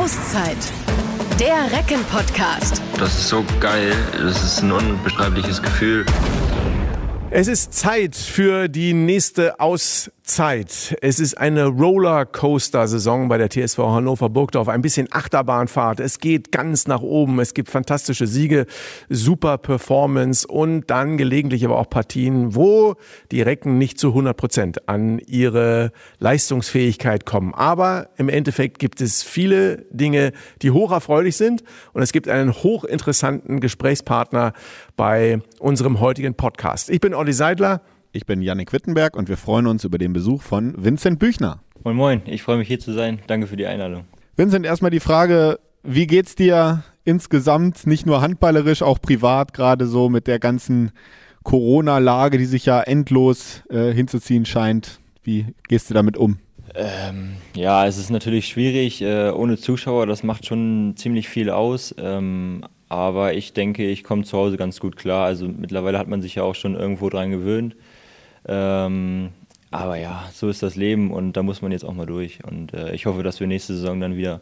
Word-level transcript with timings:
Auszeit. 0.00 0.56
Der 1.38 1.70
Recken-Podcast. 1.78 2.80
Das 2.98 3.18
ist 3.18 3.28
so 3.28 3.44
geil. 3.60 3.92
Das 4.12 4.42
ist 4.42 4.62
ein 4.62 4.72
unbeschreibliches 4.72 5.60
Gefühl. 5.60 6.06
Es 7.30 7.48
ist 7.48 7.74
Zeit 7.74 8.16
für 8.16 8.68
die 8.68 8.94
nächste 8.94 9.60
Auszeit. 9.60 10.19
Es 11.00 11.18
ist 11.18 11.38
eine 11.38 11.66
Rollercoaster-Saison 11.66 13.28
bei 13.28 13.36
der 13.36 13.50
TSV 13.50 13.78
Hannover 13.78 14.28
Burgdorf. 14.28 14.68
Ein 14.68 14.80
bisschen 14.80 15.08
Achterbahnfahrt. 15.10 15.98
Es 15.98 16.20
geht 16.20 16.52
ganz 16.52 16.86
nach 16.86 17.00
oben. 17.00 17.40
Es 17.40 17.52
gibt 17.52 17.68
fantastische 17.68 18.28
Siege, 18.28 18.66
super 19.08 19.58
Performance 19.58 20.46
und 20.46 20.88
dann 20.88 21.16
gelegentlich 21.16 21.64
aber 21.64 21.80
auch 21.80 21.90
Partien, 21.90 22.54
wo 22.54 22.94
die 23.32 23.42
Recken 23.42 23.76
nicht 23.76 23.98
zu 23.98 24.10
100 24.10 24.36
Prozent 24.36 24.88
an 24.88 25.18
ihre 25.18 25.90
Leistungsfähigkeit 26.20 27.26
kommen. 27.26 27.52
Aber 27.52 28.10
im 28.16 28.28
Endeffekt 28.28 28.78
gibt 28.78 29.00
es 29.00 29.24
viele 29.24 29.84
Dinge, 29.90 30.30
die 30.62 30.70
hocherfreulich 30.70 31.36
sind 31.36 31.64
und 31.92 32.02
es 32.02 32.12
gibt 32.12 32.28
einen 32.28 32.52
hochinteressanten 32.52 33.58
Gesprächspartner 33.58 34.52
bei 34.96 35.40
unserem 35.58 35.98
heutigen 35.98 36.34
Podcast. 36.34 36.88
Ich 36.88 37.00
bin 37.00 37.14
Olli 37.14 37.32
Seidler. 37.32 37.82
Ich 38.12 38.26
bin 38.26 38.42
Yannick 38.42 38.72
Wittenberg 38.72 39.16
und 39.16 39.28
wir 39.28 39.36
freuen 39.36 39.68
uns 39.68 39.84
über 39.84 39.96
den 39.96 40.12
Besuch 40.12 40.42
von 40.42 40.74
Vincent 40.76 41.20
Büchner. 41.20 41.60
Moin 41.84 41.94
Moin, 41.94 42.22
ich 42.26 42.42
freue 42.42 42.56
mich 42.56 42.66
hier 42.66 42.80
zu 42.80 42.92
sein. 42.92 43.20
Danke 43.28 43.46
für 43.46 43.54
die 43.54 43.66
Einladung. 43.66 44.02
Vincent, 44.34 44.66
erstmal 44.66 44.90
die 44.90 44.98
Frage, 44.98 45.60
wie 45.84 46.08
geht's 46.08 46.34
dir 46.34 46.82
insgesamt, 47.04 47.86
nicht 47.86 48.06
nur 48.06 48.20
handballerisch, 48.20 48.82
auch 48.82 49.00
privat 49.00 49.54
gerade 49.54 49.86
so 49.86 50.08
mit 50.08 50.26
der 50.26 50.40
ganzen 50.40 50.90
Corona-Lage, 51.44 52.36
die 52.38 52.46
sich 52.46 52.66
ja 52.66 52.80
endlos 52.80 53.62
äh, 53.70 53.92
hinzuziehen 53.92 54.44
scheint? 54.44 54.98
Wie 55.22 55.46
gehst 55.68 55.88
du 55.88 55.94
damit 55.94 56.16
um? 56.16 56.38
Ähm, 56.74 57.36
ja, 57.54 57.86
es 57.86 57.96
ist 57.96 58.10
natürlich 58.10 58.48
schwierig 58.48 59.02
äh, 59.02 59.30
ohne 59.30 59.56
Zuschauer. 59.56 60.06
Das 60.06 60.24
macht 60.24 60.46
schon 60.46 60.94
ziemlich 60.96 61.28
viel 61.28 61.48
aus. 61.48 61.94
Ähm, 61.96 62.64
aber 62.88 63.34
ich 63.34 63.52
denke, 63.52 63.86
ich 63.86 64.02
komme 64.02 64.24
zu 64.24 64.36
Hause 64.36 64.56
ganz 64.56 64.80
gut 64.80 64.96
klar. 64.96 65.26
Also 65.26 65.46
mittlerweile 65.46 65.96
hat 65.96 66.08
man 66.08 66.20
sich 66.22 66.34
ja 66.34 66.42
auch 66.42 66.56
schon 66.56 66.74
irgendwo 66.74 67.08
dran 67.08 67.30
gewöhnt. 67.30 67.76
Ähm, 68.46 69.30
aber 69.70 69.96
ja, 69.96 70.28
so 70.32 70.48
ist 70.48 70.62
das 70.62 70.76
Leben 70.76 71.12
und 71.12 71.34
da 71.34 71.42
muss 71.42 71.62
man 71.62 71.72
jetzt 71.72 71.84
auch 71.84 71.94
mal 71.94 72.06
durch. 72.06 72.44
Und 72.44 72.74
äh, 72.74 72.92
ich 72.92 73.06
hoffe, 73.06 73.22
dass 73.22 73.40
wir 73.40 73.46
nächste 73.46 73.74
Saison 73.74 74.00
dann 74.00 74.16
wieder 74.16 74.40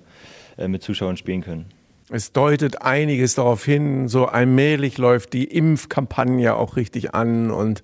äh, 0.57 0.69
mit 0.69 0.83
Zuschauern 0.83 1.17
spielen 1.17 1.43
können. 1.43 1.67
Es 2.11 2.33
deutet 2.33 2.81
einiges 2.81 3.35
darauf 3.35 3.65
hin, 3.65 4.09
so 4.09 4.27
allmählich 4.27 4.97
läuft 4.97 5.35
die 5.35 5.45
Impfkampagne 5.45 6.55
auch 6.55 6.77
richtig 6.77 7.15
an 7.15 7.51
und 7.51 7.83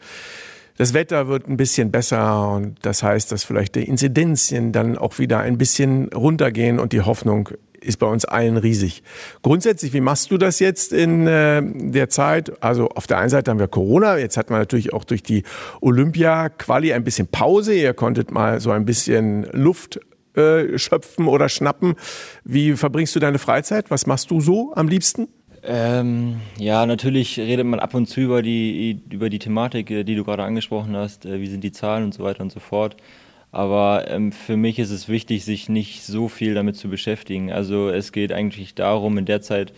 das 0.78 0.94
Wetter 0.94 1.28
wird 1.28 1.46
ein 1.46 1.58
bisschen 1.58 1.92
besser 1.92 2.48
und 2.48 2.76
das 2.82 3.02
heißt, 3.02 3.30
dass 3.30 3.44
vielleicht 3.44 3.74
die 3.74 3.84
Inzidenzien 3.84 4.72
dann 4.72 4.96
auch 4.96 5.18
wieder 5.18 5.40
ein 5.40 5.58
bisschen 5.58 6.08
runtergehen 6.12 6.80
und 6.80 6.92
die 6.92 7.02
Hoffnung 7.02 7.50
ist 7.84 7.98
bei 7.98 8.06
uns 8.06 8.24
allen 8.24 8.56
riesig. 8.56 9.02
Grundsätzlich, 9.42 9.92
wie 9.92 10.00
machst 10.00 10.30
du 10.30 10.38
das 10.38 10.58
jetzt 10.58 10.92
in 10.92 11.26
äh, 11.26 11.62
der 11.64 12.08
Zeit? 12.08 12.62
Also 12.62 12.88
auf 12.88 13.06
der 13.06 13.18
einen 13.18 13.30
Seite 13.30 13.50
haben 13.50 13.58
wir 13.58 13.68
Corona, 13.68 14.18
jetzt 14.18 14.36
hat 14.36 14.50
man 14.50 14.58
natürlich 14.58 14.92
auch 14.92 15.04
durch 15.04 15.22
die 15.22 15.44
Olympia-Quali 15.80 16.92
ein 16.92 17.04
bisschen 17.04 17.28
Pause. 17.28 17.74
Ihr 17.74 17.94
konntet 17.94 18.30
mal 18.30 18.60
so 18.60 18.70
ein 18.70 18.84
bisschen 18.84 19.44
Luft 19.52 20.00
äh, 20.36 20.78
schöpfen 20.78 21.28
oder 21.28 21.48
schnappen. 21.48 21.94
Wie 22.44 22.72
verbringst 22.72 23.14
du 23.14 23.20
deine 23.20 23.38
Freizeit? 23.38 23.90
Was 23.90 24.06
machst 24.06 24.30
du 24.30 24.40
so 24.40 24.72
am 24.74 24.88
liebsten? 24.88 25.28
Ähm, 25.66 26.40
ja, 26.58 26.84
natürlich 26.84 27.38
redet 27.38 27.64
man 27.64 27.80
ab 27.80 27.94
und 27.94 28.06
zu 28.06 28.20
über 28.20 28.42
die, 28.42 29.00
über 29.10 29.30
die 29.30 29.38
Thematik, 29.38 29.90
äh, 29.90 30.04
die 30.04 30.14
du 30.14 30.24
gerade 30.24 30.42
angesprochen 30.42 30.96
hast. 30.96 31.24
Äh, 31.24 31.40
wie 31.40 31.46
sind 31.46 31.64
die 31.64 31.72
Zahlen 31.72 32.04
und 32.04 32.14
so 32.14 32.22
weiter 32.22 32.42
und 32.42 32.52
so 32.52 32.60
fort. 32.60 32.96
Aber 33.54 34.10
ähm, 34.10 34.32
für 34.32 34.56
mich 34.56 34.80
ist 34.80 34.90
es 34.90 35.08
wichtig, 35.08 35.44
sich 35.44 35.68
nicht 35.68 36.02
so 36.02 36.28
viel 36.28 36.54
damit 36.54 36.74
zu 36.74 36.88
beschäftigen. 36.88 37.52
Also 37.52 37.88
es 37.88 38.10
geht 38.10 38.32
eigentlich 38.32 38.74
darum, 38.74 39.16
in 39.16 39.26
der 39.26 39.42
Zeit 39.42 39.72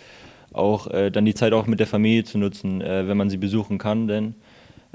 auch 0.54 0.86
äh, 0.86 1.10
dann 1.10 1.26
die 1.26 1.34
Zeit 1.34 1.52
auch 1.52 1.66
mit 1.66 1.78
der 1.78 1.86
Familie 1.86 2.24
zu 2.24 2.38
nutzen, 2.38 2.80
äh, 2.80 3.06
wenn 3.06 3.18
man 3.18 3.28
sie 3.28 3.36
besuchen 3.36 3.76
kann, 3.76 4.08
denn 4.08 4.34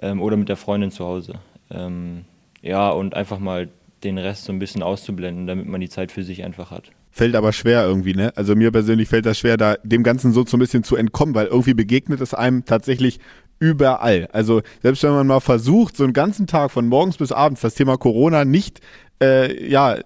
ähm, 0.02 0.20
oder 0.20 0.36
mit 0.36 0.50
der 0.50 0.56
Freundin 0.56 0.90
zu 0.90 1.06
Hause. 1.06 1.36
Ähm, 1.70 2.26
ja, 2.64 2.90
und 2.90 3.14
einfach 3.14 3.38
mal 3.38 3.70
den 4.04 4.18
Rest 4.18 4.46
so 4.46 4.52
ein 4.52 4.58
bisschen 4.58 4.82
auszublenden, 4.82 5.46
damit 5.46 5.68
man 5.68 5.80
die 5.80 5.90
Zeit 5.90 6.12
für 6.12 6.24
sich 6.24 6.44
einfach 6.44 6.72
hat. 6.72 6.90
Fällt 7.14 7.36
aber 7.36 7.52
schwer 7.54 7.84
irgendwie, 7.86 8.16
ne? 8.16 8.32
Also 8.36 8.56
mir 8.56 8.72
persönlich 8.72 9.10
fällt 9.10 9.28
das 9.28 9.38
schwer, 9.38 9.58
da 9.58 9.76
dem 9.84 10.02
Ganzen 10.02 10.32
so, 10.32 10.46
so 10.46 10.58
ein 10.58 10.62
bisschen 10.62 10.84
zu 10.84 10.96
entkommen, 10.96 11.36
weil 11.36 11.48
irgendwie 11.48 11.76
begegnet 11.76 12.20
es 12.20 12.34
einem 12.34 12.66
tatsächlich 12.66 13.20
überall. 13.62 14.28
Also 14.34 14.62
selbst 14.82 15.04
wenn 15.04 15.12
man 15.12 15.28
mal 15.28 15.40
versucht, 15.40 15.96
so 15.96 16.04
einen 16.04 16.14
ganzen 16.14 16.48
Tag 16.48 16.72
von 16.72 16.88
morgens 16.88 17.18
bis 17.18 17.32
abends 17.32 17.62
das 17.62 17.76
Thema 17.76 17.98
Corona 17.98 18.44
nicht 18.44 18.82
äh, 19.22 19.70
ja, 19.70 20.00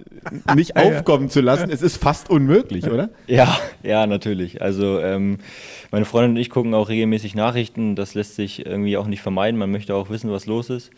nicht 0.56 0.76
aufkommen 0.76 1.30
zu 1.30 1.40
lassen, 1.40 1.70
es 1.72 1.82
ist 1.82 1.98
fast 1.98 2.30
unmöglich, 2.30 2.86
oder? 2.86 3.10
Ja, 3.28 3.58
ja, 3.82 4.06
natürlich. 4.06 4.62
Also 4.62 5.00
ähm, 5.00 5.38
meine 5.92 6.06
Freundin 6.06 6.32
und 6.32 6.38
ich 6.38 6.50
gucken 6.50 6.74
auch 6.74 6.90
regelmäßig 6.90 7.34
Nachrichten. 7.34 7.96
Das 7.96 8.14
lässt 8.14 8.36
sich 8.36 8.66
irgendwie 8.66 8.98
auch 8.98 9.08
nicht 9.08 9.22
vermeiden. 9.22 9.58
Man 9.58 9.72
möchte 9.72 9.96
auch 9.96 10.10
wissen, 10.10 10.32
was 10.32 10.46
los 10.46 10.70
ist 10.70 10.92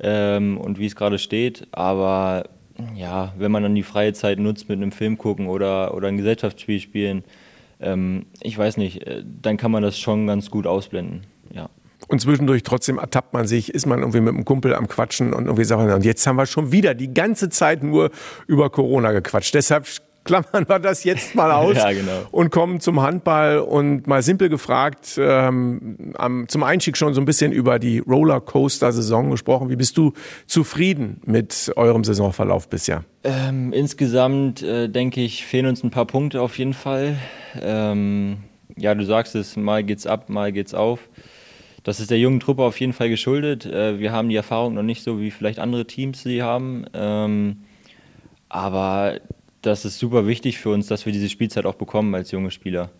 ähm, 0.00 0.58
und 0.58 0.78
wie 0.78 0.86
es 0.86 0.94
gerade 0.94 1.18
steht. 1.18 1.66
Aber 1.72 2.44
ja, 2.94 3.32
wenn 3.38 3.50
man 3.50 3.62
dann 3.62 3.74
die 3.74 3.82
freie 3.82 4.12
Zeit 4.12 4.38
nutzt 4.38 4.68
mit 4.68 4.76
einem 4.76 4.92
Film 4.92 5.16
gucken 5.16 5.46
oder, 5.48 5.94
oder 5.94 6.08
ein 6.08 6.18
Gesellschaftsspiel 6.18 6.80
spielen, 6.80 7.24
ähm, 7.80 8.26
ich 8.40 8.58
weiß 8.58 8.76
nicht, 8.76 9.06
äh, 9.06 9.24
dann 9.42 9.56
kann 9.56 9.70
man 9.70 9.82
das 9.82 9.98
schon 9.98 10.26
ganz 10.26 10.50
gut 10.50 10.66
ausblenden. 10.66 11.22
Und 12.08 12.20
zwischendurch 12.20 12.62
trotzdem 12.62 12.98
ertappt 12.98 13.32
man 13.32 13.46
sich, 13.46 13.72
ist 13.74 13.86
man 13.86 14.00
irgendwie 14.00 14.20
mit 14.20 14.34
einem 14.34 14.44
Kumpel 14.44 14.74
am 14.74 14.88
Quatschen 14.88 15.32
und 15.32 15.46
irgendwie 15.46 15.64
sagt 15.64 15.80
man, 15.80 15.92
und 15.92 16.04
jetzt 16.04 16.26
haben 16.26 16.36
wir 16.36 16.46
schon 16.46 16.72
wieder 16.72 16.94
die 16.94 17.12
ganze 17.12 17.48
Zeit 17.48 17.82
nur 17.82 18.10
über 18.46 18.70
Corona 18.70 19.12
gequatscht. 19.12 19.54
Deshalb 19.54 19.86
klammern 20.24 20.68
wir 20.68 20.78
das 20.78 21.04
jetzt 21.04 21.34
mal 21.34 21.50
aus 21.52 21.76
ja, 21.76 21.92
genau. 21.92 22.22
und 22.30 22.50
kommen 22.50 22.80
zum 22.80 23.00
Handball 23.02 23.58
und 23.58 24.06
mal 24.06 24.22
simpel 24.22 24.48
gefragt, 24.48 25.18
ähm, 25.18 26.12
am, 26.16 26.48
zum 26.48 26.62
Einstieg 26.62 26.96
schon 26.96 27.14
so 27.14 27.20
ein 27.20 27.24
bisschen 27.24 27.52
über 27.52 27.78
die 27.78 27.98
Rollercoaster-Saison 27.98 29.30
gesprochen. 29.30 29.68
Wie 29.68 29.76
bist 29.76 29.96
du 29.96 30.12
zufrieden 30.46 31.20
mit 31.24 31.72
eurem 31.76 32.04
Saisonverlauf 32.04 32.68
bisher? 32.68 33.04
Ähm, 33.22 33.72
insgesamt 33.72 34.62
äh, 34.62 34.88
denke 34.88 35.20
ich, 35.20 35.44
fehlen 35.46 35.66
uns 35.66 35.82
ein 35.82 35.90
paar 35.90 36.06
Punkte 36.06 36.40
auf 36.40 36.58
jeden 36.58 36.74
Fall. 36.74 37.16
Ähm, 37.60 38.38
ja, 38.76 38.94
du 38.94 39.04
sagst 39.04 39.34
es, 39.34 39.56
mal 39.56 39.84
geht's 39.84 40.06
ab, 40.06 40.28
mal 40.28 40.52
geht's 40.52 40.74
auf. 40.74 41.00
Das 41.84 42.00
ist 42.00 42.10
der 42.10 42.18
jungen 42.18 42.40
Truppe 42.40 42.62
auf 42.62 42.80
jeden 42.80 42.94
Fall 42.94 43.10
geschuldet. 43.10 43.66
Äh, 43.66 44.00
wir 44.00 44.10
haben 44.10 44.28
die 44.28 44.36
Erfahrung 44.36 44.74
noch 44.74 44.82
nicht 44.82 45.04
so, 45.04 45.20
wie 45.20 45.30
vielleicht 45.30 45.58
andere 45.60 45.86
Teams 45.86 46.22
sie 46.22 46.42
haben. 46.42 46.86
Ähm, 46.94 47.58
aber 48.48 49.20
das 49.62 49.84
ist 49.84 49.98
super 49.98 50.26
wichtig 50.26 50.58
für 50.58 50.70
uns, 50.70 50.86
dass 50.86 51.06
wir 51.06 51.12
diese 51.12 51.28
Spielzeit 51.28 51.66
auch 51.66 51.74
bekommen 51.74 52.14
als 52.14 52.30
junge 52.30 52.50
Spieler. 52.50 52.90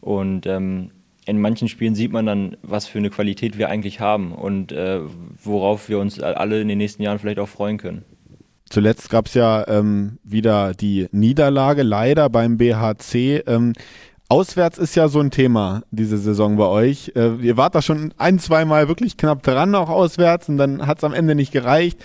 Und 0.00 0.46
ähm, 0.46 0.90
in 1.26 1.40
manchen 1.40 1.68
Spielen 1.68 1.94
sieht 1.94 2.12
man 2.12 2.26
dann, 2.26 2.56
was 2.62 2.86
für 2.86 2.98
eine 2.98 3.10
Qualität 3.10 3.56
wir 3.56 3.68
eigentlich 3.68 4.00
haben 4.00 4.32
und 4.32 4.72
äh, 4.72 5.00
worauf 5.42 5.88
wir 5.88 5.98
uns 5.98 6.20
alle 6.20 6.60
in 6.60 6.68
den 6.68 6.78
nächsten 6.78 7.02
Jahren 7.02 7.18
vielleicht 7.18 7.38
auch 7.38 7.48
freuen 7.48 7.78
können. 7.78 8.04
Zuletzt 8.68 9.10
gab 9.10 9.26
es 9.26 9.34
ja 9.34 9.66
ähm, 9.68 10.18
wieder 10.24 10.74
die 10.74 11.06
Niederlage, 11.12 11.82
leider 11.82 12.28
beim 12.28 12.56
BHC. 12.56 13.44
Ähm, 13.46 13.74
auswärts 14.28 14.78
ist 14.78 14.94
ja 14.94 15.08
so 15.08 15.20
ein 15.20 15.30
Thema 15.30 15.82
diese 15.90 16.18
Saison 16.18 16.56
bei 16.56 16.66
euch. 16.66 17.12
Äh, 17.14 17.36
ihr 17.36 17.56
wart 17.56 17.74
da 17.74 17.82
schon 17.82 18.12
ein, 18.18 18.38
zwei 18.38 18.64
Mal 18.64 18.88
wirklich 18.88 19.16
knapp 19.16 19.42
dran, 19.42 19.74
auch 19.74 19.88
auswärts, 19.88 20.48
und 20.48 20.56
dann 20.56 20.86
hat 20.86 20.98
es 20.98 21.04
am 21.04 21.14
Ende 21.14 21.34
nicht 21.34 21.52
gereicht. 21.52 21.98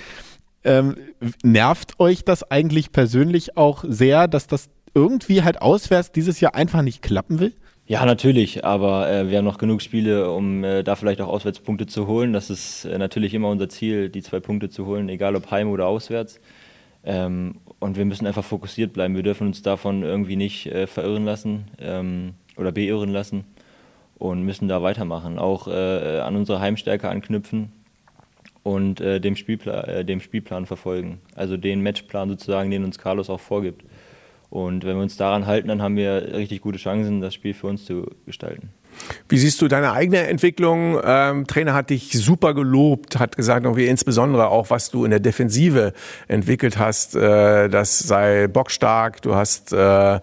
Ähm, 0.64 0.98
nervt 1.44 2.00
euch 2.00 2.26
das 2.26 2.50
eigentlich 2.50 2.92
persönlich 2.92 3.58
auch 3.58 3.84
sehr, 3.88 4.28
dass 4.28 4.48
das 4.48 4.70
irgendwie 4.94 5.44
halt 5.44 5.62
auswärts 5.62 6.12
dieses 6.12 6.40
Jahr 6.40 6.56
einfach 6.56 6.82
nicht 6.82 7.02
klappen 7.02 7.40
will? 7.40 7.54
Ja, 7.86 8.06
natürlich, 8.06 8.66
aber 8.66 9.10
äh, 9.10 9.30
wir 9.30 9.40
haben 9.40 9.46
noch 9.46 9.58
genug 9.58 9.82
Spiele, 9.82 10.32
um 10.32 10.64
äh, 10.64 10.84
da 10.84 10.96
vielleicht 10.96 11.22
auch 11.22 11.28
Auswärtspunkte 11.28 11.88
zu 11.88 12.06
holen. 12.06 12.34
Das 12.34 12.52
ist 12.52 12.86
äh, 12.86 12.98
natürlich 13.00 13.34
immer 13.34 13.50
unser 13.50 13.68
Ziel, 13.68 14.10
die 14.10 14.22
zwei 14.22 14.40
Punkte 14.40 14.70
zu 14.70 14.86
holen, 14.86 15.10
egal 15.10 15.36
ob 15.36 15.50
heim 15.50 15.70
oder 15.70 15.88
auswärts. 15.88 16.40
Ähm, 17.04 17.56
und 17.80 17.98
wir 17.98 18.06
müssen 18.06 18.28
einfach 18.28 18.44
fokussiert 18.44 18.94
bleiben. 18.94 19.16
Wir 19.16 19.24
dürfen 19.24 19.48
uns 19.48 19.62
davon 19.62 20.04
irgendwie 20.04 20.36
nicht 20.36 20.68
äh, 20.68 20.88
verirren 20.88 21.26
lassen 21.26 21.66
ähm, 21.80 22.34
oder 22.58 22.72
beirren 22.72 23.12
lassen 23.12 23.46
und 24.18 24.44
müssen 24.44 24.68
da 24.68 24.82
weitermachen. 24.82 25.40
Auch 25.40 25.68
äh, 25.68 26.20
an 26.20 26.36
unsere 26.36 26.60
Heimstärke 26.60 27.10
anknüpfen 27.10 27.72
und 28.64 29.02
äh, 29.02 29.20
dem, 29.22 29.36
Spielpla 29.36 29.84
äh, 29.84 30.06
dem 30.06 30.20
Spielplan 30.20 30.66
verfolgen. 30.66 31.20
Also 31.36 31.58
den 31.58 31.82
Matchplan 31.82 32.30
sozusagen, 32.30 32.70
den 32.70 32.84
uns 32.84 33.00
Carlos 33.00 33.30
auch 33.30 33.40
vorgibt. 33.40 33.84
Und 34.50 34.84
wenn 34.84 34.96
wir 34.96 35.04
uns 35.04 35.16
daran 35.16 35.46
halten, 35.46 35.68
dann 35.68 35.82
haben 35.82 35.96
wir 35.96 36.34
richtig 36.34 36.62
gute 36.62 36.80
Chancen, 36.80 37.22
das 37.22 37.34
Spiel 37.34 37.54
für 37.54 37.68
uns 37.68 37.86
zu 37.86 38.08
gestalten. 38.26 38.70
Wie 39.28 39.38
siehst 39.38 39.62
du 39.62 39.68
deine 39.68 39.94
eigene 39.94 40.28
Entwicklung? 40.28 41.00
Ähm, 41.04 41.48
Trainer 41.48 41.74
hat 41.74 41.90
dich 41.90 42.12
super 42.12 42.54
gelobt, 42.54 43.20
hat 43.20 43.36
gesagt, 43.36 43.66
irgendwie 43.66 43.88
insbesondere 43.88 44.50
auch, 44.50 44.70
was 44.70 44.92
du 44.92 45.06
in 45.06 45.12
der 45.12 45.20
Defensive 45.20 45.94
entwickelt 46.28 46.78
hast, 46.78 47.16
äh, 47.16 47.70
das 47.70 48.00
sei 48.00 48.48
bockstark. 48.48 49.22
Du 49.22 49.36
hast 49.36 49.74
äh, 49.74 50.16
äh, 50.16 50.20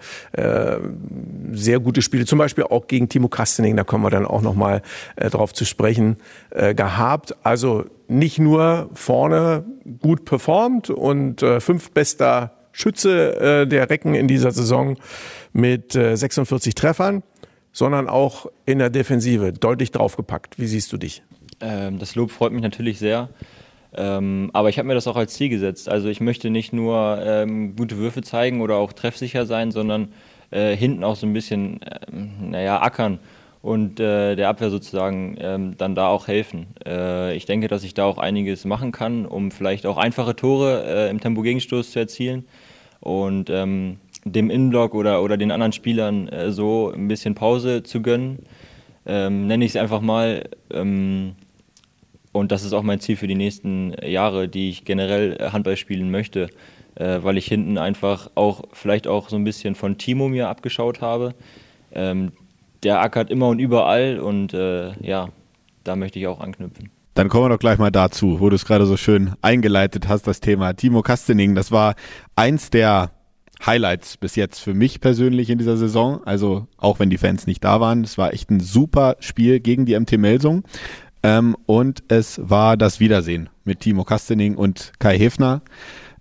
sehr 1.53 1.81
gute 1.81 2.03
Spiele, 2.03 2.27
zum 2.27 2.39
Beispiel 2.39 2.65
auch 2.65 2.87
gegen 2.87 3.09
Timo 3.09 3.29
Kastening, 3.29 3.77
da 3.77 3.85
kommen 3.85 4.05
wir 4.05 4.11
dann 4.11 4.27
auch 4.27 4.43
nochmal 4.43 4.83
äh, 5.17 5.31
drauf 5.31 5.53
zu 5.53 5.65
sprechen, 5.65 6.17
äh, 6.51 6.75
gehabt. 6.75 7.37
Also 7.43 7.85
nicht 8.09 8.39
nur 8.39 8.91
vorne 8.95 9.65
gut 10.01 10.25
performt 10.25 10.91
und 10.91 11.43
äh, 11.43 11.61
fünftbester 11.61 12.53
Schütze 12.73 13.41
äh, 13.41 13.67
der 13.67 13.89
Recken 13.89 14.15
in 14.15 14.29
dieser 14.29 14.53
Saison 14.53 14.97
mit 15.53 15.95
äh, 15.97 16.15
46 16.15 16.75
Treffern, 16.75 17.23
sondern 17.77 18.09
auch 18.09 18.47
in 18.65 18.79
der 18.79 18.89
Defensive 18.89 19.53
deutlich 19.53 19.91
draufgepackt. 19.91 20.59
Wie 20.59 20.67
siehst 20.67 20.91
du 20.95 20.97
dich? 20.97 21.23
Ähm, 21.61 21.99
das 21.99 22.15
Lob 22.15 22.31
freut 22.31 22.53
mich 22.53 22.63
natürlich 22.63 22.99
sehr. 22.99 23.29
Ähm, 23.95 24.49
aber 24.55 24.71
ich 24.71 24.79
habe 24.79 24.89
mir 24.89 24.95
das 24.95 25.07
auch 25.07 25.17
als 25.17 25.35
Ziel 25.35 25.51
gesetzt. 25.51 25.87
Also 25.87 26.09
ich 26.09 26.23
möchte 26.23 26.49
nicht 26.49 26.73
nur 26.73 27.21
ähm, 27.23 27.77
gute 27.77 27.99
Würfe 27.99 28.23
zeigen 28.23 28.63
oder 28.63 28.77
auch 28.77 28.95
treffsicher 28.95 29.45
sein, 29.45 29.73
sondern 29.73 30.09
äh, 30.51 30.75
hinten 30.75 31.05
auch 31.05 31.17
so 31.17 31.27
ein 31.27 31.35
bisschen, 31.35 31.81
ähm, 32.11 32.51
naja, 32.53 32.81
ackern 32.81 33.19
und 33.61 34.01
äh, 34.01 34.37
der 34.37 34.49
Abwehr 34.49 34.71
sozusagen 34.71 35.37
ähm, 35.39 35.77
dann 35.77 35.95
da 35.95 36.09
auch 36.09 36.29
helfen. 36.29 36.69
Äh, 36.87 37.37
ich 37.37 37.45
denke, 37.45 37.69
dass 37.69 37.85
ich 37.85 37.93
da 37.93 38.07
auch 38.07 38.17
einiges 38.17 38.65
machen 38.65 38.91
kann, 38.91 39.27
um 39.27 39.51
vielleicht 39.51 39.85
auch 39.85 39.99
einfache 39.99 40.35
Tore 40.35 40.83
äh, 40.87 41.11
im 41.11 41.21
Tempo-Gegenstoß 41.21 41.91
zu 41.91 41.99
erzielen 41.99 42.47
und 43.01 43.51
ähm, 43.51 43.99
dem 44.33 44.51
Innenblock 44.51 44.95
oder, 44.95 45.23
oder 45.23 45.37
den 45.37 45.51
anderen 45.51 45.73
Spielern 45.73 46.29
äh, 46.29 46.51
so 46.53 46.93
ein 46.93 47.09
bisschen 47.09 47.35
Pause 47.35 47.83
zu 47.83 48.03
gönnen. 48.03 48.41
Ähm, 49.07 49.47
nenne 49.47 49.65
ich 49.65 49.73
es 49.73 49.77
einfach 49.77 50.01
mal. 50.01 50.49
Ähm, 50.71 51.37
und 52.33 52.53
das 52.53 52.65
ist 52.65 52.73
auch 52.73 52.83
mein 52.83 53.01
Ziel 53.01 53.17
für 53.17 53.29
die 53.29 53.35
nächsten 53.35 53.95
Jahre, 54.05 54.49
die 54.49 54.69
ich 54.69 54.85
generell 54.85 55.39
Handball 55.53 55.77
spielen 55.77 56.11
möchte, 56.11 56.51
äh, 56.97 57.19
weil 57.23 57.39
ich 57.39 57.47
hinten 57.47 57.79
einfach 57.79 58.31
auch 58.35 58.65
vielleicht 58.73 59.07
auch 59.07 59.29
so 59.29 59.37
ein 59.37 59.45
bisschen 59.45 59.75
von 59.75 59.97
Timo 59.97 60.29
mir 60.29 60.49
abgeschaut 60.49 61.01
habe 61.01 61.35
ähm, 61.97 62.33
der 62.83 63.01
ackert 63.01 63.31
immer 63.31 63.49
und 63.49 63.59
überall 63.59 64.21
und 64.21 64.55
äh, 64.55 64.93
ja, 65.03 65.29
da 65.83 65.97
möchte 65.97 66.19
ich 66.19 66.27
auch 66.27 66.41
anknüpfen. 66.41 66.91
Dann 67.15 67.31
kommen 67.31 67.47
wir 67.47 67.49
doch 67.49 67.59
gleich 67.59 67.79
mal 67.79 67.91
dazu, 67.91 68.41
wo 68.41 68.51
du 68.51 68.57
es 68.57 68.67
gerade 68.67 68.85
so 68.85 68.99
schön 68.99 69.33
eingeleitet 69.41 70.07
hast, 70.07 70.27
das 70.27 70.41
Thema 70.41 70.75
Timo 70.75 71.01
Kastening. 71.01 71.55
Das 71.55 71.73
war 71.73 71.95
eins 72.37 72.69
der 72.69 73.11
Highlights 73.65 74.17
bis 74.17 74.37
jetzt 74.37 74.61
für 74.61 74.75
mich 74.75 75.01
persönlich 75.01 75.51
in 75.51 75.59
dieser 75.59 75.77
Saison. 75.77 76.23
Also 76.25 76.67
auch 76.77 76.99
wenn 76.99 77.11
die 77.11 77.19
Fans 77.19 77.47
nicht 77.47 77.65
da 77.65 77.81
waren, 77.81 78.05
es 78.05 78.19
war 78.19 78.33
echt 78.33 78.51
ein 78.51 78.61
super 78.61 79.17
Spiel 79.21 79.61
gegen 79.61 79.87
die 79.87 79.99
MT 79.99 80.19
Melsung. 80.19 80.65
Ähm, 81.23 81.57
und 81.67 82.03
es 82.09 82.41
war 82.43 82.77
das 82.77 83.01
Wiedersehen 83.01 83.49
mit 83.65 83.81
Timo 83.81 84.05
Kastening 84.05 84.55
und 84.55 84.93
Kai 84.99 85.19
Hefner. 85.19 85.63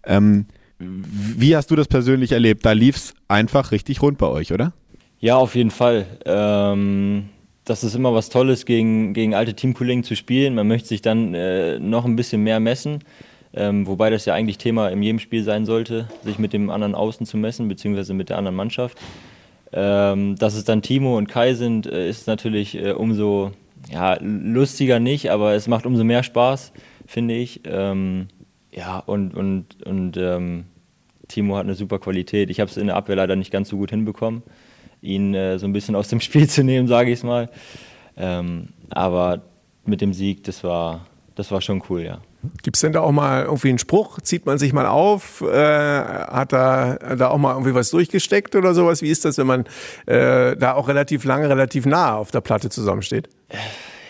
Ähm, 0.05 0.45
wie 0.79 1.55
hast 1.55 1.71
du 1.71 1.75
das 1.75 1.87
persönlich 1.87 2.31
erlebt? 2.31 2.65
Da 2.65 2.71
lief 2.71 2.95
es 2.95 3.13
einfach 3.27 3.71
richtig 3.71 4.01
rund 4.01 4.17
bei 4.17 4.27
euch, 4.27 4.51
oder? 4.51 4.73
Ja, 5.19 5.37
auf 5.37 5.55
jeden 5.55 5.71
Fall. 5.71 6.05
Ähm, 6.25 7.29
das 7.63 7.83
ist 7.83 7.95
immer 7.95 8.13
was 8.13 8.29
Tolles, 8.29 8.65
gegen, 8.65 9.13
gegen 9.13 9.33
alte 9.33 9.55
Teamkollegen 9.55 10.03
zu 10.03 10.15
spielen. 10.15 10.55
Man 10.55 10.67
möchte 10.67 10.89
sich 10.89 11.01
dann 11.01 11.33
äh, 11.33 11.79
noch 11.79 12.05
ein 12.05 12.15
bisschen 12.15 12.43
mehr 12.43 12.59
messen. 12.59 12.99
Ähm, 13.56 13.88
wobei 13.88 14.10
das 14.10 14.25
ja 14.25 14.34
eigentlich 14.34 14.57
Thema 14.57 14.90
in 14.90 15.02
jedem 15.02 15.19
Spiel 15.19 15.44
sein 15.44 15.66
sollte, 15.66 16.07
sich 16.24 16.40
mit 16.40 16.54
dem 16.54 16.69
anderen 16.69 16.94
Außen 16.94 17.25
zu 17.25 17.38
messen, 17.38 17.68
beziehungsweise 17.68 18.13
mit 18.13 18.30
der 18.30 18.38
anderen 18.38 18.56
Mannschaft. 18.56 18.98
Ähm, 19.72 20.36
dass 20.36 20.56
es 20.56 20.66
dann 20.66 20.81
Timo 20.81 21.18
und 21.18 21.28
Kai 21.28 21.54
sind, 21.54 21.88
äh, 21.88 22.10
ist 22.10 22.28
natürlich 22.28 22.75
äh, 22.75 22.92
umso 22.92 23.52
ja, 23.90 24.18
lustiger 24.22 25.00
nicht, 25.00 25.31
aber 25.31 25.54
es 25.54 25.68
macht 25.68 25.86
umso 25.86 26.04
mehr 26.04 26.24
Spaß, 26.24 26.74
finde 27.06 27.36
ich. 27.36 27.62
Ähm, 27.66 28.28
ja, 28.72 29.00
und, 29.00 29.34
und, 29.34 29.84
und 29.86 30.18
ähm, 30.18 30.66
Timo 31.28 31.56
hat 31.56 31.63
eine 31.63 31.75
super 31.75 32.00
Qualität. 32.00 32.50
Ich 32.50 32.60
habe 32.60 32.69
es 32.69 32.78
in 32.78 32.88
der 32.88 32.96
Abwehr 32.96 33.16
leider 33.16 33.36
nicht 33.36 33.52
ganz 33.52 33.69
so 33.69 33.78
gut 33.78 33.90
hinbekommen 33.90 34.44
ihn 35.06 35.34
äh, 35.34 35.57
so 35.60 35.68
ein 35.68 35.74
bisschen 35.74 35.96
aus 35.96 36.10
dem 36.10 36.19
Spiel 36.22 36.50
zu 36.50 36.63
nehmen, 36.63 36.88
sage 36.88 37.12
ich 37.12 37.19
es 37.19 37.24
mal. 37.24 37.50
Ähm, 38.18 38.69
aber 38.90 39.42
mit 39.86 40.02
dem 40.02 40.13
Sieg, 40.13 40.44
das 40.44 40.63
war, 40.63 41.06
das 41.36 41.52
war 41.52 41.62
schon 41.62 41.84
cool, 41.90 42.02
ja. 42.02 42.19
Gibt 42.63 42.77
es 42.77 42.81
denn 42.81 42.94
da 42.94 43.01
auch 43.01 43.12
mal 43.12 43.44
irgendwie 43.44 43.69
einen 43.69 43.80
Spruch? 43.80 44.19
Zieht 44.21 44.45
man 44.45 44.57
sich 44.57 44.74
mal 44.74 44.86
auf? 44.86 45.42
Äh, 45.42 45.56
hat 45.56 46.53
da, 46.53 46.95
da 46.95 47.30
auch 47.30 47.38
mal 47.38 47.53
irgendwie 47.53 47.74
was 47.74 47.89
durchgesteckt 47.92 48.56
oder 48.56 48.74
sowas? 48.74 49.01
Wie 49.01 49.09
ist 49.09 49.25
das, 49.25 49.38
wenn 49.38 49.47
man 49.47 49.65
äh, 50.06 50.56
da 50.56 50.74
auch 50.74 50.88
relativ 50.88 51.24
lange, 51.25 51.50
relativ 51.50 51.86
nah 51.86 52.15
auf 52.15 52.31
der 52.31 52.42
Platte 52.42 52.69
zusammensteht? 52.69 53.30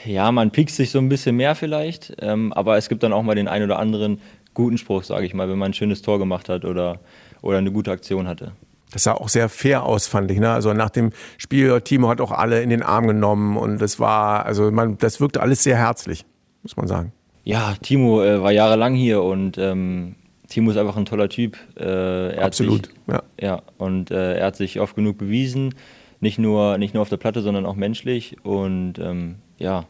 Ja, 0.06 0.32
man 0.32 0.52
piekst 0.52 0.76
sich 0.76 0.92
so 0.92 1.00
ein 1.00 1.10
bisschen 1.10 1.36
mehr 1.36 1.56
vielleicht, 1.56 2.16
ähm, 2.20 2.54
aber 2.54 2.78
es 2.78 2.90
gibt 2.90 3.04
dann 3.04 3.12
auch 3.12 3.24
mal 3.24 3.36
den 3.36 3.48
einen 3.48 3.66
oder 3.66 3.80
anderen 3.80 4.22
guten 4.54 4.78
Spruch, 4.78 5.04
sage 5.04 5.26
ich 5.26 5.34
mal, 5.34 5.50
wenn 5.50 5.58
man 5.58 5.72
ein 5.72 5.74
schönes 5.74 6.02
Tor 6.02 6.20
gemacht 6.20 6.50
hat 6.50 6.66
oder, 6.66 7.00
oder 7.42 7.58
eine 7.58 7.72
gute 7.72 7.92
Aktion 7.92 8.28
hatte. 8.28 8.54
Das 8.92 9.04
sah 9.04 9.14
auch 9.14 9.30
sehr 9.30 9.50
fair 9.50 9.84
aus, 9.84 10.08
fand 10.08 10.32
ich. 10.32 10.40
Ne? 10.40 10.52
Also 10.52 10.74
nach 10.74 10.90
dem 10.90 11.12
Spiel, 11.38 11.82
Timo 11.82 12.08
hat 12.08 12.22
auch 12.22 12.32
alle 12.32 12.62
in 12.62 12.70
den 12.70 12.82
Arm 12.84 13.08
genommen 13.08 13.58
und 13.58 13.82
das 13.82 14.00
war, 14.00 14.46
also 14.46 14.72
man, 14.72 14.98
das 14.98 15.20
wirkte 15.20 15.42
alles 15.42 15.64
sehr 15.64 15.76
herzlich, 15.76 16.26
muss 16.64 16.78
man 16.78 16.88
sagen. 16.88 17.12
Ja, 17.46 17.76
Timo 17.82 18.24
äh, 18.24 18.42
war 18.42 18.52
jahrelang 18.52 18.96
hier 18.96 19.22
und 19.22 19.58
ähm, 19.60 20.16
Timo 20.50 20.72
ist 20.72 20.78
einfach 20.78 20.98
ein 20.98 21.06
toller 21.06 21.30
Typ. 21.30 21.58
Äh, 21.80 22.36
Absolut, 22.38 22.88
sich, 22.88 22.96
ja. 23.08 23.24
Ja, 23.40 23.62
und 23.78 24.10
äh, 24.10 24.40
er 24.40 24.48
hat 24.48 24.56
sich 24.56 24.80
oft 24.80 24.96
genug 24.96 25.20
bewiesen, 25.20 25.76
nicht 26.20 26.40
nur, 26.40 26.80
nicht 26.80 26.96
nur 26.96 27.04
auf 27.04 27.10
der 27.10 27.18
Platte, 27.18 27.42
sondern 27.42 27.68
auch 27.68 27.76
menschlich 27.76 28.38
und 28.44 28.96
ähm, 28.98 29.36
ja, 29.60 29.86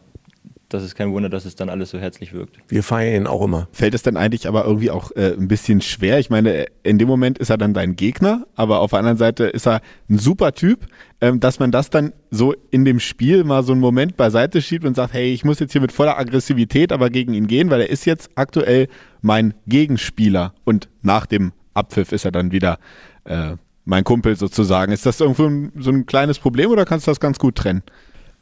das 0.69 0.83
ist 0.83 0.95
kein 0.95 1.12
Wunder, 1.12 1.29
dass 1.29 1.45
es 1.45 1.56
dann 1.56 1.69
alles 1.69 1.91
so 1.91 2.00
herzlich 2.00 2.33
wirkt. 2.33 2.57
Wir 2.67 2.83
feiern 2.83 3.23
ihn 3.23 3.27
auch 3.27 3.41
immer. 3.44 3.67
Fällt 3.71 3.94
es 3.94 4.03
dann 4.03 4.17
eigentlich 4.17 4.47
aber 4.47 4.65
irgendwie 4.65 4.89
auch 4.89 5.12
äh, 5.12 5.33
ein 5.33 5.47
bisschen 5.47 5.81
schwer? 5.81 6.19
Ich 6.19 6.29
meine, 6.29 6.65
in 6.83 6.97
dem 6.97 7.07
Moment 7.07 7.38
ist 7.38 7.50
er 7.50 7.57
dann 7.57 7.73
dein 7.73 7.95
Gegner, 7.95 8.47
aber 8.56 8.79
auf 8.79 8.89
der 8.89 9.00
anderen 9.00 9.17
Seite 9.17 9.45
ist 9.45 9.67
er 9.67 9.81
ein 10.09 10.17
super 10.17 10.53
Typ, 10.53 10.88
ähm, 11.21 11.39
dass 11.39 11.59
man 11.59 11.71
das 11.71 11.89
dann 11.89 12.13
so 12.31 12.53
in 12.71 12.83
dem 12.83 13.00
Spiel 13.00 13.44
mal 13.44 13.63
so 13.63 13.73
einen 13.73 13.81
Moment 13.81 14.17
beiseite 14.17 14.62
schiebt 14.62 14.85
und 14.85 14.95
sagt, 14.95 15.13
hey, 15.13 15.33
ich 15.33 15.45
muss 15.45 15.59
jetzt 15.59 15.71
hier 15.71 15.81
mit 15.81 15.91
voller 15.91 16.17
Aggressivität 16.17 16.91
aber 16.91 17.09
gegen 17.09 17.33
ihn 17.33 17.47
gehen, 17.47 17.69
weil 17.69 17.81
er 17.81 17.89
ist 17.89 18.06
jetzt 18.06 18.29
aktuell 18.35 18.88
mein 19.21 19.53
Gegenspieler 19.68 20.53
und 20.63 20.89
nach 21.01 21.25
dem 21.25 21.51
Abpfiff 21.73 22.11
ist 22.11 22.25
er 22.25 22.31
dann 22.31 22.51
wieder 22.51 22.79
äh, 23.25 23.56
mein 23.85 24.03
Kumpel 24.03 24.35
sozusagen. 24.35 24.91
Ist 24.91 25.06
das 25.06 25.19
irgendwo 25.19 25.69
so 25.79 25.91
ein 25.91 26.06
kleines 26.06 26.39
Problem 26.39 26.71
oder 26.71 26.85
kannst 26.85 27.07
du 27.07 27.11
das 27.11 27.19
ganz 27.19 27.38
gut 27.38 27.56
trennen? 27.56 27.83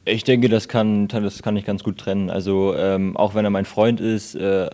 Ich 0.05 0.23
denke, 0.23 0.49
das 0.49 0.67
kann, 0.67 1.07
das 1.07 1.41
kann 1.41 1.55
ich 1.55 1.65
ganz 1.65 1.83
gut 1.83 1.97
trennen. 1.97 2.29
Also 2.29 2.75
ähm, 2.75 3.15
auch 3.15 3.35
wenn 3.35 3.45
er 3.45 3.51
mein 3.51 3.65
Freund 3.65 4.01
ist, 4.01 4.35
äh, 4.35 4.69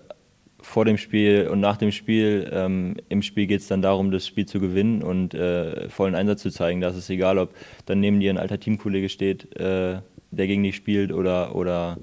vor 0.62 0.86
dem 0.86 0.98
Spiel 0.98 1.48
und 1.52 1.60
nach 1.60 1.78
dem 1.78 1.92
Spiel, 1.92 2.50
ähm, 2.52 2.96
im 3.10 3.22
Spiel 3.22 3.48
geht 3.48 3.62
es 3.62 3.68
dann 3.68 3.82
darum, 3.82 4.12
das 4.12 4.28
Spiel 4.28 4.46
zu 4.46 4.60
gewinnen 4.60 5.04
und 5.04 5.34
äh, 5.34 5.88
vollen 5.90 6.16
Einsatz 6.16 6.42
zu 6.42 6.50
zeigen. 6.50 6.82
Da 6.82 6.90
ist 6.90 7.10
egal, 7.10 7.38
ob 7.38 7.54
dann 7.86 8.00
neben 8.00 8.20
dir 8.20 8.32
ein 8.32 8.38
alter 8.38 8.60
Teamkollege 8.60 9.08
steht, 9.10 9.56
äh, 9.56 10.02
der 10.32 10.48
gegen 10.48 10.64
dich 10.64 10.76
spielt 10.76 11.12
oder, 11.12 11.56
oder 11.56 11.98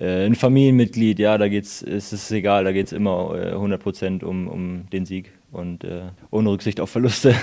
äh, 0.00 0.24
ein 0.24 0.34
Familienmitglied. 0.34 1.18
Ja, 1.18 1.38
da 1.38 1.48
geht's, 1.48 1.82
ist 1.82 2.12
es 2.12 2.30
egal, 2.30 2.64
da 2.64 2.72
geht 2.72 2.86
es 2.86 2.92
immer 2.92 3.34
100 3.34 3.78
äh, 3.78 3.82
Prozent 3.82 4.24
um, 4.24 4.48
um 4.48 4.90
den 4.90 5.04
Sieg 5.04 5.32
und 5.52 5.84
äh, 5.84 6.04
ohne 6.30 6.50
Rücksicht 6.50 6.80
auf 6.80 6.90
Verluste. 6.90 7.34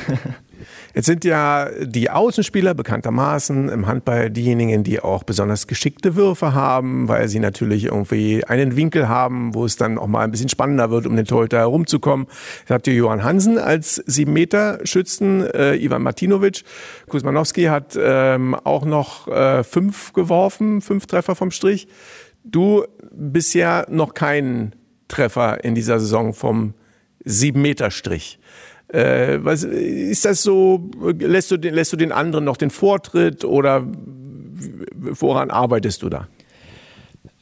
Jetzt 0.96 1.06
sind 1.06 1.24
ja 1.24 1.70
die 1.80 2.10
Außenspieler 2.10 2.74
bekanntermaßen 2.74 3.70
im 3.70 3.86
Handball 3.86 4.32
diejenigen, 4.32 4.84
die 4.84 5.00
auch 5.00 5.24
besonders 5.24 5.68
geschickte 5.68 6.16
Würfe 6.16 6.54
haben, 6.54 7.08
weil 7.08 7.28
sie 7.28 7.40
natürlich 7.40 7.86
irgendwie 7.86 8.44
einen 8.44 8.76
Winkel 8.76 9.08
haben, 9.08 9.54
wo 9.54 9.64
es 9.64 9.76
dann 9.78 10.00
auch 10.00 10.08
mal 10.08 10.24
ein 10.24 10.32
bisschen 10.32 10.50
spannender 10.50 10.90
wird, 10.90 11.06
um 11.06 11.16
den 11.16 11.26
Torhüter 11.26 11.60
herumzukommen. 11.60 12.26
Da 12.68 12.74
habt 12.74 12.88
ihr 12.88 12.96
Johann 12.96 13.24
Hansen 13.24 13.60
als 13.60 13.96
sieben 14.08 14.34
Meter 14.34 14.80
Schützen, 14.84 15.46
äh, 15.46 15.76
Ivan 15.76 16.02
Martinovic. 16.02 16.64
Kuzmanowski 17.08 17.66
hat 17.66 17.98
ähm, 18.02 18.56
auch 18.56 18.86
noch 18.86 19.28
äh, 19.28 19.64
fünf 19.64 20.14
geworfen, 20.14 20.82
fünf 20.82 21.06
Treffer 21.06 21.36
vom 21.36 21.52
Strich. 21.52 21.88
Du 22.44 22.86
bisher 23.12 23.86
noch 23.90 24.16
keinen 24.16 24.74
Treffer 25.08 25.64
in 25.64 25.76
dieser 25.76 26.00
Saison 26.00 26.34
vom 26.34 26.74
sieben 27.30 27.62
Meter 27.62 27.92
Strich. 27.92 28.40
Äh, 28.88 29.40
was, 29.42 29.64
ist 29.64 30.26
das 30.26 30.42
so, 30.42 30.90
lässt 31.20 31.52
du, 31.52 31.58
den, 31.58 31.74
lässt 31.76 31.94
du 31.94 31.98
den 31.98 32.12
anderen 32.12 32.46
noch 32.46 32.58
den 32.58 32.72
Vortritt 32.72 33.46
oder 33.46 33.86
woran 34.96 35.52
arbeitest 35.52 36.02
du 36.02 36.10
da? 36.10 36.28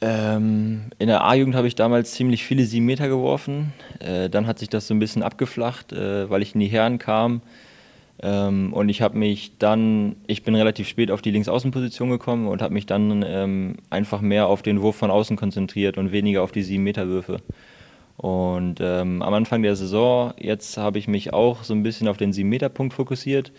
Ähm, 0.00 0.90
in 0.98 1.08
der 1.08 1.24
A-Jugend 1.24 1.56
habe 1.56 1.66
ich 1.66 1.74
damals 1.74 2.12
ziemlich 2.12 2.44
viele 2.44 2.64
sieben 2.64 2.86
Meter 2.86 3.08
geworfen. 3.08 3.72
Äh, 3.98 4.28
dann 4.28 4.46
hat 4.46 4.58
sich 4.58 4.68
das 4.68 4.86
so 4.86 4.94
ein 4.94 4.98
bisschen 4.98 5.22
abgeflacht, 5.22 5.92
äh, 5.92 6.28
weil 6.30 6.42
ich 6.42 6.54
in 6.54 6.60
die 6.60 6.66
Herren 6.66 6.98
kam. 6.98 7.40
Ähm, 8.20 8.72
und 8.72 8.88
ich 8.88 9.00
habe 9.00 9.16
mich 9.16 9.58
dann, 9.58 10.16
ich 10.26 10.42
bin 10.42 10.54
relativ 10.54 10.88
spät 10.88 11.10
auf 11.10 11.22
die 11.22 11.30
Linksaußenposition 11.30 12.10
gekommen 12.10 12.48
und 12.48 12.62
habe 12.62 12.74
mich 12.74 12.86
dann 12.86 13.24
ähm, 13.26 13.76
einfach 13.90 14.20
mehr 14.20 14.48
auf 14.48 14.62
den 14.62 14.82
Wurf 14.82 14.96
von 14.96 15.10
außen 15.10 15.36
konzentriert 15.36 15.98
und 15.98 16.12
weniger 16.12 16.42
auf 16.42 16.52
die 16.52 16.62
sieben 16.62 16.84
Meter 16.84 17.08
Würfe. 17.08 17.38
Und 18.18 18.80
ähm, 18.80 19.22
am 19.22 19.32
Anfang 19.32 19.62
der 19.62 19.76
Saison, 19.76 20.34
jetzt 20.38 20.76
habe 20.76 20.98
ich 20.98 21.06
mich 21.06 21.32
auch 21.32 21.62
so 21.62 21.72
ein 21.72 21.84
bisschen 21.84 22.08
auf 22.08 22.16
den 22.16 22.32
7-Meter-Punkt 22.32 22.92
fokussiert. 22.92 23.52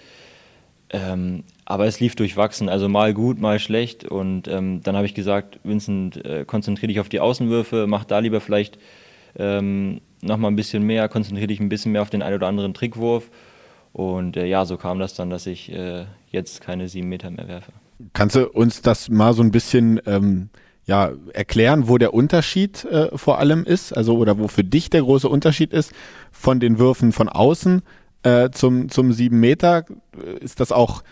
Ähm, 0.89 1.43
aber 1.63 1.85
es 1.85 2.01
lief 2.01 2.15
durchwachsen, 2.15 2.67
also 2.67 2.89
mal 2.89 3.13
gut, 3.13 3.39
mal 3.39 3.59
schlecht. 3.59 4.03
Und 4.03 4.49
ähm, 4.49 4.81
dann 4.83 4.97
habe 4.97 5.05
ich 5.05 5.13
gesagt, 5.13 5.59
Vincent, 5.63 6.25
äh, 6.25 6.43
konzentriere 6.43 6.89
dich 6.89 6.99
auf 6.99 7.07
die 7.07 7.21
Außenwürfe, 7.21 7.85
mach 7.87 8.03
da 8.03 8.19
lieber 8.19 8.41
vielleicht 8.41 8.79
ähm, 9.37 10.01
nochmal 10.21 10.51
ein 10.51 10.57
bisschen 10.57 10.83
mehr, 10.83 11.07
konzentriere 11.07 11.47
dich 11.47 11.61
ein 11.61 11.69
bisschen 11.69 11.93
mehr 11.93 12.01
auf 12.01 12.09
den 12.09 12.21
einen 12.21 12.35
oder 12.35 12.47
anderen 12.47 12.73
Trickwurf. 12.73 13.31
Und 13.93 14.35
äh, 14.35 14.45
ja, 14.45 14.65
so 14.65 14.75
kam 14.75 14.99
das 14.99 15.13
dann, 15.13 15.29
dass 15.29 15.47
ich 15.47 15.71
äh, 15.71 16.05
jetzt 16.31 16.59
keine 16.59 16.89
7 16.89 17.07
Meter 17.07 17.29
mehr 17.31 17.47
werfe. 17.47 17.71
Kannst 18.11 18.35
du 18.35 18.49
uns 18.49 18.81
das 18.81 19.07
mal 19.09 19.33
so 19.33 19.41
ein 19.41 19.51
bisschen 19.51 20.01
ähm, 20.05 20.49
ja, 20.89 21.11
erklären, 21.33 21.87
wo 21.87 21.99
der 21.99 22.15
Unterschied 22.15 22.83
äh, 22.85 23.15
vor 23.15 23.37
allem 23.37 23.63
ist, 23.63 23.95
also 23.95 24.17
oder 24.17 24.39
wo 24.39 24.47
für 24.47 24.63
dich 24.63 24.89
der 24.89 25.01
große 25.01 25.29
Unterschied 25.29 25.71
ist 25.71 25.93
von 26.31 26.59
den 26.59 26.79
Würfen 26.79 27.11
von 27.11 27.29
außen 27.29 27.83
äh, 28.23 28.49
zum, 28.49 28.89
zum 28.89 29.13
7 29.13 29.39
Meter? 29.39 29.85
Ist 30.41 30.59
das 30.59 30.71
auch 30.71 31.03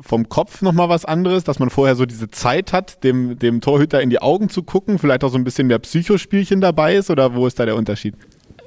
vom 0.00 0.28
Kopf 0.28 0.62
nochmal 0.62 0.88
was 0.88 1.04
anderes, 1.04 1.42
dass 1.42 1.58
man 1.58 1.68
vorher 1.70 1.96
so 1.96 2.06
diese 2.06 2.30
Zeit 2.30 2.72
hat, 2.72 3.02
dem, 3.02 3.36
dem 3.36 3.60
Torhüter 3.60 4.00
in 4.00 4.10
die 4.10 4.22
Augen 4.22 4.50
zu 4.50 4.62
gucken, 4.62 5.00
vielleicht 5.00 5.24
auch 5.24 5.30
so 5.30 5.38
ein 5.38 5.42
bisschen 5.42 5.66
mehr 5.66 5.80
Psychospielchen 5.80 6.60
dabei 6.60 6.94
ist 6.94 7.10
oder 7.10 7.34
wo 7.34 7.48
ist 7.48 7.58
da 7.58 7.66
der 7.66 7.74
Unterschied? 7.74 8.14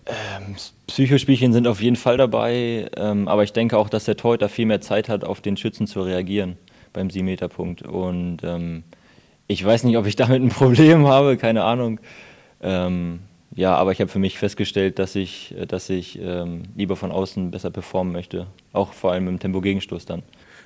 Ähm, 0.05 0.55
Psychospielchen 0.87 1.53
sind 1.53 1.65
auf 1.65 1.81
jeden 1.81 1.95
Fall 1.95 2.17
dabei, 2.17 2.89
ähm, 2.97 3.29
aber 3.29 3.43
ich 3.43 3.53
denke 3.53 3.77
auch, 3.77 3.87
dass 3.87 4.03
der 4.03 4.17
Torhüter 4.17 4.49
viel 4.49 4.65
mehr 4.65 4.81
Zeit 4.81 5.07
hat, 5.07 5.23
auf 5.23 5.39
den 5.39 5.55
Schützen 5.55 5.87
zu 5.87 6.01
reagieren 6.01 6.57
beim 6.91 7.07
7-Meter-Punkt. 7.07 7.83
Und 7.83 8.39
ähm, 8.43 8.83
ich 9.47 9.63
weiß 9.63 9.83
nicht, 9.83 9.97
ob 9.97 10.05
ich 10.05 10.15
damit 10.15 10.41
ein 10.41 10.49
Problem 10.49 11.07
habe, 11.07 11.37
keine 11.37 11.63
Ahnung. 11.63 11.99
Ähm, 12.61 13.19
ja, 13.55 13.75
aber 13.75 13.91
ich 13.91 13.99
habe 14.01 14.11
für 14.11 14.19
mich 14.19 14.37
festgestellt, 14.37 14.99
dass 14.99 15.15
ich, 15.15 15.55
dass 15.67 15.89
ich 15.89 16.19
ähm, 16.21 16.63
lieber 16.75 16.95
von 16.95 17.11
außen 17.11 17.49
besser 17.49 17.71
performen 17.71 18.13
möchte, 18.13 18.47
auch 18.73 18.93
vor 18.93 19.11
allem 19.11 19.27
im 19.27 19.39
Tempo-Gegenstoß 19.39 20.05
dann. 20.05 20.21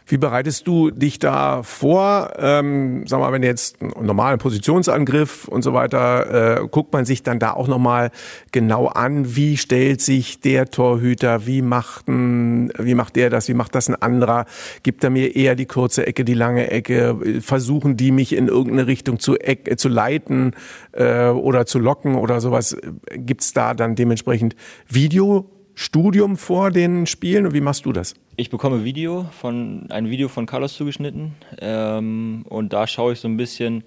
Wie 0.08 0.17
bereitest 0.17 0.67
du 0.67 0.91
dich 0.91 1.20
da 1.20 1.63
vor? 1.63 2.34
Ähm, 2.38 3.05
sag 3.08 3.20
mal, 3.20 3.31
wenn 3.31 3.43
jetzt 3.43 3.81
einen 3.81 4.05
normalen 4.05 4.39
Positionsangriff 4.39 5.48
und 5.48 5.62
so 5.62 5.74
weiter, 5.74 6.62
äh, 6.62 6.67
guckt 6.67 6.91
man 6.93 7.05
sich 7.05 7.24
dann 7.24 7.39
da 7.39 7.53
auch 7.53 7.67
nochmal 7.67 8.12
genau 8.51 8.88
an, 8.88 9.36
wie 9.36 9.58
stellt 9.58 10.01
sich 10.01 10.39
der 10.39 10.67
Torhüter, 10.70 11.46
wie 11.46 11.62
macht, 11.62 12.08
ein, 12.08 12.74
wie 12.77 12.96
macht 12.96 13.15
der 13.15 13.29
das, 13.29 13.48
wie 13.48 13.53
macht 13.53 13.75
das 13.75 13.89
ein 13.89 13.96
anderer? 13.96 14.46
Gibt 14.84 15.03
er 15.03 15.10
mir 15.10 15.36
eher 15.36 15.55
die 15.55 15.65
kurze 15.65 16.05
Ecke, 16.05 16.25
die 16.25 16.34
lange 16.34 16.70
Ecke? 16.72 17.17
Versuchen 17.41 17.96
die 17.96 18.12
mich 18.12 18.34
in 18.34 18.48
irgendeine 18.48 18.88
Richtung 18.88 19.20
zu, 19.20 19.38
äh, 19.38 19.75
zu 19.75 19.88
leiten 19.88 20.53
äh, 20.91 21.27
oder 21.27 21.65
zu 21.65 21.79
locken 21.79 22.15
oder 22.15 22.41
sowas? 22.41 22.75
Gibt's 23.15 23.53
da 23.53 23.74
dann 23.74 23.96
dementsprechend 23.96 24.55
Video? 24.88 25.50
Studium 25.75 26.37
vor 26.37 26.71
den 26.71 27.05
Spielen 27.05 27.45
und 27.45 27.53
wie 27.53 27.61
machst 27.61 27.85
du 27.85 27.91
das? 27.91 28.13
Ich 28.35 28.49
bekomme 28.49 28.83
Video 28.83 29.25
von, 29.31 29.87
ein 29.89 30.09
Video 30.09 30.27
von 30.27 30.45
Carlos 30.45 30.75
zugeschnitten 30.75 31.33
ähm, 31.59 32.45
und 32.49 32.73
da 32.73 32.87
schaue 32.87 33.13
ich 33.13 33.19
so 33.19 33.27
ein 33.27 33.37
bisschen, 33.37 33.83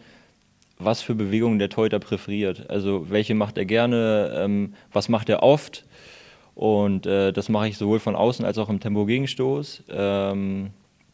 was 0.78 1.02
für 1.02 1.14
Bewegungen 1.14 1.58
der 1.58 1.68
Torhüter 1.68 1.98
präferiert. 1.98 2.68
Also 2.70 3.10
welche 3.10 3.34
macht 3.34 3.58
er 3.58 3.64
gerne, 3.64 4.32
ähm, 4.36 4.74
was 4.92 5.08
macht 5.08 5.28
er 5.28 5.42
oft 5.42 5.84
und 6.54 7.06
äh, 7.06 7.32
das 7.32 7.48
mache 7.48 7.68
ich 7.68 7.78
sowohl 7.78 8.00
von 8.00 8.16
außen 8.16 8.44
als 8.44 8.58
auch 8.58 8.68
im 8.68 8.80
Tempo-Gegenstoß. 8.80 9.84
Ähm, 9.90 10.70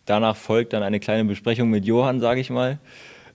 danach 0.06 0.36
folgt 0.36 0.72
dann 0.72 0.82
eine 0.82 1.00
kleine 1.00 1.24
Besprechung 1.24 1.70
mit 1.70 1.84
Johann, 1.84 2.20
sage 2.20 2.40
ich 2.40 2.50
mal, 2.50 2.78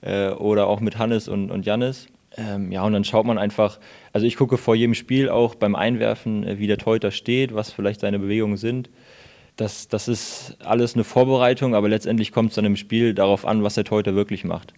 äh, 0.01 0.30
oder 0.30 0.68
auch 0.68 0.80
mit 0.80 0.98
Hannes 0.98 1.27
und, 1.27 1.51
und 1.51 1.65
Jannis. 1.65 2.08
Ähm, 2.38 2.72
ja, 2.72 2.84
und 2.84 2.94
dann 2.94 3.04
schaut 3.04 3.25
man 3.25 3.38
einfach, 3.38 3.80
also 4.12 4.27
ich 4.27 4.36
gucke 4.36 4.58
vor 4.58 4.75
jedem 4.75 4.94
Spiel 4.94 5.30
auch 5.30 5.56
beim 5.56 5.75
Einwerfen, 5.75 6.46
äh, 6.46 6.60
wie 6.60 6.68
der 6.68 6.77
Torhüter 6.77 7.12
steht, 7.12 7.56
was 7.56 7.72
vielleicht 7.72 8.01
seine 8.01 8.20
Bewegungen 8.20 8.58
sind. 8.58 8.89
Das, 9.56 9.88
das 9.88 10.10
ist 10.10 10.58
alles 10.63 10.96
eine 10.96 11.06
Vorbereitung, 11.06 11.75
aber 11.75 11.88
letztendlich 11.88 12.34
kommt 12.34 12.50
es 12.50 12.56
dann 12.56 12.65
im 12.65 12.75
Spiel 12.75 13.13
darauf 13.13 13.46
an, 13.46 13.63
was 13.63 13.75
der 13.75 13.86
Torhüter 13.86 14.15
wirklich 14.15 14.44
macht. 14.44 14.74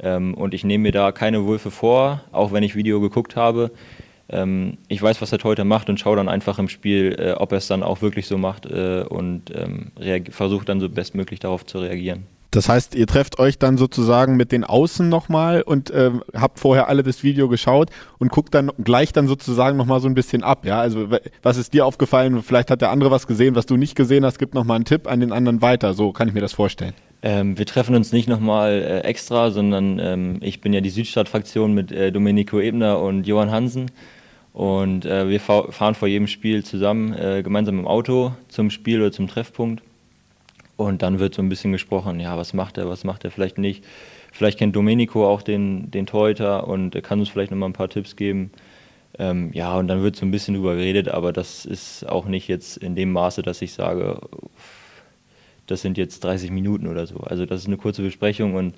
Ähm, 0.00 0.34
und 0.34 0.54
ich 0.54 0.64
nehme 0.64 0.82
mir 0.82 0.92
da 0.92 1.12
keine 1.12 1.46
Würfe 1.46 1.70
vor, 1.70 2.22
auch 2.32 2.52
wenn 2.52 2.62
ich 2.62 2.74
Video 2.74 3.00
geguckt 3.00 3.36
habe. 3.36 3.72
Ähm, 4.30 4.78
ich 4.88 5.02
weiß, 5.02 5.20
was 5.20 5.30
der 5.30 5.38
Torhüter 5.38 5.64
macht 5.64 5.90
und 5.90 6.00
schaue 6.00 6.16
dann 6.16 6.30
einfach 6.30 6.58
im 6.58 6.70
Spiel, 6.70 7.14
äh, 7.18 7.32
ob 7.32 7.52
er 7.52 7.58
es 7.58 7.66
dann 7.66 7.82
auch 7.82 8.00
wirklich 8.00 8.26
so 8.26 8.38
macht 8.38 8.64
äh, 8.66 9.04
und 9.06 9.52
ähm, 9.54 9.92
versuche 10.30 10.64
dann 10.64 10.80
so 10.80 10.88
bestmöglich 10.88 11.40
darauf 11.40 11.66
zu 11.66 11.80
reagieren. 11.80 12.26
Das 12.52 12.68
heißt, 12.68 12.94
ihr 12.94 13.06
trefft 13.06 13.38
euch 13.38 13.58
dann 13.58 13.78
sozusagen 13.78 14.36
mit 14.36 14.52
den 14.52 14.62
Außen 14.62 15.08
nochmal 15.08 15.62
und 15.62 15.90
äh, 15.90 16.10
habt 16.34 16.58
vorher 16.58 16.86
alle 16.88 17.02
das 17.02 17.22
Video 17.22 17.48
geschaut 17.48 17.88
und 18.18 18.30
guckt 18.30 18.54
dann 18.54 18.70
gleich 18.84 19.10
dann 19.14 19.26
sozusagen 19.26 19.78
nochmal 19.78 20.00
so 20.00 20.08
ein 20.08 20.14
bisschen 20.14 20.42
ab. 20.42 20.66
Ja, 20.66 20.78
also 20.78 21.08
was 21.42 21.56
ist 21.56 21.72
dir 21.72 21.86
aufgefallen? 21.86 22.42
Vielleicht 22.42 22.70
hat 22.70 22.82
der 22.82 22.90
andere 22.90 23.10
was 23.10 23.26
gesehen, 23.26 23.54
was 23.54 23.64
du 23.64 23.78
nicht 23.78 23.94
gesehen 23.96 24.26
hast. 24.26 24.38
Gibt 24.38 24.52
nochmal 24.52 24.76
einen 24.76 24.84
Tipp 24.84 25.10
an 25.10 25.20
den 25.20 25.32
anderen 25.32 25.62
weiter. 25.62 25.94
So 25.94 26.12
kann 26.12 26.28
ich 26.28 26.34
mir 26.34 26.42
das 26.42 26.52
vorstellen. 26.52 26.92
Ähm, 27.22 27.56
wir 27.56 27.64
treffen 27.64 27.94
uns 27.94 28.12
nicht 28.12 28.28
nochmal 28.28 28.72
äh, 28.82 28.98
extra, 29.00 29.50
sondern 29.50 29.98
ähm, 29.98 30.36
ich 30.42 30.60
bin 30.60 30.74
ja 30.74 30.82
die 30.82 30.90
Südstadt-Fraktion 30.90 31.72
mit 31.72 31.90
äh, 31.90 32.12
Domenico 32.12 32.60
Ebner 32.60 33.00
und 33.00 33.26
Johann 33.26 33.50
Hansen. 33.50 33.90
Und 34.52 35.06
äh, 35.06 35.26
wir 35.26 35.40
fahren 35.40 35.94
vor 35.94 36.06
jedem 36.06 36.26
Spiel 36.26 36.62
zusammen, 36.64 37.14
äh, 37.14 37.42
gemeinsam 37.42 37.78
im 37.78 37.86
Auto 37.86 38.32
zum 38.48 38.68
Spiel 38.68 39.00
oder 39.00 39.10
zum 39.10 39.26
Treffpunkt. 39.26 39.82
Und 40.82 41.02
dann 41.02 41.18
wird 41.18 41.34
so 41.34 41.42
ein 41.42 41.48
bisschen 41.48 41.72
gesprochen, 41.72 42.20
ja, 42.20 42.36
was 42.36 42.52
macht 42.52 42.78
er, 42.78 42.88
was 42.88 43.04
macht 43.04 43.24
er 43.24 43.30
vielleicht 43.30 43.58
nicht. 43.58 43.84
Vielleicht 44.32 44.58
kennt 44.58 44.74
Domenico 44.74 45.28
auch 45.28 45.42
den, 45.42 45.90
den 45.90 46.06
Torhüter 46.06 46.66
und 46.66 46.94
er 46.94 47.02
kann 47.02 47.20
uns 47.20 47.28
vielleicht 47.28 47.50
nochmal 47.50 47.68
ein 47.68 47.74
paar 47.74 47.88
Tipps 47.88 48.16
geben. 48.16 48.50
Ähm, 49.18 49.50
ja, 49.52 49.76
und 49.76 49.88
dann 49.88 50.02
wird 50.02 50.16
so 50.16 50.24
ein 50.24 50.30
bisschen 50.30 50.54
drüber 50.54 50.74
geredet, 50.74 51.08
aber 51.08 51.32
das 51.32 51.66
ist 51.66 52.08
auch 52.08 52.24
nicht 52.26 52.48
jetzt 52.48 52.78
in 52.78 52.94
dem 52.96 53.12
Maße, 53.12 53.42
dass 53.42 53.60
ich 53.60 53.72
sage, 53.72 54.20
das 55.66 55.82
sind 55.82 55.98
jetzt 55.98 56.24
30 56.24 56.50
Minuten 56.50 56.86
oder 56.86 57.06
so. 57.06 57.18
Also 57.18 57.46
das 57.46 57.60
ist 57.60 57.66
eine 57.66 57.76
kurze 57.76 58.02
Besprechung 58.02 58.54
und 58.54 58.74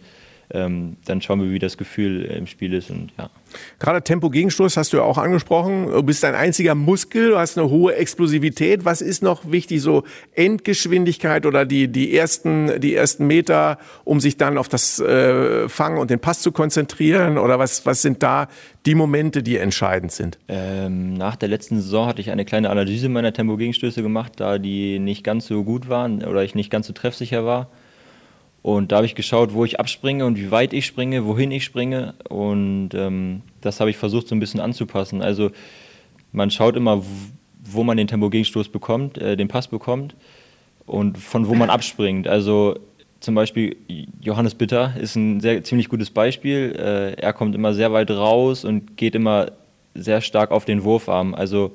ähm, 0.50 0.96
dann 1.04 1.20
schauen 1.20 1.40
wir, 1.42 1.50
wie 1.50 1.58
das 1.58 1.76
Gefühl 1.76 2.24
im 2.24 2.46
Spiel 2.46 2.74
ist 2.74 2.90
und 2.90 3.12
ja. 3.18 3.30
Gerade 3.78 4.02
Tempo-Gegenstoß 4.02 4.76
hast 4.76 4.92
du 4.92 4.98
ja 4.98 5.04
auch 5.04 5.18
angesprochen. 5.18 5.86
Du 5.90 6.02
bist 6.02 6.24
ein 6.24 6.34
einziger 6.34 6.74
Muskel, 6.74 7.30
du 7.30 7.38
hast 7.38 7.56
eine 7.56 7.70
hohe 7.70 7.94
Explosivität. 7.94 8.84
Was 8.84 9.00
ist 9.00 9.22
noch 9.22 9.50
wichtig? 9.50 9.80
So 9.80 10.02
Endgeschwindigkeit 10.34 11.46
oder 11.46 11.64
die, 11.64 11.88
die, 11.88 12.16
ersten, 12.16 12.80
die 12.80 12.94
ersten 12.94 13.26
Meter, 13.26 13.78
um 14.04 14.20
sich 14.20 14.36
dann 14.36 14.58
auf 14.58 14.68
das 14.68 14.98
äh, 14.98 15.68
Fangen 15.68 15.98
und 15.98 16.10
den 16.10 16.20
Pass 16.20 16.40
zu 16.40 16.52
konzentrieren? 16.52 17.38
Oder 17.38 17.58
was, 17.58 17.86
was 17.86 18.02
sind 18.02 18.22
da 18.22 18.48
die 18.86 18.94
Momente, 18.94 19.42
die 19.42 19.56
entscheidend 19.56 20.12
sind? 20.12 20.38
Ähm, 20.48 21.14
nach 21.14 21.36
der 21.36 21.48
letzten 21.48 21.76
Saison 21.76 22.06
hatte 22.06 22.20
ich 22.20 22.30
eine 22.30 22.44
kleine 22.44 22.70
Analyse 22.70 23.08
meiner 23.08 23.32
Tempo-Gegenstöße 23.32 24.02
gemacht, 24.02 24.32
da 24.36 24.58
die 24.58 24.98
nicht 24.98 25.24
ganz 25.24 25.46
so 25.46 25.64
gut 25.64 25.88
waren 25.88 26.24
oder 26.24 26.42
ich 26.42 26.54
nicht 26.54 26.70
ganz 26.70 26.86
so 26.86 26.92
treffsicher 26.92 27.44
war. 27.44 27.68
Und 28.64 28.92
da 28.92 28.96
habe 28.96 29.06
ich 29.06 29.14
geschaut, 29.14 29.52
wo 29.52 29.66
ich 29.66 29.78
abspringe 29.78 30.24
und 30.24 30.38
wie 30.38 30.50
weit 30.50 30.72
ich 30.72 30.86
springe, 30.86 31.26
wohin 31.26 31.50
ich 31.50 31.64
springe. 31.64 32.14
Und 32.30 32.94
ähm, 32.94 33.42
das 33.60 33.78
habe 33.78 33.90
ich 33.90 33.98
versucht 33.98 34.26
so 34.26 34.34
ein 34.34 34.40
bisschen 34.40 34.58
anzupassen. 34.58 35.20
Also 35.20 35.50
man 36.32 36.50
schaut 36.50 36.74
immer, 36.74 37.02
wo 37.62 37.84
man 37.84 37.98
den 37.98 38.06
Tempo-Gegenstoß 38.06 38.70
bekommt, 38.70 39.18
äh, 39.18 39.36
den 39.36 39.48
Pass 39.48 39.68
bekommt 39.68 40.16
und 40.86 41.18
von 41.18 41.46
wo 41.46 41.54
man 41.54 41.68
abspringt. 41.68 42.26
Also 42.26 42.78
zum 43.20 43.34
Beispiel 43.34 43.76
Johannes 44.22 44.54
Bitter 44.54 44.94
ist 44.98 45.14
ein 45.14 45.40
sehr 45.40 45.62
ziemlich 45.62 45.90
gutes 45.90 46.08
Beispiel. 46.08 46.74
Äh, 46.74 47.20
er 47.20 47.34
kommt 47.34 47.54
immer 47.54 47.74
sehr 47.74 47.92
weit 47.92 48.10
raus 48.10 48.64
und 48.64 48.96
geht 48.96 49.14
immer 49.14 49.52
sehr 49.94 50.22
stark 50.22 50.52
auf 50.52 50.64
den 50.64 50.84
Wurfarm. 50.84 51.34
Also 51.34 51.72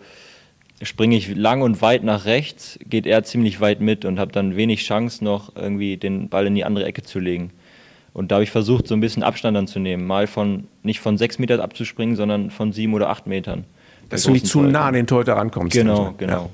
springe 0.81 1.15
ich 1.15 1.36
lang 1.36 1.62
und 1.62 1.81
weit 1.81 2.03
nach 2.03 2.25
rechts, 2.25 2.79
geht 2.88 3.05
er 3.05 3.24
ziemlich 3.24 3.59
weit 3.59 3.81
mit 3.81 4.05
und 4.05 4.19
habe 4.19 4.31
dann 4.31 4.55
wenig 4.55 4.86
Chance 4.86 5.24
noch 5.24 5.55
irgendwie 5.55 5.98
den 5.98 6.29
Ball 6.29 6.48
in 6.48 6.55
die 6.55 6.63
andere 6.63 6.86
Ecke 6.86 7.03
zu 7.03 7.19
legen. 7.19 7.51
Und 8.13 8.31
da 8.31 8.36
habe 8.36 8.43
ich 8.43 8.51
versucht, 8.51 8.88
so 8.88 8.95
ein 8.95 9.00
bisschen 9.00 9.24
Abstand 9.24 9.55
dann 9.55 9.67
zu 9.67 9.79
nehmen. 9.79 10.05
Mal 10.05 10.27
von, 10.27 10.67
nicht 10.83 11.00
von 11.00 11.17
sechs 11.17 11.39
Metern 11.39 11.59
abzuspringen, 11.59 12.15
sondern 12.15 12.50
von 12.50 12.74
sieben 12.74 12.93
oder 12.93 13.09
acht 13.09 13.27
Metern. 13.27 13.65
Dass 14.09 14.24
du 14.24 14.31
nicht 14.31 14.48
zu 14.48 14.62
nah 14.62 14.88
an 14.88 14.93
den 14.93 15.05
Torhüter 15.05 15.33
rankommst. 15.33 15.75
Genau, 15.75 16.00
also. 16.00 16.13
genau. 16.17 16.50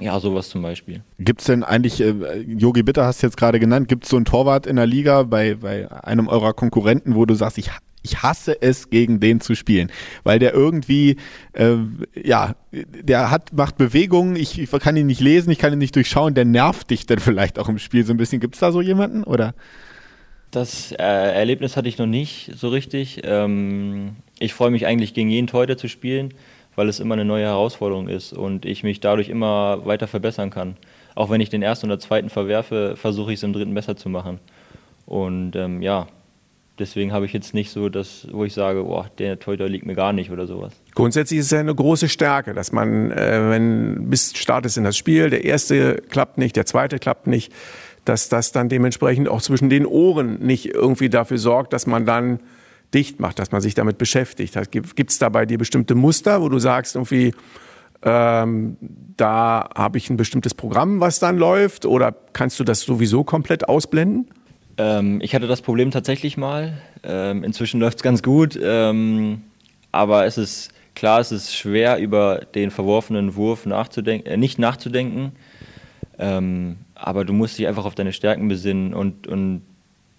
Ja. 0.00 0.06
ja. 0.06 0.20
sowas 0.20 0.48
zum 0.48 0.62
Beispiel. 0.62 1.02
Gibt 1.18 1.40
es 1.40 1.46
denn 1.46 1.62
eigentlich, 1.62 1.98
Yogi 1.98 2.80
äh, 2.80 2.82
Bitter 2.82 3.04
hast 3.04 3.22
du 3.22 3.26
jetzt 3.26 3.36
gerade 3.36 3.60
genannt, 3.60 3.88
gibt 3.88 4.04
es 4.04 4.10
so 4.10 4.16
einen 4.16 4.24
Torwart 4.24 4.66
in 4.66 4.76
der 4.76 4.86
Liga 4.86 5.24
bei, 5.24 5.54
bei 5.54 5.90
einem 5.90 6.28
eurer 6.28 6.54
Konkurrenten, 6.54 7.14
wo 7.14 7.26
du 7.26 7.34
sagst, 7.34 7.58
ich 7.58 7.70
ich 8.04 8.22
hasse 8.22 8.60
es, 8.60 8.90
gegen 8.90 9.18
den 9.18 9.40
zu 9.40 9.54
spielen, 9.54 9.90
weil 10.22 10.38
der 10.38 10.52
irgendwie, 10.52 11.16
äh, 11.54 11.76
ja, 12.22 12.54
der 12.70 13.30
hat, 13.30 13.52
macht 13.54 13.78
Bewegungen, 13.78 14.36
ich, 14.36 14.58
ich, 14.58 14.70
kann 14.70 14.96
ihn 14.96 15.06
nicht 15.06 15.20
lesen, 15.20 15.50
ich 15.50 15.58
kann 15.58 15.72
ihn 15.72 15.78
nicht 15.78 15.96
durchschauen, 15.96 16.34
der 16.34 16.44
nervt 16.44 16.90
dich 16.90 17.06
dann 17.06 17.18
vielleicht 17.18 17.58
auch 17.58 17.68
im 17.68 17.78
Spiel 17.78 18.04
so 18.04 18.12
ein 18.12 18.18
bisschen. 18.18 18.40
Gibt 18.40 18.54
es 18.54 18.60
da 18.60 18.72
so 18.72 18.80
jemanden, 18.82 19.24
oder? 19.24 19.54
Das 20.50 20.92
äh, 20.92 20.96
Erlebnis 21.02 21.76
hatte 21.76 21.88
ich 21.88 21.98
noch 21.98 22.06
nicht 22.06 22.52
so 22.54 22.68
richtig. 22.68 23.22
Ähm, 23.24 24.16
ich 24.38 24.52
freue 24.54 24.70
mich 24.70 24.86
eigentlich, 24.86 25.14
gegen 25.14 25.30
jeden 25.30 25.46
Torhüter 25.46 25.78
zu 25.78 25.88
spielen, 25.88 26.34
weil 26.76 26.88
es 26.88 27.00
immer 27.00 27.14
eine 27.14 27.24
neue 27.24 27.44
Herausforderung 27.44 28.08
ist 28.08 28.34
und 28.34 28.66
ich 28.66 28.84
mich 28.84 29.00
dadurch 29.00 29.30
immer 29.30 29.86
weiter 29.86 30.06
verbessern 30.06 30.50
kann. 30.50 30.76
Auch 31.14 31.30
wenn 31.30 31.40
ich 31.40 31.48
den 31.48 31.62
ersten 31.62 31.86
oder 31.86 31.98
zweiten 31.98 32.28
verwerfe, 32.28 32.96
versuche 32.96 33.32
ich 33.32 33.38
es 33.38 33.42
im 33.42 33.52
dritten 33.52 33.74
besser 33.74 33.96
zu 33.96 34.08
machen. 34.08 34.40
Und 35.06 35.56
ähm, 35.56 35.80
ja, 35.80 36.06
deswegen 36.78 37.12
habe 37.12 37.26
ich 37.26 37.32
jetzt 37.32 37.54
nicht 37.54 37.70
so 37.70 37.88
das, 37.88 38.26
wo 38.30 38.44
ich 38.44 38.54
sage, 38.54 38.84
boah, 38.84 39.10
der 39.18 39.38
Torhüter 39.38 39.68
liegt 39.68 39.86
mir 39.86 39.94
gar 39.94 40.12
nicht 40.12 40.30
oder 40.30 40.46
sowas. 40.46 40.72
Grundsätzlich 40.94 41.40
ist 41.40 41.46
es 41.46 41.52
ja 41.52 41.60
eine 41.60 41.74
große 41.74 42.08
Stärke, 42.08 42.54
dass 42.54 42.72
man, 42.72 43.10
äh, 43.10 43.50
wenn 43.50 44.10
bis 44.10 44.36
Start 44.36 44.66
ist 44.66 44.76
in 44.76 44.84
das 44.84 44.96
Spiel, 44.96 45.30
der 45.30 45.44
erste 45.44 46.02
klappt 46.08 46.38
nicht, 46.38 46.56
der 46.56 46.66
zweite 46.66 46.98
klappt 46.98 47.26
nicht, 47.26 47.52
dass 48.04 48.28
das 48.28 48.52
dann 48.52 48.68
dementsprechend 48.68 49.28
auch 49.28 49.40
zwischen 49.40 49.70
den 49.70 49.86
Ohren 49.86 50.40
nicht 50.40 50.66
irgendwie 50.66 51.08
dafür 51.08 51.38
sorgt, 51.38 51.72
dass 51.72 51.86
man 51.86 52.04
dann 52.04 52.40
dicht 52.92 53.18
macht, 53.18 53.38
dass 53.38 53.50
man 53.50 53.60
sich 53.60 53.74
damit 53.74 53.98
beschäftigt. 53.98 54.56
Gibt 54.70 55.10
es 55.10 55.18
da 55.18 55.28
bei 55.28 55.46
dir 55.46 55.58
bestimmte 55.58 55.94
Muster, 55.94 56.42
wo 56.42 56.48
du 56.48 56.58
sagst, 56.58 56.96
irgendwie, 56.96 57.34
ähm, 58.02 58.76
da 59.16 59.68
habe 59.74 59.98
ich 59.98 60.10
ein 60.10 60.16
bestimmtes 60.16 60.54
Programm, 60.54 61.00
was 61.00 61.18
dann 61.18 61.38
läuft, 61.38 61.86
oder 61.86 62.14
kannst 62.32 62.60
du 62.60 62.64
das 62.64 62.82
sowieso 62.82 63.24
komplett 63.24 63.68
ausblenden? 63.68 64.28
Ähm, 64.78 65.20
ich 65.22 65.34
hatte 65.34 65.46
das 65.46 65.62
Problem 65.62 65.90
tatsächlich 65.90 66.36
mal. 66.36 66.78
Ähm, 67.02 67.44
inzwischen 67.44 67.80
läuft 67.80 67.98
es 67.98 68.02
ganz 68.02 68.22
gut. 68.22 68.58
Ähm, 68.60 69.42
aber 69.92 70.26
es 70.26 70.38
ist 70.38 70.72
klar, 70.94 71.20
es 71.20 71.32
ist 71.32 71.54
schwer, 71.54 71.98
über 71.98 72.40
den 72.54 72.70
verworfenen 72.70 73.36
Wurf 73.36 73.66
nachzudenken, 73.66 74.26
äh, 74.28 74.36
nicht 74.36 74.58
nachzudenken. 74.58 75.32
Ähm, 76.18 76.76
aber 76.94 77.24
du 77.24 77.32
musst 77.32 77.58
dich 77.58 77.66
einfach 77.66 77.84
auf 77.84 77.94
deine 77.94 78.12
Stärken 78.12 78.48
besinnen 78.48 78.94
und, 78.94 79.26
und 79.26 79.62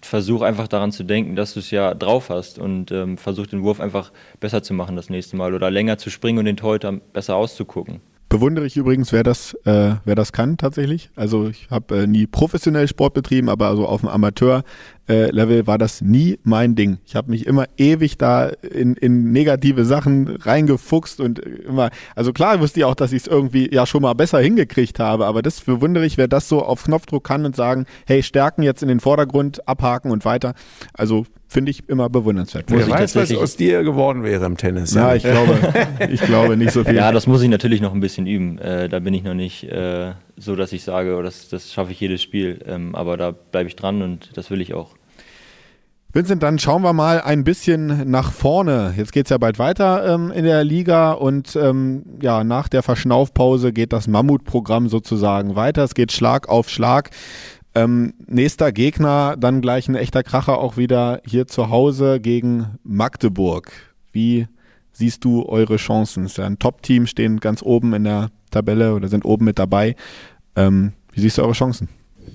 versuch 0.02 0.42
einfach 0.42 0.68
daran 0.68 0.92
zu 0.92 1.04
denken, 1.04 1.36
dass 1.36 1.54
du 1.54 1.60
es 1.60 1.70
ja 1.70 1.94
drauf 1.94 2.28
hast 2.28 2.58
und 2.58 2.92
ähm, 2.92 3.18
versuch 3.18 3.46
den 3.46 3.62
Wurf 3.62 3.80
einfach 3.80 4.12
besser 4.40 4.62
zu 4.62 4.74
machen 4.74 4.96
das 4.96 5.10
nächste 5.10 5.36
Mal 5.36 5.54
oder 5.54 5.70
länger 5.70 5.98
zu 5.98 6.10
springen 6.10 6.38
und 6.38 6.44
den 6.44 6.56
Torhüter 6.56 6.92
besser 6.92 7.36
auszugucken. 7.36 8.00
Bewundere 8.36 8.66
ich 8.66 8.76
übrigens, 8.76 9.12
wer 9.12 9.22
das, 9.22 9.54
äh, 9.64 9.94
wer 10.04 10.14
das 10.14 10.30
kann 10.30 10.58
tatsächlich. 10.58 11.08
Also 11.16 11.48
ich 11.48 11.68
habe 11.70 12.02
äh, 12.02 12.06
nie 12.06 12.26
professionell 12.26 12.86
Sport 12.86 13.14
betrieben, 13.14 13.48
aber 13.48 13.68
also 13.68 13.86
auf 13.86 14.00
dem 14.00 14.10
Amateur-Level 14.10 14.62
äh, 15.08 15.66
war 15.66 15.78
das 15.78 16.00
nie 16.00 16.38
mein 16.42 16.74
Ding. 16.74 16.98
Ich 17.06 17.16
habe 17.16 17.30
mich 17.30 17.46
immer 17.46 17.66
ewig 17.76 18.18
da 18.18 18.48
in, 18.48 18.94
in 18.94 19.32
negative 19.32 19.84
Sachen 19.84 20.28
reingefuchst 20.28 21.20
und 21.20 21.38
immer, 21.38 21.90
also 22.14 22.32
klar 22.32 22.60
wusste 22.60 22.80
ich 22.80 22.84
auch, 22.84 22.94
dass 22.94 23.12
ich 23.12 23.22
es 23.22 23.26
irgendwie 23.26 23.72
ja 23.72 23.86
schon 23.86 24.02
mal 24.02 24.14
besser 24.14 24.38
hingekriegt 24.40 24.98
habe, 24.98 25.26
aber 25.26 25.42
das 25.42 25.60
bewundere 25.60 26.06
ich, 26.06 26.18
wer 26.18 26.28
das 26.28 26.48
so 26.48 26.62
auf 26.62 26.84
Knopfdruck 26.84 27.24
kann 27.24 27.44
und 27.44 27.56
sagen, 27.56 27.86
hey, 28.06 28.22
Stärken 28.22 28.62
jetzt 28.62 28.82
in 28.82 28.88
den 28.88 29.00
Vordergrund, 29.00 29.66
abhaken 29.68 30.10
und 30.10 30.24
weiter. 30.24 30.54
Also 30.92 31.26
finde 31.48 31.70
ich 31.70 31.88
immer 31.88 32.08
bewundernswert. 32.08 32.64
Wer 32.68 32.88
weiß, 32.88 33.14
was 33.16 33.34
aus 33.34 33.56
dir 33.56 33.82
geworden 33.82 34.24
wäre 34.24 34.44
im 34.46 34.56
Tennis. 34.56 34.94
Ja, 34.94 35.14
ich 35.14 35.22
glaube, 35.22 35.58
ich 36.10 36.20
glaube 36.20 36.56
nicht 36.56 36.72
so 36.72 36.84
viel. 36.84 36.96
Ja, 36.96 37.12
das 37.12 37.26
muss 37.26 37.42
ich 37.42 37.48
natürlich 37.48 37.80
noch 37.80 37.94
ein 37.94 38.00
bisschen 38.00 38.26
üben. 38.26 38.58
Äh, 38.58 38.88
da 38.88 38.98
bin 38.98 39.14
ich 39.14 39.22
noch 39.22 39.34
nicht 39.34 39.64
äh, 39.64 40.12
so, 40.36 40.56
dass 40.56 40.72
ich 40.72 40.84
sage, 40.84 41.16
oh, 41.16 41.22
das, 41.22 41.48
das 41.48 41.72
schaffe 41.72 41.92
ich 41.92 42.00
jedes 42.00 42.22
Spiel. 42.22 42.60
Ähm, 42.66 42.94
aber 42.94 43.16
da 43.16 43.30
bleibe 43.30 43.68
ich 43.68 43.76
dran 43.76 44.02
und 44.02 44.36
das 44.36 44.50
will 44.50 44.60
ich 44.60 44.74
auch. 44.74 44.94
Vincent, 46.12 46.42
dann 46.42 46.58
schauen 46.58 46.80
wir 46.80 46.94
mal 46.94 47.20
ein 47.20 47.44
bisschen 47.44 48.10
nach 48.10 48.32
vorne. 48.32 48.94
Jetzt 48.96 49.12
geht 49.12 49.26
es 49.26 49.30
ja 49.30 49.36
bald 49.36 49.58
weiter 49.58 50.14
ähm, 50.14 50.30
in 50.30 50.44
der 50.44 50.64
Liga 50.64 51.12
und 51.12 51.56
ähm, 51.56 52.04
ja, 52.22 52.42
nach 52.42 52.68
der 52.68 52.82
Verschnaufpause 52.82 53.72
geht 53.72 53.92
das 53.92 54.08
Mammutprogramm 54.08 54.88
sozusagen 54.88 55.56
weiter. 55.56 55.84
Es 55.84 55.94
geht 55.94 56.12
Schlag 56.12 56.48
auf 56.48 56.70
Schlag. 56.70 57.10
Ähm, 57.74 58.14
nächster 58.26 58.72
Gegner, 58.72 59.36
dann 59.36 59.60
gleich 59.60 59.88
ein 59.88 59.94
echter 59.94 60.22
Kracher 60.22 60.56
auch 60.56 60.78
wieder 60.78 61.20
hier 61.26 61.46
zu 61.46 61.68
Hause 61.68 62.18
gegen 62.18 62.78
Magdeburg. 62.82 63.70
Wie 64.10 64.46
siehst 64.92 65.22
du 65.26 65.44
eure 65.44 65.76
Chancen? 65.76 66.24
Es 66.24 66.32
ist 66.32 66.38
ja 66.38 66.46
ein 66.46 66.58
Top-Team, 66.58 67.06
stehen 67.06 67.40
ganz 67.40 67.62
oben 67.62 67.92
in 67.92 68.04
der 68.04 68.30
Tabelle 68.50 68.94
oder 68.94 69.08
sind 69.08 69.24
oben 69.24 69.44
mit 69.44 69.58
dabei. 69.58 69.96
Ähm, 70.54 70.92
wie 71.12 71.20
siehst 71.20 71.38
du 71.38 71.42
eure 71.42 71.52
Chancen? 71.52 71.88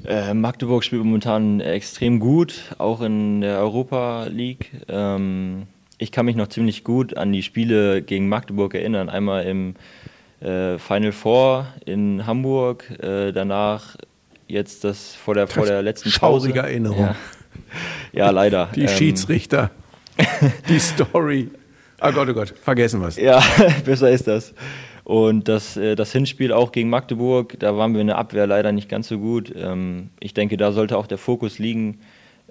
Äh, 0.06 0.34
Magdeburg 0.34 0.84
spielt 0.84 1.04
momentan 1.04 1.60
extrem 1.60 2.20
gut, 2.20 2.76
auch 2.78 3.02
in 3.02 3.42
der 3.42 3.60
Europa 3.60 4.26
League. 4.26 4.72
Ähm, 4.88 5.68
ich 5.98 6.12
kann 6.12 6.26
mich 6.26 6.36
noch 6.36 6.48
ziemlich 6.48 6.84
gut 6.84 7.16
an 7.18 7.32
die 7.32 7.44
Spiele 7.44 8.02
gegen 8.02 8.28
Magdeburg 8.28 8.74
erinnern. 8.74 9.10
Einmal 9.10 9.46
im 9.46 9.76
äh, 10.40 10.80
Final 10.80 11.12
Four 11.12 11.68
in 11.86 12.26
Hamburg, 12.26 12.90
äh, 13.00 13.32
danach 13.32 13.98
jetzt 14.48 14.84
das 14.84 15.14
vor 15.14 15.36
der, 15.36 15.48
vor 15.48 15.66
der 15.66 15.82
letzten 15.82 16.12
Pause. 16.12 16.54
Erinnerung. 16.56 17.00
Ja. 17.00 17.16
ja, 18.14 18.30
leider. 18.32 18.70
Die 18.76 18.82
ähm, 18.82 18.88
Schiedsrichter, 18.88 19.72
die 20.70 20.80
Story. 20.80 21.52
Oh 22.02 22.12
Gott, 22.12 22.30
oh 22.30 22.34
Gott, 22.34 22.54
vergessen 22.62 23.00
wir 23.00 23.10
es. 23.10 23.18
Ja, 23.18 23.42
besser 23.86 24.10
ist 24.10 24.28
das. 24.28 24.54
Und 25.04 25.48
das, 25.48 25.78
äh, 25.78 25.96
das 25.96 26.12
Hinspiel 26.12 26.52
auch 26.52 26.72
gegen 26.72 26.90
Magdeburg, 26.90 27.60
da 27.60 27.78
waren 27.78 27.94
wir 27.94 28.02
in 28.02 28.08
der 28.08 28.18
Abwehr 28.18 28.48
leider 28.48 28.72
nicht 28.72 28.90
ganz 28.90 29.08
so 29.08 29.18
gut. 29.18 29.54
Ähm, 29.56 30.10
ich 30.20 30.34
denke, 30.34 30.58
da 30.58 30.72
sollte 30.72 30.98
auch 30.98 31.08
der 31.08 31.18
Fokus 31.18 31.60
liegen. 31.60 32.00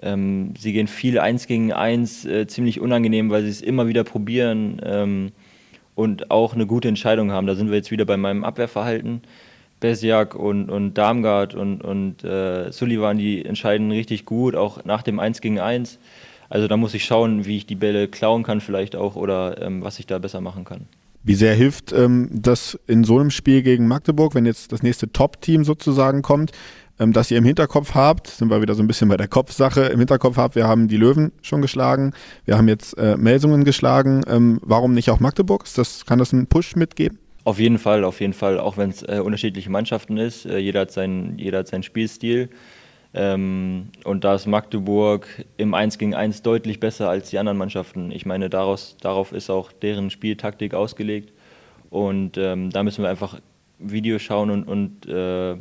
Ähm, 0.01 0.53
sie 0.57 0.73
gehen 0.73 0.87
viel 0.87 1.19
eins 1.19 1.47
gegen 1.47 1.71
eins, 1.73 2.25
äh, 2.25 2.47
ziemlich 2.47 2.79
unangenehm, 2.79 3.29
weil 3.29 3.43
sie 3.43 3.49
es 3.49 3.61
immer 3.61 3.87
wieder 3.87 4.03
probieren 4.03 5.31
und 5.93 6.31
auch 6.31 6.53
eine 6.53 6.65
gute 6.65 6.87
Entscheidung 6.87 7.31
haben. 7.31 7.47
Da 7.47 7.55
sind 7.55 7.69
wir 7.69 7.77
jetzt 7.77 7.91
wieder 7.91 8.05
bei 8.05 8.17
meinem 8.17 8.43
Abwehrverhalten. 8.43 9.21
Besiak 9.81 10.35
und, 10.35 10.69
und 10.69 10.93
Darmgard 10.93 11.55
und, 11.55 11.83
und 11.83 12.23
äh, 12.23 12.71
Sullivan, 12.71 13.17
die 13.17 13.43
entscheiden 13.43 13.91
richtig 13.91 14.25
gut, 14.25 14.55
auch 14.55 14.85
nach 14.85 15.01
dem 15.01 15.19
1 15.19 15.41
gegen 15.41 15.59
1. 15.59 15.99
Also 16.49 16.67
da 16.67 16.77
muss 16.77 16.93
ich 16.93 17.03
schauen, 17.03 17.45
wie 17.45 17.57
ich 17.57 17.65
die 17.65 17.75
Bälle 17.75 18.07
klauen 18.07 18.43
kann 18.43 18.61
vielleicht 18.61 18.95
auch 18.95 19.15
oder 19.15 19.59
ähm, 19.61 19.81
was 19.81 19.99
ich 19.99 20.05
da 20.05 20.19
besser 20.19 20.39
machen 20.39 20.63
kann. 20.63 20.85
Wie 21.23 21.35
sehr 21.35 21.53
hilft 21.53 21.93
ähm, 21.93 22.29
das 22.31 22.79
in 22.87 23.03
so 23.03 23.19
einem 23.19 23.29
Spiel 23.29 23.61
gegen 23.61 23.87
Magdeburg, 23.87 24.33
wenn 24.33 24.45
jetzt 24.45 24.71
das 24.71 24.81
nächste 24.81 25.11
Top-Team 25.11 25.63
sozusagen 25.63 26.21
kommt, 26.23 26.51
ähm, 26.99 27.13
dass 27.13 27.31
ihr 27.31 27.37
im 27.37 27.45
Hinterkopf 27.45 27.93
habt, 27.93 28.27
sind 28.27 28.49
wir 28.49 28.61
wieder 28.61 28.75
so 28.75 28.83
ein 28.83 28.87
bisschen 28.87 29.09
bei 29.09 29.17
der 29.17 29.27
Kopfsache, 29.27 29.81
im 29.81 29.99
Hinterkopf 29.99 30.37
habt, 30.37 30.55
wir 30.55 30.67
haben 30.67 30.87
die 30.87 30.97
Löwen 30.97 31.31
schon 31.41 31.61
geschlagen, 31.61 32.13
wir 32.45 32.57
haben 32.57 32.67
jetzt 32.67 32.97
äh, 32.97 33.17
Melsungen 33.17 33.63
geschlagen, 33.63 34.23
ähm, 34.27 34.59
warum 34.63 34.93
nicht 34.93 35.09
auch 35.09 35.19
Magdeburg? 35.19 35.65
Das, 35.75 36.05
kann 36.05 36.19
das 36.19 36.33
einen 36.33 36.47
Push 36.47 36.75
mitgeben? 36.75 37.19
Auf 37.43 37.59
jeden 37.59 37.79
Fall, 37.79 38.03
auf 38.03 38.21
jeden 38.21 38.33
Fall, 38.33 38.59
auch 38.59 38.77
wenn 38.77 38.91
es 38.91 39.01
äh, 39.01 39.19
unterschiedliche 39.23 39.71
Mannschaften 39.71 40.17
ist. 40.17 40.45
Äh, 40.45 40.59
jeder, 40.59 40.81
hat 40.81 40.91
sein, 40.91 41.35
jeder 41.37 41.59
hat 41.59 41.67
seinen 41.67 41.83
Spielstil. 41.83 42.49
Ähm, 43.13 43.89
und 44.03 44.23
da 44.23 44.35
ist 44.35 44.45
Magdeburg 44.45 45.27
im 45.57 45.73
1 45.73 45.97
gegen 45.97 46.15
1 46.15 46.43
deutlich 46.43 46.79
besser 46.79 47.09
als 47.09 47.29
die 47.29 47.39
anderen 47.39 47.57
Mannschaften. 47.57 48.11
Ich 48.11 48.25
meine, 48.25 48.49
daraus, 48.49 48.95
darauf 49.01 49.33
ist 49.33 49.49
auch 49.49 49.71
deren 49.71 50.09
Spieltaktik 50.09 50.73
ausgelegt. 50.73 51.33
Und 51.89 52.37
ähm, 52.37 52.69
da 52.69 52.83
müssen 52.83 53.03
wir 53.03 53.09
einfach 53.09 53.39
Videos 53.79 54.21
schauen 54.21 54.49
und, 54.49 54.63
und 54.63 55.05
äh, 55.07 55.57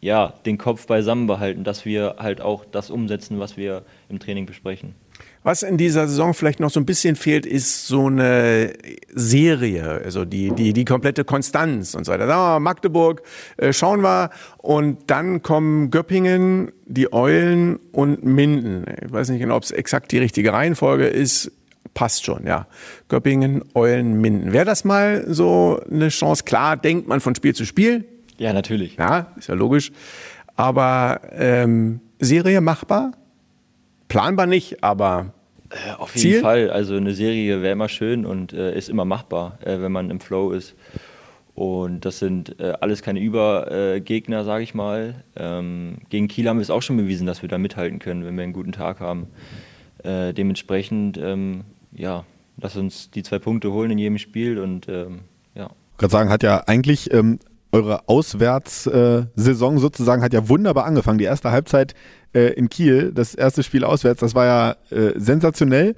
ja, 0.00 0.34
den 0.44 0.58
Kopf 0.58 0.86
beisammen 0.88 1.28
behalten, 1.28 1.62
dass 1.62 1.84
wir 1.84 2.16
halt 2.18 2.40
auch 2.40 2.64
das 2.64 2.90
umsetzen, 2.90 3.38
was 3.38 3.56
wir 3.56 3.84
im 4.08 4.18
Training 4.18 4.46
besprechen. 4.46 4.96
Was 5.44 5.64
in 5.64 5.76
dieser 5.76 6.06
Saison 6.06 6.34
vielleicht 6.34 6.60
noch 6.60 6.70
so 6.70 6.78
ein 6.78 6.86
bisschen 6.86 7.16
fehlt, 7.16 7.46
ist 7.46 7.88
so 7.88 8.06
eine 8.06 8.72
Serie, 9.12 10.00
also 10.04 10.24
die, 10.24 10.52
die, 10.52 10.72
die 10.72 10.84
komplette 10.84 11.24
Konstanz 11.24 11.94
und 11.94 12.04
so 12.04 12.12
weiter. 12.12 12.28
Sagen 12.28 12.40
wir 12.40 12.44
mal, 12.44 12.60
Magdeburg 12.60 13.22
äh, 13.56 13.72
schauen 13.72 14.02
wir 14.02 14.30
und 14.58 15.10
dann 15.10 15.42
kommen 15.42 15.90
Göppingen, 15.90 16.70
die 16.86 17.12
Eulen 17.12 17.80
und 17.90 18.24
Minden. 18.24 18.84
Ich 19.04 19.12
weiß 19.12 19.30
nicht 19.30 19.40
genau, 19.40 19.56
ob 19.56 19.64
es 19.64 19.72
exakt 19.72 20.12
die 20.12 20.18
richtige 20.18 20.52
Reihenfolge 20.52 21.08
ist. 21.08 21.50
Passt 21.92 22.24
schon, 22.24 22.46
ja. 22.46 22.68
Göppingen, 23.08 23.64
Eulen, 23.74 24.20
Minden. 24.20 24.52
Wäre 24.52 24.64
das 24.64 24.84
mal 24.84 25.24
so 25.26 25.80
eine 25.90 26.08
Chance? 26.08 26.44
Klar, 26.44 26.76
denkt 26.76 27.08
man 27.08 27.20
von 27.20 27.34
Spiel 27.34 27.54
zu 27.54 27.66
Spiel. 27.66 28.04
Ja, 28.38 28.52
natürlich. 28.52 28.96
Ja, 28.96 29.32
ist 29.36 29.48
ja 29.48 29.54
logisch. 29.54 29.90
Aber 30.54 31.20
ähm, 31.32 32.00
Serie 32.20 32.60
machbar? 32.60 33.12
Planbar 34.12 34.46
nicht, 34.46 34.84
aber 34.84 35.32
äh, 35.70 35.92
auf 35.98 36.14
jeden 36.14 36.20
Ziel? 36.20 36.40
Fall. 36.40 36.70
Also 36.70 36.96
eine 36.96 37.14
Serie 37.14 37.62
wäre 37.62 37.72
immer 37.72 37.88
schön 37.88 38.26
und 38.26 38.52
äh, 38.52 38.76
ist 38.76 38.88
immer 38.88 39.04
machbar, 39.04 39.58
äh, 39.64 39.80
wenn 39.80 39.92
man 39.92 40.10
im 40.10 40.20
Flow 40.20 40.50
ist. 40.50 40.74
Und 41.54 42.04
das 42.04 42.18
sind 42.18 42.58
äh, 42.60 42.74
alles 42.80 43.02
keine 43.02 43.20
Übergegner, 43.20 44.44
sage 44.44 44.64
ich 44.64 44.74
mal. 44.74 45.22
Ähm, 45.36 45.98
gegen 46.08 46.28
Kiel 46.28 46.48
haben 46.48 46.58
wir 46.58 46.62
es 46.62 46.70
auch 46.70 46.82
schon 46.82 46.96
bewiesen, 46.96 47.26
dass 47.26 47.42
wir 47.42 47.48
da 47.48 47.58
mithalten 47.58 47.98
können, 47.98 48.24
wenn 48.24 48.36
wir 48.36 48.44
einen 48.44 48.52
guten 48.52 48.72
Tag 48.72 49.00
haben. 49.00 49.26
Äh, 50.02 50.32
dementsprechend, 50.32 51.18
ähm, 51.18 51.64
ja, 51.92 52.24
lass 52.60 52.76
uns 52.76 53.10
die 53.10 53.22
zwei 53.22 53.38
Punkte 53.38 53.72
holen 53.72 53.90
in 53.90 53.98
jedem 53.98 54.18
Spiel 54.18 54.58
und 54.58 54.88
ähm, 54.88 55.20
ja. 55.54 55.70
Ich 55.92 55.98
kann 55.98 56.10
sagen, 56.10 56.30
hat 56.30 56.42
ja 56.42 56.64
eigentlich 56.66 57.12
ähm, 57.12 57.38
eure 57.70 58.08
Auswärtssaison 58.08 59.78
sozusagen 59.78 60.22
hat 60.22 60.32
ja 60.32 60.48
wunderbar 60.48 60.84
angefangen. 60.84 61.18
Die 61.18 61.24
erste 61.24 61.50
Halbzeit 61.50 61.94
äh, 62.34 62.52
in 62.54 62.68
Kiel, 62.68 63.12
das 63.12 63.34
erste 63.34 63.62
Spiel 63.62 63.84
auswärts, 63.84 64.20
das 64.20 64.34
war 64.34 64.46
ja 64.46 64.76
äh, 64.90 65.12
sensationell. 65.16 65.94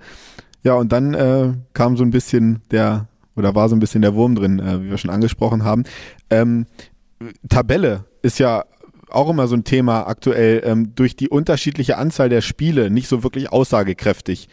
Ja, 0.62 0.74
und 0.74 0.92
dann 0.92 1.14
äh, 1.14 1.52
kam 1.74 1.96
so 1.96 2.04
ein 2.04 2.10
bisschen 2.10 2.62
der, 2.70 3.06
oder 3.36 3.54
war 3.54 3.68
so 3.68 3.76
ein 3.76 3.80
bisschen 3.80 4.02
der 4.02 4.14
Wurm 4.14 4.34
drin, 4.34 4.58
äh, 4.58 4.82
wie 4.82 4.90
wir 4.90 4.98
schon 4.98 5.10
angesprochen 5.10 5.64
haben. 5.64 5.84
Ähm, 6.30 6.66
Tabelle 7.48 8.04
ist 8.22 8.38
ja 8.38 8.64
auch 9.10 9.28
immer 9.28 9.46
so 9.46 9.54
ein 9.54 9.64
Thema 9.64 10.06
aktuell, 10.06 10.62
ähm, 10.64 10.94
durch 10.94 11.16
die 11.16 11.28
unterschiedliche 11.28 11.98
Anzahl 11.98 12.28
der 12.28 12.40
Spiele 12.40 12.90
nicht 12.90 13.08
so 13.08 13.22
wirklich 13.22 13.52
aussagekräftig. 13.52 14.48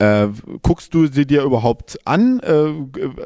Äh, 0.00 0.28
guckst 0.62 0.94
du 0.94 1.08
sie 1.08 1.26
dir 1.26 1.42
überhaupt 1.42 1.98
an? 2.06 2.40
Äh, 2.40 2.72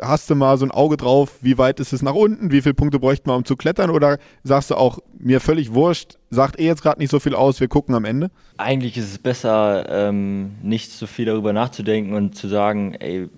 hast 0.02 0.28
du 0.28 0.34
mal 0.34 0.58
so 0.58 0.66
ein 0.66 0.72
Auge 0.72 0.96
drauf, 0.96 1.38
wie 1.40 1.56
weit 1.56 1.78
ist 1.78 1.92
es 1.92 2.02
nach 2.02 2.14
unten? 2.14 2.50
Wie 2.50 2.62
viele 2.62 2.74
Punkte 2.74 2.98
bräuchten 2.98 3.30
wir, 3.30 3.37
um 3.37 3.44
zu 3.44 3.54
klettern? 3.54 3.90
Oder 3.90 4.18
sagst 4.42 4.72
du 4.72 4.74
auch, 4.74 4.98
mir 5.16 5.38
völlig 5.38 5.72
wurscht, 5.72 6.18
sagt 6.30 6.58
eh 6.58 6.66
jetzt 6.66 6.82
gerade 6.82 6.98
nicht 6.98 7.10
so 7.10 7.20
viel 7.20 7.37
aus, 7.37 7.60
wir 7.60 7.68
gucken 7.68 7.94
am 7.94 8.04
Ende? 8.04 8.32
Eigentlich 8.56 8.96
ist 8.96 9.12
es 9.12 9.18
besser, 9.18 9.87
ähm, 9.88 10.56
nicht 10.64 10.90
so 10.90 11.06
viel 11.06 11.26
darüber 11.26 11.52
nachzudenken 11.52 12.12
und 12.14 12.34
zu 12.34 12.48
sagen, 12.48 12.94
ey, 12.98 13.28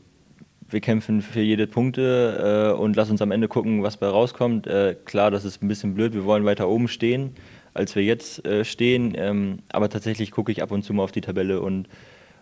wir 0.70 0.80
kämpfen 0.80 1.20
für 1.20 1.42
jede 1.42 1.66
Punkte 1.66 2.72
äh, 2.74 2.80
und 2.80 2.96
lass 2.96 3.10
uns 3.10 3.20
am 3.20 3.32
Ende 3.32 3.48
gucken, 3.48 3.82
was 3.82 3.98
bei 3.98 4.06
rauskommt. 4.06 4.66
Äh, 4.66 4.96
klar, 5.04 5.30
das 5.30 5.44
ist 5.44 5.62
ein 5.62 5.68
bisschen 5.68 5.92
blöd, 5.92 6.14
wir 6.14 6.24
wollen 6.24 6.46
weiter 6.46 6.70
oben 6.70 6.88
stehen, 6.88 7.34
als 7.74 7.96
wir 7.96 8.02
jetzt 8.02 8.46
äh, 8.46 8.64
stehen. 8.64 9.12
Ähm, 9.14 9.58
aber 9.68 9.90
tatsächlich 9.90 10.30
gucke 10.30 10.50
ich 10.52 10.62
ab 10.62 10.70
und 10.70 10.84
zu 10.84 10.94
mal 10.94 11.02
auf 11.02 11.12
die 11.12 11.20
Tabelle 11.20 11.60
und 11.60 11.86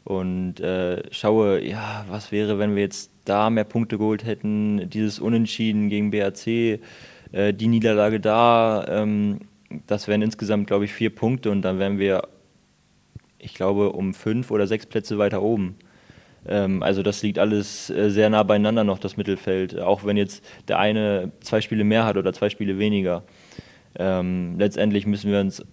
und 0.05 0.61
äh, 0.61 1.03
schaue, 1.11 1.65
ja, 1.65 2.05
was 2.09 2.31
wäre, 2.31 2.59
wenn 2.59 2.75
wir 2.77 2.83
jetzt 2.83 3.11
da 3.25 3.49
mehr 3.51 3.65
Punkte 3.65 3.99
geholt 3.99 4.25
hätten, 4.25 4.89
dieses 4.91 5.19
Unentschieden 5.19 5.89
gegen 5.89 6.11
BAC, 6.11 6.47
äh, 6.47 6.79
die 7.55 7.69
Niederlage 7.69 8.21
da, 8.21 8.85
ähm, 8.89 9.41
das 9.87 10.07
wären 10.07 10.23
insgesamt, 10.23 10.67
glaube 10.67 10.85
ich, 10.85 10.93
vier 10.93 11.11
Punkte 11.11 11.51
und 11.51 11.63
dann 11.63 11.79
wären 11.79 11.99
wir, 11.99 12.29
ich 13.39 13.55
glaube, 13.55 13.93
um 13.93 14.15
fünf 14.15 14.51
oder 14.51 14.67
sechs 14.67 14.87
Plätze 14.87 15.19
weiter 15.19 15.43
oben. 15.43 15.77
Ähm, 16.47 16.83
also 16.83 17.03
das 17.03 17.23
liegt 17.23 17.39
alles 17.39 17.89
äh, 17.91 18.11
sehr 18.11 18.29
nah 18.31 18.43
beieinander 18.43 18.85
noch, 18.85 18.99
das 18.99 19.17
Mittelfeld, 19.17 19.81
auch 19.81 20.05
wenn 20.05 20.17
jetzt 20.19 20.45
der 20.69 20.79
eine 20.79 21.33
zwei 21.41 21.61
Spiele 21.63 21.85
mehr 21.85 22.05
hat 22.05 22.17
oder 22.19 22.33
zwei 22.35 22.51
Spiele 22.51 22.79
weniger. 22.79 23.25
ähm, 23.99 24.57
letztendlich 24.59 25.07
müssen 25.07 25.31
wir 25.31 25.41
uns 25.41 25.65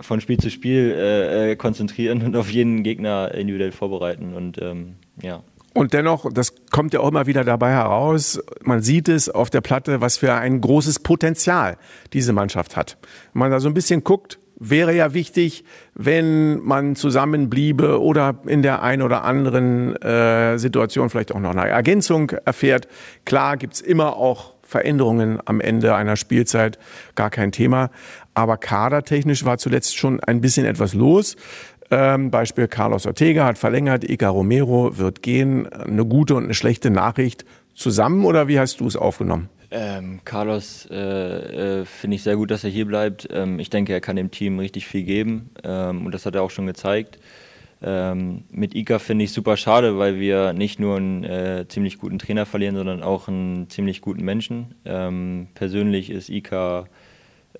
von 0.00 0.20
Spiel 0.20 0.38
zu 0.38 0.50
Spiel 0.50 0.94
äh, 0.96 1.52
äh, 1.52 1.56
konzentrieren 1.56 2.22
und 2.22 2.36
auf 2.36 2.50
jeden 2.50 2.82
Gegner 2.82 3.34
individuell 3.34 3.72
vorbereiten. 3.72 4.34
Und 4.34 4.60
ähm, 4.60 4.96
ja. 5.22 5.42
Und 5.72 5.92
dennoch, 5.92 6.26
das 6.32 6.54
kommt 6.70 6.94
ja 6.94 7.00
auch 7.00 7.08
immer 7.08 7.26
wieder 7.26 7.44
dabei 7.44 7.70
heraus, 7.70 8.40
man 8.62 8.82
sieht 8.82 9.08
es 9.08 9.28
auf 9.28 9.50
der 9.50 9.60
Platte, 9.60 10.00
was 10.00 10.16
für 10.16 10.34
ein 10.34 10.60
großes 10.60 10.98
Potenzial 11.00 11.76
diese 12.12 12.32
Mannschaft 12.32 12.76
hat. 12.76 12.98
Wenn 13.32 13.40
man 13.40 13.50
da 13.52 13.60
so 13.60 13.68
ein 13.68 13.74
bisschen 13.74 14.02
guckt, 14.02 14.40
wäre 14.60 14.94
ja 14.94 15.14
wichtig, 15.14 15.64
wenn 15.94 16.60
man 16.60 16.94
zusammenbliebe 16.94 18.00
oder 18.00 18.40
in 18.46 18.62
der 18.62 18.82
einen 18.82 19.02
oder 19.02 19.24
anderen 19.24 19.96
äh, 20.02 20.58
Situation 20.58 21.08
vielleicht 21.08 21.32
auch 21.32 21.40
noch 21.40 21.52
eine 21.52 21.68
Ergänzung 21.68 22.30
erfährt. 22.44 22.86
Klar 23.24 23.56
gibt's 23.56 23.80
immer 23.80 24.16
auch 24.16 24.54
Veränderungen 24.62 25.40
am 25.46 25.60
Ende 25.60 25.94
einer 25.94 26.14
Spielzeit, 26.14 26.78
gar 27.16 27.30
kein 27.30 27.52
Thema. 27.52 27.90
Aber 28.34 28.56
kadertechnisch 28.56 29.44
war 29.44 29.58
zuletzt 29.58 29.96
schon 29.96 30.20
ein 30.20 30.40
bisschen 30.40 30.66
etwas 30.66 30.94
los. 30.94 31.36
Ähm, 31.90 32.30
Beispiel 32.30 32.68
Carlos 32.68 33.06
Ortega 33.06 33.44
hat 33.44 33.58
verlängert, 33.58 34.08
Ica 34.08 34.28
Romero 34.28 34.96
wird 34.96 35.22
gehen. 35.22 35.66
Eine 35.66 36.04
gute 36.04 36.36
und 36.36 36.44
eine 36.44 36.54
schlechte 36.54 36.90
Nachricht 36.90 37.44
zusammen 37.74 38.24
oder 38.24 38.46
wie 38.46 38.60
hast 38.60 38.80
du 38.80 38.86
es 38.86 38.96
aufgenommen? 38.96 39.48
Ähm, 39.72 40.20
Carlos 40.24 40.88
äh, 40.90 41.80
äh, 41.80 41.84
finde 41.84 42.16
ich 42.16 42.22
sehr 42.22 42.36
gut, 42.36 42.50
dass 42.50 42.64
er 42.64 42.70
hier 42.70 42.86
bleibt. 42.86 43.28
Ähm, 43.32 43.58
ich 43.58 43.70
denke, 43.70 43.92
er 43.92 44.00
kann 44.00 44.16
dem 44.16 44.30
Team 44.30 44.58
richtig 44.58 44.86
viel 44.86 45.04
geben 45.04 45.50
ähm, 45.62 46.06
und 46.06 46.12
das 46.12 46.26
hat 46.26 46.34
er 46.34 46.42
auch 46.42 46.50
schon 46.50 46.66
gezeigt. 46.66 47.18
Ähm, 47.82 48.44
mit 48.50 48.74
Ika 48.74 48.98
finde 48.98 49.24
ich 49.24 49.32
super 49.32 49.56
schade, 49.56 49.96
weil 49.96 50.18
wir 50.20 50.52
nicht 50.52 50.80
nur 50.80 50.96
einen 50.96 51.24
äh, 51.24 51.64
ziemlich 51.68 51.98
guten 51.98 52.18
Trainer 52.18 52.46
verlieren, 52.46 52.76
sondern 52.76 53.02
auch 53.02 53.28
einen 53.28 53.70
ziemlich 53.70 54.00
guten 54.00 54.24
Menschen. 54.24 54.74
Persönlich 55.54 56.10
ist 56.10 56.28
äh, 56.28 56.42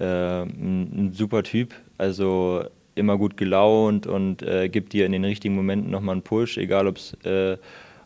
ein, 0.04 1.06
ein, 1.06 1.12
super 1.12 1.42
Typ, 1.42 1.74
also 1.98 2.64
immer 2.94 3.18
gut 3.18 3.36
gelaunt 3.36 4.06
und 4.06 4.42
äh, 4.42 4.68
gibt 4.68 4.92
dir 4.92 5.06
in 5.06 5.12
den 5.12 5.24
richtigen 5.24 5.54
Momenten 5.54 5.90
nochmal 5.90 6.14
einen 6.14 6.22
Push, 6.22 6.58
egal 6.58 6.86
ob 6.86 6.96
es 6.96 7.14
äh, 7.24 7.56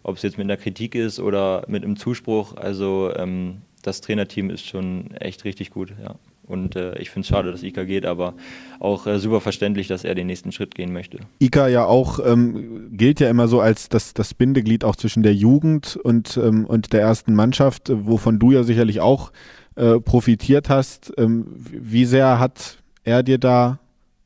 jetzt 0.07 0.39
mit 0.39 0.47
einer 0.47 0.57
Kritik 0.57 0.95
ist 0.95 1.21
oder 1.21 1.65
mit 1.69 1.85
einem 1.85 1.97
Zuspruch. 1.97 2.57
Also 2.57 3.13
ähm, 3.17 3.63
das 3.83 4.01
Trainerteam 4.01 4.51
ist 4.51 4.67
schon 4.67 5.11
echt 5.13 5.45
richtig 5.45 5.71
gut, 5.71 5.93
ja. 6.03 6.17
Und 6.47 6.77
äh, 6.77 6.99
ich 6.99 7.09
finde 7.09 7.25
es 7.25 7.29
schade, 7.29 7.51
dass 7.51 7.63
Ika 7.63 7.85
geht, 7.85 8.05
aber 8.05 8.35
auch 8.79 9.07
äh, 9.07 9.19
super 9.19 9.41
verständlich, 9.41 9.89
dass 9.89 10.05
er 10.05 10.15
den 10.15 10.27
nächsten 10.27 10.53
Schritt 10.53 10.75
gehen 10.75 10.93
möchte. 10.93 11.21
Ika 11.39 11.69
ja 11.69 11.87
auch 11.87 12.21
ähm, 12.25 12.91
gilt 12.93 13.21
ja 13.21 13.31
immer 13.31 13.49
so 13.49 13.61
als 13.61 13.89
das, 13.89 14.13
das 14.13 14.35
Bindeglied 14.35 14.85
auch 14.85 14.97
zwischen 14.97 15.23
der 15.23 15.35
Jugend 15.35 15.97
und, 15.97 16.37
ähm, 16.37 16.67
und 16.67 16.93
der 16.93 17.01
ersten 17.01 17.35
Mannschaft, 17.35 17.91
wovon 17.91 18.39
du 18.39 18.53
ja 18.53 18.63
sicherlich 18.63 19.01
auch 19.01 19.33
äh, 19.77 20.01
profitiert 20.01 20.69
hast. 20.69 21.13
Ähm, 21.19 21.47
wie 21.57 22.05
sehr 22.05 22.39
hat 22.39 22.79
er 23.05 23.23
dir 23.23 23.39
da 23.39 23.79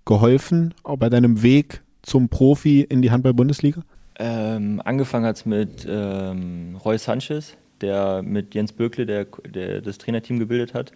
geholfen, 0.05 0.75
auch 0.83 0.97
bei 0.97 1.11
deinem 1.11 1.43
Weg 1.43 1.83
zum 2.03 2.29
Profi 2.29 2.83
in 2.83 3.03
die 3.03 3.11
Handball-Bundesliga? 3.11 3.83
Ähm, 4.19 4.83
angefangen 4.85 5.27
hat 5.27 5.37
es 5.37 5.47
mit 5.47 5.87
ähm, 5.89 6.77
Roy 6.85 6.99
Sanchez, 6.99 7.57
der 7.81 8.23
mit 8.23 8.55
Jens 8.55 8.73
Bökle 8.73 9.07
der, 9.07 9.27
der 9.47 9.81
das 9.81 9.99
Trainerteam 9.99 10.39
gebildet 10.39 10.75
hat. 10.75 10.93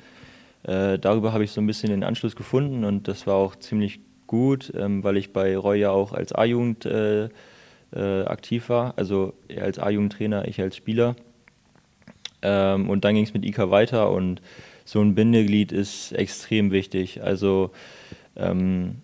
Äh, 0.65 0.99
darüber 0.99 1.33
habe 1.33 1.45
ich 1.45 1.53
so 1.53 1.61
ein 1.61 1.67
bisschen 1.67 1.91
den 1.91 2.05
Anschluss 2.05 2.37
gefunden 2.37 2.85
und 2.85 3.09
das 3.09 3.27
war 3.27 3.35
auch 3.35 3.57
ziemlich 3.57 4.01
gut, 4.27 4.73
ähm, 4.77 5.05
weil 5.05 5.17
ich 5.17 5.33
bei 5.33 5.57
Roy 5.57 5.81
ja 5.81 5.91
auch 5.91 6.13
als 6.13 6.33
A-Jugend 6.33 6.87
äh, 6.87 7.29
äh, 7.95 8.25
aktiv 8.25 8.69
war, 8.69 8.95
also 8.97 9.35
er 9.49 9.65
als 9.65 9.79
A-Jugendtrainer, 9.79 10.49
ich 10.49 10.61
als 10.61 10.77
Spieler. 10.77 11.15
Ähm, 12.43 12.89
und 12.89 13.05
dann 13.05 13.15
ging 13.15 13.25
es 13.25 13.35
mit 13.35 13.45
Ika 13.45 13.71
weiter 13.71 14.11
und 14.11 14.43
so 14.85 15.01
ein 15.01 15.15
Bindeglied 15.15 15.73
ist 15.73 16.13
extrem 16.13 16.73
wichtig. 16.73 17.23
Also 17.23 17.71
ähm, 18.37 18.97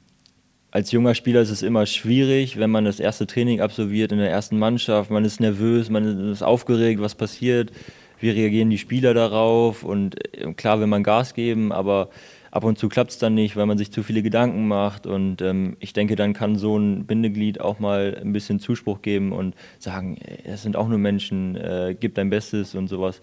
als 0.70 0.92
junger 0.92 1.14
Spieler 1.14 1.40
ist 1.40 1.50
es 1.50 1.62
immer 1.62 1.86
schwierig, 1.86 2.58
wenn 2.58 2.70
man 2.70 2.84
das 2.84 3.00
erste 3.00 3.26
Training 3.26 3.60
absolviert 3.60 4.12
in 4.12 4.18
der 4.18 4.30
ersten 4.30 4.58
Mannschaft. 4.58 5.10
Man 5.10 5.24
ist 5.24 5.40
nervös, 5.40 5.88
man 5.88 6.30
ist 6.30 6.42
aufgeregt, 6.42 7.00
was 7.00 7.14
passiert, 7.14 7.72
wie 8.20 8.30
reagieren 8.30 8.70
die 8.70 8.78
Spieler 8.78 9.14
darauf. 9.14 9.82
Und 9.82 10.16
äh, 10.36 10.52
klar 10.52 10.80
will 10.80 10.86
man 10.86 11.02
Gas 11.02 11.34
geben, 11.34 11.72
aber 11.72 12.10
ab 12.50 12.64
und 12.64 12.78
zu 12.78 12.88
klappt 12.88 13.12
es 13.12 13.18
dann 13.18 13.34
nicht, 13.34 13.56
weil 13.56 13.66
man 13.66 13.78
sich 13.78 13.92
zu 13.92 14.02
viele 14.02 14.22
Gedanken 14.22 14.68
macht. 14.68 15.06
Und 15.06 15.42
ähm, 15.42 15.76
ich 15.80 15.92
denke, 15.92 16.16
dann 16.16 16.32
kann 16.32 16.56
so 16.56 16.76
ein 16.76 17.06
Bindeglied 17.06 17.60
auch 17.60 17.78
mal 17.78 18.18
ein 18.20 18.32
bisschen 18.32 18.60
Zuspruch 18.60 19.02
geben 19.02 19.32
und 19.32 19.54
sagen, 19.78 20.18
es 20.44 20.62
sind 20.62 20.76
auch 20.76 20.88
nur 20.88 20.98
Menschen, 20.98 21.56
äh, 21.56 21.96
gib 21.98 22.14
dein 22.14 22.30
Bestes 22.30 22.74
und 22.74 22.88
sowas. 22.88 23.20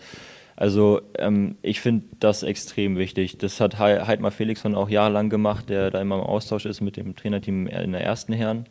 Also 0.56 1.02
ähm, 1.18 1.56
ich 1.62 1.82
finde 1.82 2.06
das 2.20 2.44
extrem 2.44 2.98
wichtig. 2.98 3.38
Das 3.38 3.60
hat 3.60 3.78
Heidmar 3.78 4.32
Felixson 4.32 4.76
auch 4.76 4.90
jahrelang 4.90 5.30
gemacht, 5.30 5.70
der 5.70 5.92
da 5.92 6.00
immer 6.00 6.16
im 6.16 6.22
Austausch 6.22 6.66
ist 6.66 6.82
mit 6.82 6.96
dem 6.96 7.16
Trainerteam 7.16 7.68
in 7.68 7.92
der 7.92 8.02
ersten 8.02 8.32
Herren. 8.32 8.66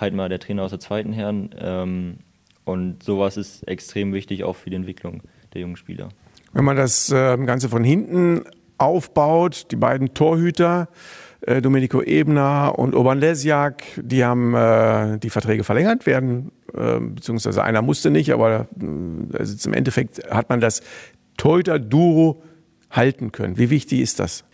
Heidmar 0.00 0.28
der 0.28 0.38
Trainer 0.38 0.62
aus 0.62 0.70
der 0.70 0.80
zweiten 0.80 1.12
Herren. 1.12 1.50
Ähm, 1.58 2.18
und 2.64 3.02
sowas 3.02 3.36
ist 3.36 3.62
extrem 3.68 4.12
wichtig 4.12 4.44
auch 4.44 4.56
für 4.56 4.70
die 4.70 4.76
Entwicklung 4.76 5.22
der 5.54 5.60
jungen 5.60 5.76
Spieler. 5.76 6.08
Wenn 6.52 6.64
man 6.64 6.76
das 6.76 7.10
äh, 7.12 7.36
Ganze 7.44 7.68
von 7.68 7.84
hinten 7.84 8.44
aufbaut, 8.78 9.66
die 9.70 9.76
beiden 9.76 10.14
Torhüter, 10.14 10.88
äh, 11.42 11.62
Domenico 11.62 12.02
Ebner 12.02 12.78
und 12.78 12.94
Oban 12.94 13.20
Lesjak, 13.20 13.84
die 13.96 14.24
haben 14.24 14.54
äh, 14.54 15.18
die 15.18 15.30
Verträge 15.30 15.64
verlängert 15.64 16.06
werden, 16.06 16.52
äh, 16.74 17.00
beziehungsweise 17.00 17.62
einer 17.62 17.82
musste 17.82 18.10
nicht, 18.10 18.32
aber 18.32 18.66
äh, 18.80 19.36
also 19.36 19.68
im 19.68 19.74
Endeffekt 19.74 20.30
hat 20.30 20.48
man 20.48 20.60
das 20.60 20.82
Torhüter-Duo 21.36 22.42
halten 22.90 23.32
können. 23.32 23.58
Wie 23.58 23.70
wichtig 23.70 24.00
ist 24.00 24.20
das? 24.20 24.44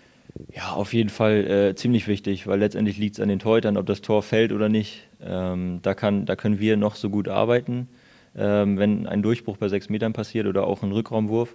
Ja, 0.55 0.73
auf 0.73 0.95
jeden 0.95 1.11
Fall 1.11 1.47
äh, 1.47 1.75
ziemlich 1.75 2.09
wichtig, 2.09 2.47
weil 2.47 2.59
letztendlich 2.59 2.99
liegt 2.99 3.17
es 3.17 3.21
an 3.21 3.29
den 3.29 3.39
Torhütern, 3.39 3.77
ob 3.77 3.87
das 3.87 4.01
Tor 4.01 4.23
fällt 4.23 4.53
oder 4.53 4.69
nicht. 4.69 5.09
Ähm, 5.21 5.81
da, 5.83 5.95
kann, 5.95 6.25
da 6.25 6.37
können 6.37 6.59
wir 6.59 6.77
noch 6.77 6.95
so 6.95 7.11
gut 7.11 7.29
arbeiten. 7.29 7.89
Ähm, 8.35 8.79
wenn 8.79 9.07
ein 9.07 9.23
Durchbruch 9.23 9.59
bei 9.59 9.69
sechs 9.69 9.91
Metern 9.91 10.15
passiert 10.15 10.47
oder 10.47 10.67
auch 10.67 10.83
ein 10.83 10.93
Rückraumwurf, 10.93 11.55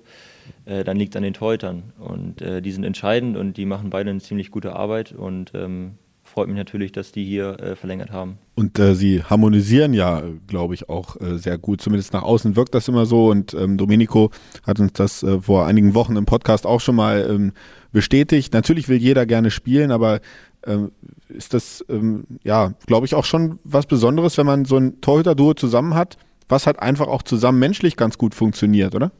äh, 0.65 0.83
dann 0.83 0.97
liegt 0.97 1.13
es 1.13 1.17
an 1.17 1.23
den 1.23 1.33
Torhütern. 1.33 1.93
Und 1.99 2.41
äh, 2.41 2.61
die 2.61 2.71
sind 2.71 2.83
entscheidend 2.83 3.37
und 3.37 3.57
die 3.57 3.65
machen 3.65 3.89
beide 3.89 4.09
eine 4.09 4.19
ziemlich 4.19 4.51
gute 4.51 4.75
Arbeit. 4.75 5.11
Und 5.11 5.51
ähm, 5.53 5.93
freut 6.23 6.47
mich 6.47 6.57
natürlich, 6.57 6.91
dass 6.91 7.11
die 7.11 7.23
hier 7.23 7.59
äh, 7.59 7.75
verlängert 7.75 8.11
haben. 8.11 8.37
Und 8.55 8.77
äh, 8.79 8.95
sie 8.95 9.23
harmonisieren 9.23 9.93
ja, 9.93 10.23
glaube 10.47 10.73
ich, 10.73 10.89
auch 10.89 11.19
äh, 11.19 11.37
sehr 11.37 11.57
gut. 11.57 11.81
Zumindest 11.81 12.13
nach 12.13 12.23
außen 12.23 12.55
wirkt 12.55 12.75
das 12.75 12.87
immer 12.87 13.05
so. 13.05 13.27
Und 13.27 13.53
ähm, 13.53 13.77
Domenico 13.77 14.31
hat 14.65 14.79
uns 14.79 14.93
das 14.93 15.23
äh, 15.23 15.39
vor 15.41 15.65
einigen 15.65 15.93
Wochen 15.93 16.15
im 16.15 16.25
Podcast 16.25 16.65
auch 16.65 16.81
schon 16.81 16.95
mal 16.95 17.27
ähm, 17.29 17.53
bestätigt. 17.91 18.53
Natürlich 18.53 18.89
will 18.89 18.97
jeder 18.97 19.25
gerne 19.25 19.51
spielen, 19.51 19.91
aber 19.91 20.19
ähm, 20.65 20.91
ist 21.29 21.53
das, 21.53 21.83
ähm, 21.89 22.25
ja, 22.43 22.73
glaube 22.85 23.05
ich, 23.05 23.15
auch 23.15 23.25
schon 23.25 23.59
was 23.63 23.85
Besonderes, 23.85 24.37
wenn 24.37 24.45
man 24.45 24.65
so 24.65 24.77
ein 24.77 25.01
Torhüter-Duo 25.01 25.53
zusammen 25.53 25.95
hat, 25.95 26.17
was 26.49 26.67
halt 26.67 26.79
einfach 26.79 27.07
auch 27.07 27.23
zusammen 27.23 27.59
menschlich 27.59 27.95
ganz 27.95 28.17
gut 28.17 28.35
funktioniert, 28.35 28.95
oder? 28.95 29.11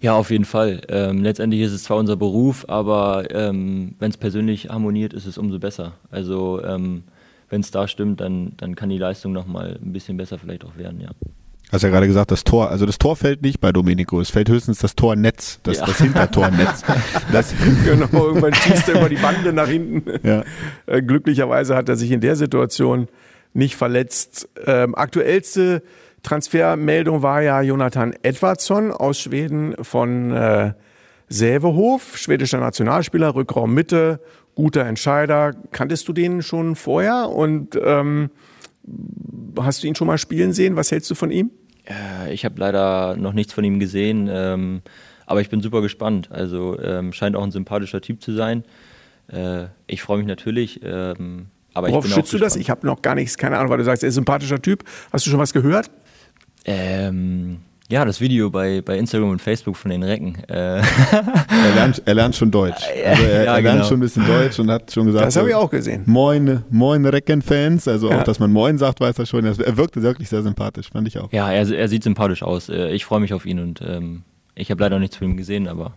Ja, 0.00 0.14
auf 0.14 0.30
jeden 0.30 0.46
Fall. 0.46 0.80
Ähm, 0.88 1.22
letztendlich 1.22 1.60
ist 1.60 1.72
es 1.72 1.84
zwar 1.84 1.98
unser 1.98 2.16
Beruf, 2.16 2.64
aber 2.68 3.24
ähm, 3.30 3.94
wenn 3.98 4.10
es 4.10 4.16
persönlich 4.16 4.70
harmoniert, 4.70 5.12
ist 5.12 5.26
es 5.26 5.36
umso 5.36 5.58
besser. 5.58 5.92
Also 6.10 6.62
ähm, 6.64 7.04
wenn 7.50 7.60
es 7.60 7.70
da 7.70 7.86
stimmt, 7.86 8.20
dann, 8.20 8.52
dann 8.56 8.76
kann 8.76 8.88
die 8.88 8.98
Leistung 8.98 9.32
nochmal 9.32 9.78
ein 9.82 9.92
bisschen 9.92 10.16
besser 10.16 10.38
vielleicht 10.38 10.64
auch 10.64 10.76
werden, 10.76 11.00
ja. 11.00 11.10
Hast 11.70 11.82
ja 11.82 11.88
gerade 11.88 12.08
gesagt, 12.08 12.32
das 12.32 12.42
Tor, 12.42 12.68
also 12.68 12.84
das 12.84 12.98
Tor 12.98 13.14
fällt 13.14 13.42
nicht 13.42 13.60
bei 13.60 13.70
Domenico, 13.70 14.20
es 14.20 14.30
fällt 14.30 14.48
höchstens 14.48 14.78
das 14.80 14.96
Tornetz, 14.96 15.60
das, 15.62 15.78
ja. 15.78 15.86
das 15.86 15.98
Hintertornetz. 15.98 16.82
Das, 17.32 17.54
genau, 17.84 18.08
irgendwann 18.12 18.54
schießt 18.54 18.88
er 18.88 18.98
über 18.98 19.08
die 19.08 19.16
Bande 19.16 19.52
nach 19.52 19.68
hinten. 19.68 20.26
Ja. 20.26 20.42
Äh, 20.86 21.00
glücklicherweise 21.02 21.76
hat 21.76 21.88
er 21.88 21.94
sich 21.94 22.10
in 22.10 22.20
der 22.20 22.34
Situation 22.34 23.06
nicht 23.52 23.76
verletzt. 23.76 24.48
Ähm, 24.66 24.96
aktuellste 24.96 25.82
Transfermeldung 26.22 27.22
war 27.22 27.42
ja 27.42 27.62
Jonathan 27.62 28.14
Edvardsson 28.22 28.92
aus 28.92 29.18
Schweden 29.18 29.74
von 29.82 30.32
äh, 30.32 30.72
Sävehof, 31.28 32.16
schwedischer 32.16 32.58
Nationalspieler, 32.58 33.34
Rückraum 33.34 33.72
Mitte, 33.72 34.20
guter 34.54 34.84
Entscheider. 34.84 35.54
Kanntest 35.70 36.08
du 36.08 36.12
den 36.12 36.42
schon 36.42 36.76
vorher 36.76 37.30
und 37.30 37.78
ähm, 37.82 38.30
hast 39.58 39.82
du 39.82 39.86
ihn 39.86 39.94
schon 39.94 40.06
mal 40.06 40.18
spielen 40.18 40.52
sehen? 40.52 40.76
Was 40.76 40.90
hältst 40.90 41.10
du 41.10 41.14
von 41.14 41.30
ihm? 41.30 41.50
Äh, 41.88 42.32
ich 42.32 42.44
habe 42.44 42.58
leider 42.58 43.16
noch 43.16 43.32
nichts 43.32 43.52
von 43.52 43.64
ihm 43.64 43.78
gesehen, 43.78 44.28
ähm, 44.30 44.82
aber 45.26 45.40
ich 45.40 45.48
bin 45.48 45.60
super 45.60 45.80
gespannt. 45.80 46.30
Also 46.30 46.78
ähm, 46.80 47.12
scheint 47.12 47.36
auch 47.36 47.44
ein 47.44 47.52
sympathischer 47.52 48.00
Typ 48.00 48.22
zu 48.22 48.32
sein. 48.32 48.64
Äh, 49.28 49.66
ich 49.86 50.02
freue 50.02 50.18
mich 50.18 50.26
natürlich. 50.26 50.80
Ähm, 50.82 51.46
aber 51.72 51.88
Worauf 51.88 52.08
schützt 52.08 52.32
du 52.32 52.38
das? 52.38 52.56
Ich 52.56 52.68
habe 52.68 52.86
noch 52.86 53.00
gar 53.00 53.14
nichts, 53.14 53.38
keine 53.38 53.56
Ahnung, 53.58 53.70
weil 53.70 53.78
du 53.78 53.84
sagst, 53.84 54.02
er 54.02 54.08
ist 54.08 54.14
ein 54.14 54.16
sympathischer 54.16 54.60
Typ. 54.60 54.84
Hast 55.12 55.26
du 55.26 55.30
schon 55.30 55.38
was 55.38 55.52
gehört? 55.52 55.90
Ähm, 56.64 57.58
ja, 57.90 58.04
das 58.04 58.20
Video 58.20 58.50
bei, 58.50 58.82
bei 58.82 58.96
Instagram 58.98 59.30
und 59.30 59.42
Facebook 59.42 59.76
von 59.76 59.90
den 59.90 60.04
Recken. 60.04 60.36
Äh. 60.48 60.78
er, 60.78 60.82
lernt, 61.74 62.02
er 62.04 62.14
lernt 62.14 62.36
schon 62.36 62.50
Deutsch. 62.50 62.84
Also 63.04 63.22
er, 63.24 63.44
ja, 63.44 63.56
er 63.56 63.62
lernt 63.62 63.78
genau. 63.78 63.84
schon 63.88 63.96
ein 63.96 64.00
bisschen 64.00 64.26
Deutsch 64.26 64.58
und 64.60 64.70
hat 64.70 64.92
schon 64.92 65.06
gesagt. 65.06 65.26
Das 65.26 65.36
habe 65.36 65.48
ich 65.48 65.54
auch 65.56 65.70
gesehen. 65.70 66.04
Moin, 66.06 66.62
moin 66.70 67.04
Recken-Fans. 67.04 67.88
Also 67.88 68.08
ja. 68.08 68.20
auch, 68.20 68.22
dass 68.22 68.38
man 68.38 68.52
Moin 68.52 68.78
sagt, 68.78 69.00
weiß 69.00 69.18
er 69.18 69.26
schon. 69.26 69.44
Er 69.44 69.76
wirkte 69.76 70.02
wirklich 70.02 70.28
sehr 70.28 70.42
sympathisch, 70.42 70.90
fand 70.90 71.08
ich 71.08 71.18
auch. 71.18 71.32
Ja, 71.32 71.50
er, 71.50 71.68
er 71.68 71.88
sieht 71.88 72.04
sympathisch 72.04 72.44
aus. 72.44 72.68
Äh, 72.68 72.90
ich 72.90 73.04
freue 73.04 73.18
mich 73.18 73.34
auf 73.34 73.44
ihn 73.44 73.58
und 73.58 73.82
ähm, 73.84 74.22
ich 74.54 74.70
habe 74.70 74.80
leider 74.80 75.00
nichts 75.00 75.16
von 75.16 75.28
ihm 75.28 75.36
gesehen, 75.36 75.66
aber 75.66 75.94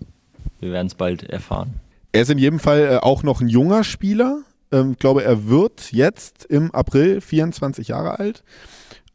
wir 0.60 0.72
werden 0.72 0.88
es 0.88 0.96
bald 0.96 1.24
erfahren. 1.24 1.76
Er 2.12 2.24
ist 2.24 2.32
in 2.32 2.40
jedem 2.40 2.60
Fall 2.60 2.80
äh, 2.80 2.98
auch 2.98 3.22
noch 3.22 3.40
ein 3.40 3.50
junger 3.50 3.84
Spieler. 3.84 4.40
Ähm, 4.72 4.94
ich 4.94 5.00
glaube, 5.00 5.24
er 5.24 5.48
wird 5.48 5.92
jetzt 5.92 6.46
im 6.46 6.72
April 6.72 7.22
24 7.22 7.90
Jahre 7.90 8.20
alt. 8.20 8.44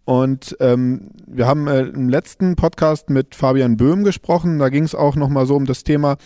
Und 0.09 0.57
ähm, 0.61 1.11
wir 1.27 1.47
haben 1.47 1.69
äh, 1.69 1.83
im 1.83 2.09
letzten 2.09 2.57
Podcast 2.57 3.11
mit 3.11 3.35
Fabian 3.35 3.77
Böhm 3.77 4.05
gesprochen. 4.05 4.59
Da 4.59 4.71
ging 4.71 4.85
es 4.85 4.95
auch 4.95 5.17
nochmal 5.17 5.45
so 5.45 5.55
um 5.55 5.67
das 5.67 5.85
Thema 5.85 6.17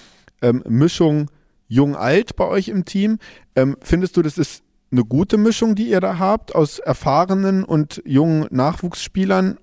ähm, 0.40 0.62
Mischung 0.68 1.28
jung-alt 1.66 2.36
bei 2.36 2.46
euch 2.46 2.68
im 2.68 2.84
Team. 2.84 3.18
Ähm, 3.56 3.76
findest 3.82 4.16
du, 4.16 4.22
das 4.22 4.38
ist 4.38 4.62
eine 4.92 5.02
gute 5.02 5.36
Mischung, 5.36 5.74
die 5.74 5.90
ihr 5.90 6.00
da 6.00 6.20
habt 6.20 6.54
aus 6.54 6.78
erfahrenen 6.78 7.64
und 7.64 8.00
jungen 8.06 8.46
Nachwuchsspielern? 8.52 9.58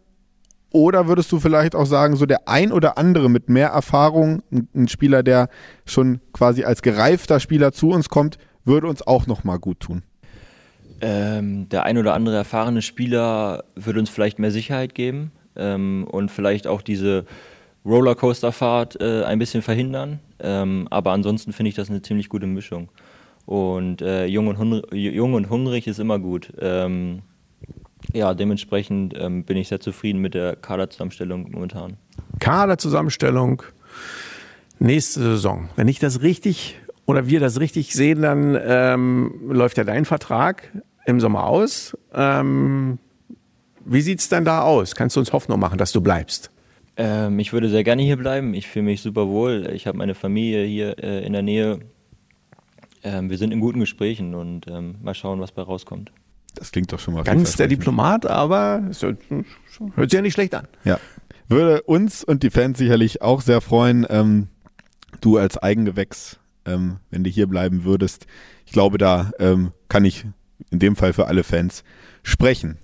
Oder 0.74 1.08
würdest 1.08 1.32
du 1.32 1.40
vielleicht 1.40 1.74
auch 1.74 1.86
sagen, 1.86 2.18
so 2.18 2.26
der 2.26 2.50
ein 2.50 2.74
oder 2.74 2.98
andere 2.98 3.30
mit 3.30 3.48
mehr 3.48 3.70
Erfahrung, 3.70 4.44
ein 4.52 4.90
Spieler, 4.90 5.24
der 5.24 5.48
schon 5.86 6.20
quasi 6.34 6.66
als 6.66 6.82
gereifter 6.82 7.40
Spieler 7.40 7.72
zu 7.72 7.92
uns 7.92 8.10
kommt, 8.10 8.38
würde 8.66 8.88
uns 8.88 9.02
auch 9.02 9.28
nochmal 9.28 9.60
gut 9.60 9.80
tun? 9.80 10.04
Ähm, 11.02 11.70
der 11.70 11.84
ein 11.84 11.98
oder 11.98 12.14
andere 12.14 12.36
erfahrene 12.36 12.82
Spieler 12.82 13.64
würde 13.76 14.00
uns 14.00 14.10
vielleicht 14.10 14.40
mehr 14.40 14.52
Sicherheit 14.52 14.96
geben 14.96 15.32
ähm, 15.56 16.06
und 16.10 16.30
vielleicht 16.32 16.68
auch 16.68 16.82
diese 16.82 17.26
Rollercoaster-Fahrt 17.86 19.02
äh, 19.02 19.24
ein 19.24 19.40
bisschen 19.40 19.62
verhindern. 19.62 20.20
Ähm, 20.40 20.88
aber 20.90 21.12
ansonsten 21.12 21.54
finde 21.54 21.70
ich 21.70 21.76
das 21.76 21.90
eine 21.90 22.02
ziemlich 22.02 22.30
gute 22.30 22.48
Mischung. 22.48 22.90
Und 23.46 24.02
äh, 24.02 24.26
jung, 24.26 24.48
und 24.48 24.86
jung, 24.94 25.34
und 25.34 25.50
hungrig 25.50 25.88
ist 25.88 26.00
immer 26.00 26.20
gut. 26.20 26.54
Ähm, 26.60 27.24
ja, 28.14 28.34
dementsprechend 28.34 29.16
ähm, 29.18 29.44
bin 29.44 29.58
ich 29.58 29.68
sehr 29.68 29.80
zufrieden 29.80 30.20
mit 30.20 30.34
der 30.34 30.56
Kaderzusammenstellung 30.56 31.52
momentan. 31.52 31.98
Kaderzusammenstellung 32.40 33.64
nächste 34.80 35.22
Saison. 35.22 35.70
Wenn 35.76 35.88
ich 35.88 36.00
das 36.00 36.22
richtig 36.22 36.78
oder 37.06 37.28
wir 37.28 37.40
das 37.40 37.60
richtig 37.60 37.94
sehen, 37.94 38.22
dann 38.22 38.58
ähm, 38.62 39.34
läuft 39.50 39.78
ja 39.78 39.84
dein 39.84 40.06
Vertrag 40.06 40.72
im 41.10 41.20
Sommer 41.20 41.46
aus. 41.46 41.98
Ähm, 42.14 43.00
wie 43.86 44.02
sieht 44.02 44.20
es 44.20 44.30
denn 44.30 44.46
da 44.46 44.62
aus? 44.62 44.96
Kannst 44.96 45.16
du 45.16 45.20
uns 45.20 45.34
Hoffnung 45.34 45.60
machen, 45.60 45.78
dass 45.78 45.92
du 45.92 46.02
bleibst? 46.02 46.52
Ähm, 46.98 47.40
ich 47.40 47.54
würde 47.54 47.70
sehr 47.70 47.84
gerne 47.84 48.02
hier 48.02 48.18
bleiben. 48.18 48.54
Ich 48.54 48.68
fühle 48.68 48.86
mich 48.86 49.02
super 49.02 49.28
wohl. 49.28 49.72
Ich 49.74 49.88
habe 49.88 49.98
meine 49.98 50.16
Familie 50.16 50.66
hier 50.66 51.02
äh, 51.04 51.26
in 51.26 51.34
der 51.34 51.42
Nähe. 51.42 51.80
Ähm, 53.04 53.30
wir 53.30 53.38
sind 53.38 53.52
in 53.52 53.62
guten 53.62 53.80
Gesprächen 53.80 54.36
und 54.36 54.68
ähm, 54.68 54.96
mal 55.02 55.14
schauen, 55.14 55.40
was 55.40 55.52
bei 55.52 55.62
rauskommt. 55.62 56.12
Das 56.56 56.72
klingt 56.72 56.92
doch 56.92 57.00
schon 57.00 57.14
mal 57.14 57.24
Ganz 57.24 57.56
der 57.56 57.68
Diplomat, 57.68 58.26
aber 58.26 58.84
es 58.90 59.02
hört, 59.02 59.20
hört 59.96 60.12
sich 60.12 60.18
ja 60.18 60.22
nicht 60.22 60.34
schlecht 60.34 60.54
an. 60.56 60.68
Ja. 60.84 61.00
Würde 61.48 61.82
uns 61.84 62.24
und 62.24 62.44
die 62.44 62.50
Fans 62.50 62.78
sicherlich 62.78 63.22
auch 63.22 63.42
sehr 63.42 63.62
freuen, 63.62 64.06
ähm, 64.10 64.48
du 65.22 65.38
als 65.38 65.58
Eigengewächs, 65.58 66.40
ähm, 66.66 66.98
wenn 67.12 67.24
du 67.24 67.30
hier 67.30 67.48
bleiben 67.48 67.86
würdest. 67.86 68.28
Ich 68.66 68.74
glaube, 68.74 68.98
da 68.98 69.32
ähm, 69.40 69.72
kann 69.88 70.06
ich 70.06 70.26
in 70.72 70.80
dem 70.80 70.96
Fall 70.96 71.14
für 71.14 71.28
alle 71.28 71.44
Fans 71.44 71.84
sprechen. 72.24 72.78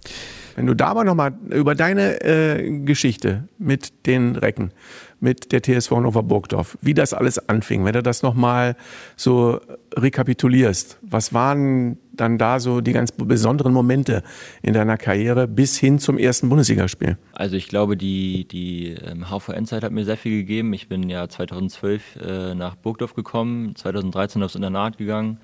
Wenn 0.55 0.67
du 0.67 0.73
da 0.73 0.87
aber 0.87 1.03
nochmal 1.03 1.33
über 1.49 1.75
deine 1.75 2.21
äh, 2.23 2.79
Geschichte 2.79 3.49
mit 3.57 4.05
den 4.05 4.37
Recken, 4.37 4.71
mit 5.19 5.51
der 5.51 5.61
TSV 5.61 5.91
Hannover 5.91 6.23
Burgdorf, 6.23 6.77
wie 6.81 6.93
das 6.93 7.13
alles 7.13 7.49
anfing, 7.49 7.83
wenn 7.83 7.93
du 7.93 8.01
das 8.01 8.23
nochmal 8.23 8.77
so 9.17 9.59
rekapitulierst, 9.95 10.97
was 11.01 11.33
waren 11.33 11.97
dann 12.13 12.37
da 12.37 12.61
so 12.61 12.79
die 12.79 12.93
ganz 12.93 13.11
besonderen 13.11 13.73
Momente 13.73 14.23
in 14.61 14.73
deiner 14.73 14.97
Karriere 14.97 15.47
bis 15.47 15.77
hin 15.77 15.99
zum 15.99 16.17
ersten 16.17 16.47
Bundesligaspiel? 16.47 17.17
Also 17.33 17.57
ich 17.57 17.67
glaube, 17.67 17.97
die, 17.97 18.47
die 18.47 18.91
ähm, 18.91 19.29
HVN-Zeit 19.29 19.83
hat 19.83 19.91
mir 19.91 20.05
sehr 20.05 20.15
viel 20.15 20.37
gegeben. 20.37 20.71
Ich 20.71 20.87
bin 20.87 21.09
ja 21.09 21.27
2012 21.27 22.15
äh, 22.15 22.55
nach 22.55 22.75
Burgdorf 22.75 23.13
gekommen, 23.13 23.75
2013 23.75 24.41
aufs 24.41 24.55
Internat 24.55 24.97
gegangen, 24.97 25.39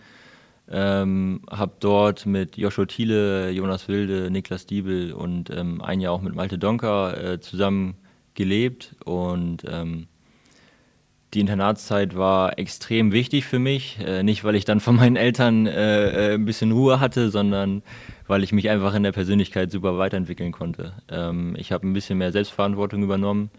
ähm, 0.71 1.41
habe 1.49 1.73
dort 1.79 2.25
mit 2.25 2.57
Joshua 2.57 2.85
Thiele, 2.85 3.51
Jonas 3.51 3.87
Wilde, 3.87 4.31
Niklas 4.31 4.65
Diebel 4.65 5.13
und 5.13 5.49
ähm, 5.49 5.81
ein 5.81 5.99
Jahr 5.99 6.13
auch 6.13 6.21
mit 6.21 6.33
Malte 6.33 6.57
Donker 6.57 7.33
äh, 7.33 7.39
zusammen 7.39 7.95
gelebt 8.33 8.95
und 9.03 9.63
ähm, 9.69 10.07
die 11.33 11.39
Internatszeit 11.39 12.15
war 12.15 12.59
extrem 12.59 13.13
wichtig 13.13 13.45
für 13.45 13.59
mich. 13.59 13.99
Äh, 13.99 14.23
nicht, 14.23 14.43
weil 14.43 14.55
ich 14.55 14.65
dann 14.65 14.79
von 14.79 14.95
meinen 14.97 15.15
Eltern 15.15 15.65
äh, 15.65 16.31
äh, 16.31 16.33
ein 16.33 16.45
bisschen 16.45 16.71
Ruhe 16.71 16.99
hatte, 16.99 17.29
sondern 17.29 17.83
weil 18.27 18.43
ich 18.43 18.51
mich 18.51 18.69
einfach 18.69 18.93
in 18.93 19.03
der 19.03 19.13
Persönlichkeit 19.13 19.71
super 19.71 19.97
weiterentwickeln 19.97 20.51
konnte. 20.51 20.93
Ähm, 21.09 21.55
ich 21.57 21.71
habe 21.71 21.87
ein 21.87 21.93
bisschen 21.93 22.17
mehr 22.17 22.31
Selbstverantwortung 22.31 23.03
übernommen 23.03 23.49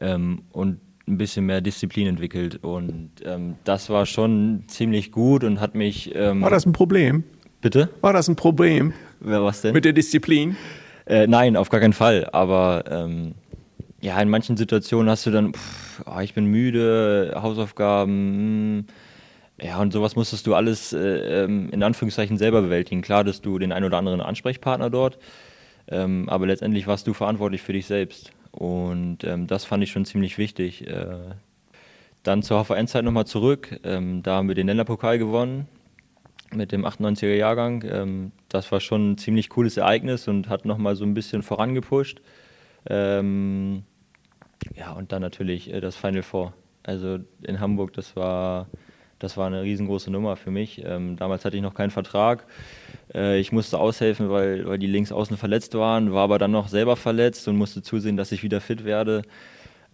ähm, 0.00 0.42
und 0.52 0.80
ein 1.06 1.18
bisschen 1.18 1.46
mehr 1.46 1.60
Disziplin 1.60 2.06
entwickelt. 2.06 2.62
Und 2.62 3.10
ähm, 3.24 3.56
das 3.64 3.90
war 3.90 4.06
schon 4.06 4.64
ziemlich 4.68 5.12
gut 5.12 5.44
und 5.44 5.60
hat 5.60 5.74
mich. 5.74 6.14
Ähm, 6.14 6.42
war 6.42 6.50
das 6.50 6.66
ein 6.66 6.72
Problem? 6.72 7.24
Bitte? 7.60 7.90
War 8.00 8.12
das 8.12 8.28
ein 8.28 8.36
Problem? 8.36 8.92
Ja, 9.24 9.42
was 9.42 9.62
denn? 9.62 9.72
Mit 9.72 9.84
der 9.84 9.92
Disziplin? 9.92 10.56
Äh, 11.06 11.26
nein, 11.26 11.56
auf 11.56 11.68
gar 11.68 11.80
keinen 11.80 11.92
Fall. 11.92 12.28
Aber 12.32 12.84
ähm, 12.88 13.34
ja, 14.00 14.20
in 14.20 14.28
manchen 14.28 14.56
Situationen 14.56 15.08
hast 15.08 15.26
du 15.26 15.30
dann, 15.30 15.54
pff, 15.54 16.02
oh, 16.06 16.20
ich 16.20 16.34
bin 16.34 16.46
müde, 16.46 17.32
Hausaufgaben. 17.40 18.76
Mh, 18.76 18.78
hm. 18.78 18.86
ja, 19.60 19.80
und 19.80 19.92
sowas 19.92 20.16
musstest 20.16 20.46
du 20.46 20.54
alles 20.54 20.92
äh, 20.92 21.44
ähm, 21.44 21.70
in 21.70 21.82
Anführungszeichen 21.82 22.36
selber 22.36 22.62
bewältigen. 22.62 23.02
Klar, 23.02 23.24
dass 23.24 23.40
du 23.40 23.58
den 23.58 23.72
einen 23.72 23.86
oder 23.86 23.98
anderen 23.98 24.20
Ansprechpartner 24.20 24.90
dort, 24.90 25.18
ähm, 25.88 26.28
aber 26.28 26.46
letztendlich 26.46 26.86
warst 26.86 27.06
du 27.06 27.14
verantwortlich 27.14 27.62
für 27.62 27.72
dich 27.72 27.86
selbst. 27.86 28.32
Und 28.52 29.24
ähm, 29.24 29.46
das 29.46 29.64
fand 29.64 29.82
ich 29.82 29.90
schon 29.90 30.04
ziemlich 30.04 30.38
wichtig. 30.38 30.86
Äh, 30.86 31.34
dann 32.22 32.42
zur 32.42 32.64
HVN-Zeit 32.64 33.04
nochmal 33.04 33.26
zurück. 33.26 33.80
Ähm, 33.82 34.22
da 34.22 34.36
haben 34.36 34.48
wir 34.48 34.54
den 34.54 34.68
Länderpokal 34.68 35.18
gewonnen 35.18 35.66
mit 36.52 36.70
dem 36.70 36.84
98er 36.84 37.34
Jahrgang. 37.34 37.82
Ähm, 37.88 38.32
das 38.48 38.70
war 38.70 38.80
schon 38.80 39.12
ein 39.12 39.18
ziemlich 39.18 39.48
cooles 39.48 39.76
Ereignis 39.76 40.28
und 40.28 40.48
hat 40.48 40.64
nochmal 40.64 40.96
so 40.96 41.04
ein 41.04 41.14
bisschen 41.14 41.42
vorangepusht. 41.42 42.20
Ähm, 42.86 43.84
ja, 44.76 44.92
und 44.92 45.12
dann 45.12 45.22
natürlich 45.22 45.72
äh, 45.72 45.80
das 45.80 45.96
Final 45.96 46.22
Four. 46.22 46.52
Also 46.82 47.18
in 47.42 47.60
Hamburg, 47.60 47.92
das 47.94 48.16
war, 48.16 48.68
das 49.22 49.36
war 49.36 49.46
eine 49.46 49.62
riesengroße 49.62 50.10
Nummer 50.10 50.36
für 50.36 50.50
mich. 50.50 50.82
Ähm, 50.84 51.16
damals 51.16 51.44
hatte 51.44 51.56
ich 51.56 51.62
noch 51.62 51.74
keinen 51.74 51.90
Vertrag. 51.90 52.44
Äh, 53.14 53.38
ich 53.38 53.52
musste 53.52 53.78
aushelfen, 53.78 54.30
weil, 54.30 54.66
weil 54.66 54.78
die 54.78 54.88
Linksaußen 54.88 55.36
verletzt 55.36 55.74
waren, 55.74 56.12
war 56.12 56.24
aber 56.24 56.38
dann 56.38 56.50
noch 56.50 56.68
selber 56.68 56.96
verletzt 56.96 57.46
und 57.46 57.56
musste 57.56 57.82
zusehen, 57.82 58.16
dass 58.16 58.32
ich 58.32 58.42
wieder 58.42 58.60
fit 58.60 58.84
werde. 58.84 59.22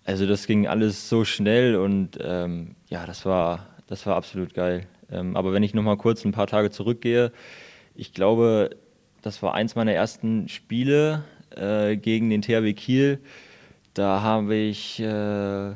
Also 0.04 0.26
das 0.26 0.46
ging 0.46 0.66
alles 0.66 1.10
so 1.10 1.24
schnell 1.24 1.76
und 1.76 2.18
ähm, 2.22 2.76
ja, 2.88 3.04
das 3.04 3.26
war, 3.26 3.66
das 3.86 4.06
war 4.06 4.16
absolut 4.16 4.54
geil. 4.54 4.86
Ähm, 5.10 5.36
aber 5.36 5.52
wenn 5.52 5.62
ich 5.62 5.74
noch 5.74 5.82
mal 5.82 5.98
kurz 5.98 6.24
ein 6.24 6.32
paar 6.32 6.46
Tage 6.46 6.70
zurückgehe, 6.70 7.30
ich 7.94 8.14
glaube, 8.14 8.70
das 9.20 9.42
war 9.42 9.54
eins 9.54 9.74
meiner 9.74 9.92
ersten 9.92 10.48
Spiele 10.48 11.24
äh, 11.54 11.96
gegen 11.96 12.30
den 12.30 12.40
THW 12.40 12.72
Kiel. 12.72 13.20
Da 13.92 14.22
habe 14.22 14.54
ich, 14.54 15.00
äh, 15.00 15.74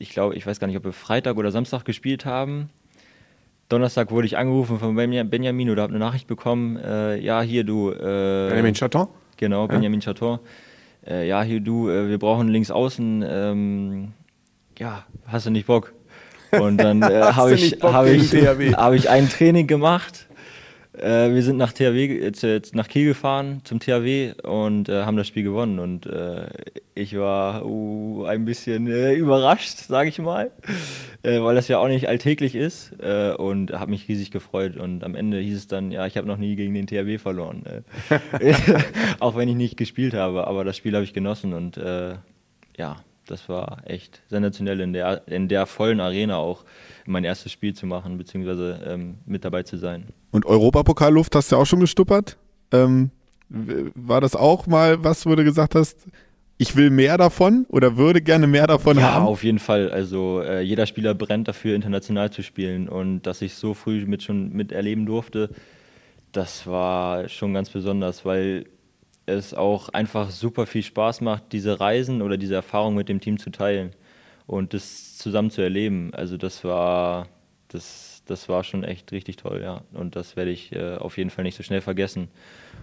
ich 0.00 0.10
glaube, 0.10 0.34
ich 0.34 0.46
weiß 0.46 0.58
gar 0.58 0.66
nicht, 0.66 0.78
ob 0.78 0.84
wir 0.84 0.92
Freitag 0.92 1.36
oder 1.36 1.52
Samstag 1.52 1.84
gespielt 1.84 2.24
haben. 2.24 2.70
Donnerstag 3.68 4.10
wurde 4.10 4.26
ich 4.26 4.36
angerufen 4.38 4.78
von 4.78 4.96
Benjamin 4.96 5.70
oder 5.70 5.82
habe 5.82 5.92
eine 5.92 6.00
Nachricht 6.00 6.26
bekommen. 6.26 6.76
Äh, 6.78 7.18
ja, 7.18 7.42
hier 7.42 7.64
du. 7.64 7.90
Äh, 7.90 8.48
Benjamin 8.48 8.74
Chaton? 8.74 9.08
Genau, 9.36 9.68
Benjamin 9.68 10.00
ja. 10.00 10.06
Chaton. 10.06 10.38
Äh, 11.06 11.28
ja, 11.28 11.42
hier 11.42 11.60
du, 11.60 11.88
äh, 11.90 12.08
wir 12.08 12.18
brauchen 12.18 12.48
links 12.48 12.70
außen. 12.70 13.24
Ähm, 13.28 14.12
ja, 14.78 15.04
hast 15.26 15.46
du 15.46 15.50
nicht 15.50 15.66
Bock? 15.66 15.92
Und 16.50 16.78
dann 16.78 17.02
äh, 17.02 17.20
habe 17.32 17.54
ich, 17.54 17.78
hab 17.82 18.06
ich, 18.06 18.32
hab 18.76 18.92
ich 18.94 19.10
ein 19.10 19.28
Training 19.28 19.66
gemacht 19.66 20.26
äh, 21.00 21.34
wir 21.34 21.42
sind 21.42 21.56
nach 21.56 21.72
THW, 21.72 22.28
äh, 22.28 22.62
nach 22.72 22.88
Kiel 22.88 23.06
gefahren 23.06 23.60
zum 23.64 23.80
THW 23.80 24.32
und 24.42 24.88
äh, 24.88 25.04
haben 25.04 25.16
das 25.16 25.26
Spiel 25.26 25.42
gewonnen. 25.42 25.78
Und 25.78 26.06
äh, 26.06 26.46
ich 26.94 27.16
war 27.18 27.64
uh, 27.64 28.24
ein 28.24 28.44
bisschen 28.44 28.86
äh, 28.86 29.14
überrascht, 29.14 29.78
sage 29.78 30.08
ich 30.08 30.18
mal, 30.18 30.50
äh, 31.22 31.40
weil 31.40 31.54
das 31.54 31.68
ja 31.68 31.78
auch 31.78 31.88
nicht 31.88 32.08
alltäglich 32.08 32.54
ist 32.54 32.92
und 33.00 33.72
habe 33.72 33.90
mich 33.90 34.08
riesig 34.08 34.30
gefreut. 34.30 34.76
Und 34.76 35.04
am 35.04 35.14
Ende 35.14 35.38
hieß 35.38 35.56
es 35.56 35.66
dann, 35.66 35.90
ja, 35.90 36.06
ich 36.06 36.16
habe 36.16 36.26
noch 36.26 36.36
nie 36.36 36.56
gegen 36.56 36.74
den 36.74 36.86
THW 36.86 37.18
verloren, 37.18 37.64
auch 39.20 39.36
wenn 39.36 39.48
ich 39.48 39.56
nicht 39.56 39.76
gespielt 39.76 40.14
habe. 40.14 40.46
Aber 40.46 40.64
das 40.64 40.76
Spiel 40.76 40.94
habe 40.94 41.04
ich 41.04 41.12
genossen 41.14 41.52
und 41.54 41.80
ja, 42.76 42.96
das 43.30 43.48
war 43.48 43.82
echt 43.84 44.22
sensationell 44.28 44.80
in 44.80 44.92
der, 44.92 45.26
in 45.28 45.48
der 45.48 45.66
vollen 45.66 46.00
Arena 46.00 46.36
auch 46.36 46.64
mein 47.06 47.24
erstes 47.24 47.52
Spiel 47.52 47.74
zu 47.74 47.86
machen, 47.86 48.18
beziehungsweise 48.18 48.80
ähm, 48.86 49.18
mit 49.26 49.44
dabei 49.44 49.62
zu 49.62 49.76
sein. 49.76 50.08
Und 50.30 50.46
Europapokalluft 50.46 51.34
hast 51.34 51.52
du 51.52 51.56
auch 51.56 51.66
schon 51.66 51.80
gestuppert? 51.80 52.36
Ähm, 52.72 53.10
war 53.48 54.20
das 54.20 54.36
auch 54.36 54.66
mal 54.66 55.02
was, 55.02 55.26
wo 55.26 55.34
du 55.34 55.44
gesagt 55.44 55.74
hast, 55.74 56.06
ich 56.58 56.76
will 56.76 56.90
mehr 56.90 57.16
davon 57.16 57.64
oder 57.70 57.96
würde 57.96 58.20
gerne 58.20 58.46
mehr 58.46 58.66
davon 58.66 58.98
ja, 58.98 59.14
haben? 59.14 59.24
Ja, 59.24 59.30
auf 59.30 59.42
jeden 59.42 59.58
Fall. 59.58 59.90
Also 59.90 60.42
äh, 60.42 60.60
jeder 60.60 60.86
Spieler 60.86 61.14
brennt 61.14 61.48
dafür, 61.48 61.74
international 61.74 62.30
zu 62.30 62.42
spielen 62.42 62.88
und 62.88 63.22
dass 63.22 63.40
ich 63.40 63.54
so 63.54 63.72
früh 63.74 64.04
mit 64.04 64.22
schon 64.22 64.52
miterleben 64.52 65.06
durfte, 65.06 65.50
das 66.32 66.66
war 66.66 67.28
schon 67.28 67.54
ganz 67.54 67.70
besonders, 67.70 68.24
weil 68.24 68.66
es 69.26 69.54
auch 69.54 69.88
einfach 69.90 70.30
super 70.30 70.66
viel 70.66 70.82
Spaß 70.82 71.20
macht, 71.20 71.52
diese 71.52 71.80
Reisen 71.80 72.22
oder 72.22 72.36
diese 72.36 72.54
Erfahrung 72.54 72.94
mit 72.94 73.08
dem 73.08 73.20
Team 73.20 73.38
zu 73.38 73.50
teilen 73.50 73.92
und 74.46 74.74
das 74.74 75.16
zusammen 75.16 75.50
zu 75.50 75.62
erleben. 75.62 76.10
Also 76.12 76.36
das 76.36 76.64
war, 76.64 77.28
das, 77.68 78.22
das 78.26 78.48
war 78.48 78.64
schon 78.64 78.84
echt 78.84 79.12
richtig 79.12 79.36
toll, 79.36 79.60
ja. 79.62 79.82
Und 79.92 80.16
das 80.16 80.36
werde 80.36 80.50
ich 80.50 80.72
äh, 80.72 80.96
auf 80.96 81.18
jeden 81.18 81.30
Fall 81.30 81.44
nicht 81.44 81.56
so 81.56 81.62
schnell 81.62 81.80
vergessen. 81.80 82.28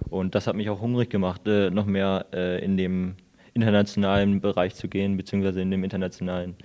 Und 0.09 0.35
das 0.35 0.47
hat 0.47 0.55
mich 0.55 0.69
auch 0.69 0.79
hungrig 0.79 1.09
gemacht, 1.09 1.47
äh, 1.47 1.69
noch 1.69 1.85
mehr 1.85 2.27
äh, 2.33 2.63
in 2.63 2.77
dem 2.77 3.15
internationalen 3.53 4.39
Bereich 4.39 4.75
zu 4.75 4.87
gehen, 4.87 5.17
beziehungsweise 5.17 5.61
in 5.61 5.71
dem 5.71 5.83
internationalen 5.83 6.55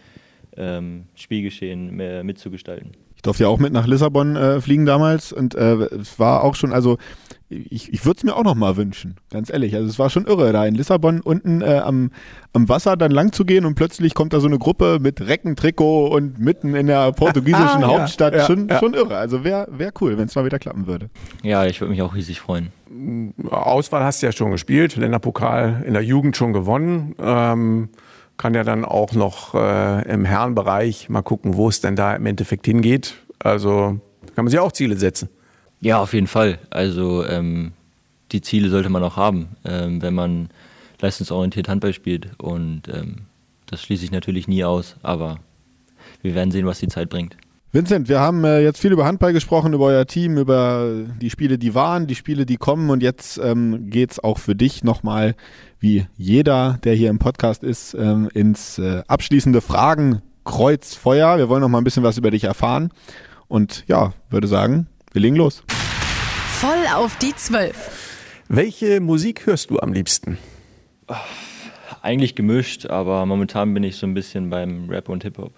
ähm, 0.56 1.06
Spielgeschehen 1.14 1.96
mitzugestalten. 2.24 2.92
Ich 3.22 3.24
durfte 3.24 3.44
ja 3.44 3.48
auch 3.50 3.60
mit 3.60 3.72
nach 3.72 3.86
Lissabon 3.86 4.34
äh, 4.34 4.60
fliegen 4.60 4.84
damals 4.84 5.32
und 5.32 5.54
äh, 5.54 5.74
es 5.74 6.18
war 6.18 6.42
auch 6.42 6.56
schon, 6.56 6.72
also 6.72 6.98
ich, 7.48 7.92
ich 7.92 8.04
würde 8.04 8.18
es 8.18 8.24
mir 8.24 8.34
auch 8.34 8.42
noch 8.42 8.56
mal 8.56 8.76
wünschen, 8.76 9.14
ganz 9.30 9.48
ehrlich. 9.48 9.76
Also 9.76 9.88
es 9.88 9.96
war 10.00 10.10
schon 10.10 10.26
irre, 10.26 10.52
da 10.52 10.66
in 10.66 10.74
Lissabon 10.74 11.20
unten 11.20 11.62
äh, 11.62 11.80
am, 11.84 12.10
am 12.52 12.68
Wasser 12.68 12.96
dann 12.96 13.12
lang 13.12 13.30
zu 13.32 13.44
gehen 13.44 13.64
und 13.64 13.76
plötzlich 13.76 14.14
kommt 14.14 14.32
da 14.32 14.40
so 14.40 14.48
eine 14.48 14.58
Gruppe 14.58 14.98
mit 15.00 15.20
Reckentrikot 15.20 16.08
und 16.08 16.40
mitten 16.40 16.74
in 16.74 16.88
der 16.88 17.12
portugiesischen 17.16 17.84
ah, 17.84 17.86
Hauptstadt. 17.86 18.34
Ja, 18.34 18.44
schon, 18.44 18.66
ja. 18.66 18.80
schon 18.80 18.94
irre. 18.94 19.16
Also 19.16 19.44
wäre 19.44 19.68
wär 19.70 19.92
cool, 20.00 20.18
wenn 20.18 20.26
es 20.26 20.34
mal 20.34 20.44
wieder 20.44 20.58
klappen 20.58 20.88
würde. 20.88 21.08
Ja, 21.44 21.64
ich 21.64 21.80
würde 21.80 21.92
mich 21.92 22.02
auch 22.02 22.16
riesig 22.16 22.40
freuen. 22.40 22.70
Auswahl 23.50 24.02
hast 24.02 24.20
du 24.20 24.26
ja 24.26 24.32
schon 24.32 24.50
gespielt, 24.50 24.96
Länderpokal 24.96 25.84
in 25.86 25.92
der 25.92 26.02
Jugend 26.02 26.36
schon 26.36 26.52
gewonnen. 26.52 27.14
Ähm, 27.20 27.90
kann 28.42 28.54
ja 28.54 28.64
dann 28.64 28.84
auch 28.84 29.12
noch 29.12 29.54
äh, 29.54 30.02
im 30.12 30.24
Herrenbereich 30.24 31.08
mal 31.08 31.22
gucken, 31.22 31.54
wo 31.54 31.68
es 31.68 31.80
denn 31.80 31.94
da 31.94 32.16
im 32.16 32.26
Endeffekt 32.26 32.66
hingeht. 32.66 33.14
Also 33.38 34.00
kann 34.34 34.44
man 34.44 34.48
sich 34.48 34.58
auch 34.58 34.72
Ziele 34.72 34.96
setzen. 34.96 35.28
Ja, 35.80 36.00
auf 36.00 36.12
jeden 36.12 36.26
Fall. 36.26 36.58
Also 36.68 37.24
ähm, 37.24 37.70
die 38.32 38.40
Ziele 38.40 38.68
sollte 38.68 38.88
man 38.88 39.04
auch 39.04 39.14
haben, 39.14 39.50
ähm, 39.64 40.02
wenn 40.02 40.14
man 40.14 40.48
leistungsorientiert 41.00 41.68
Handball 41.68 41.92
spielt. 41.92 42.30
Und 42.40 42.88
ähm, 42.88 43.18
das 43.66 43.84
schließe 43.84 44.04
ich 44.04 44.10
natürlich 44.10 44.48
nie 44.48 44.64
aus, 44.64 44.96
aber 45.04 45.38
wir 46.20 46.34
werden 46.34 46.50
sehen, 46.50 46.66
was 46.66 46.80
die 46.80 46.88
Zeit 46.88 47.10
bringt. 47.10 47.36
Vincent, 47.74 48.10
wir 48.10 48.20
haben 48.20 48.44
äh, 48.44 48.60
jetzt 48.60 48.82
viel 48.82 48.92
über 48.92 49.06
Handball 49.06 49.32
gesprochen, 49.32 49.72
über 49.72 49.86
euer 49.86 50.06
Team, 50.06 50.36
über 50.36 51.06
die 51.22 51.30
Spiele, 51.30 51.56
die 51.56 51.74
waren, 51.74 52.06
die 52.06 52.14
Spiele, 52.14 52.44
die 52.44 52.58
kommen. 52.58 52.90
Und 52.90 53.02
jetzt 53.02 53.38
ähm, 53.38 53.88
geht 53.88 54.10
es 54.10 54.22
auch 54.22 54.36
für 54.36 54.54
dich 54.54 54.84
nochmal, 54.84 55.34
wie 55.80 56.06
jeder, 56.18 56.78
der 56.84 56.94
hier 56.94 57.08
im 57.08 57.18
Podcast 57.18 57.64
ist, 57.64 57.94
ähm, 57.94 58.28
ins 58.34 58.78
äh, 58.78 59.02
abschließende 59.08 59.62
Fragen 59.62 60.20
Kreuzfeuer. 60.44 61.38
Wir 61.38 61.48
wollen 61.48 61.62
noch 61.62 61.70
mal 61.70 61.78
ein 61.78 61.84
bisschen 61.84 62.02
was 62.02 62.18
über 62.18 62.30
dich 62.30 62.44
erfahren. 62.44 62.90
Und 63.48 63.84
ja, 63.86 64.12
würde 64.28 64.48
sagen, 64.48 64.86
wir 65.12 65.22
legen 65.22 65.36
los. 65.36 65.64
Voll 65.68 66.84
auf 66.94 67.16
die 67.16 67.34
Zwölf. 67.36 68.42
Welche 68.48 69.00
Musik 69.00 69.46
hörst 69.46 69.70
du 69.70 69.78
am 69.78 69.94
liebsten? 69.94 70.36
Eigentlich 72.02 72.34
gemischt, 72.34 72.84
aber 72.84 73.24
momentan 73.24 73.72
bin 73.72 73.82
ich 73.82 73.96
so 73.96 74.06
ein 74.06 74.12
bisschen 74.12 74.50
beim 74.50 74.90
Rap 74.90 75.08
und 75.08 75.22
Hip-Hop. 75.22 75.54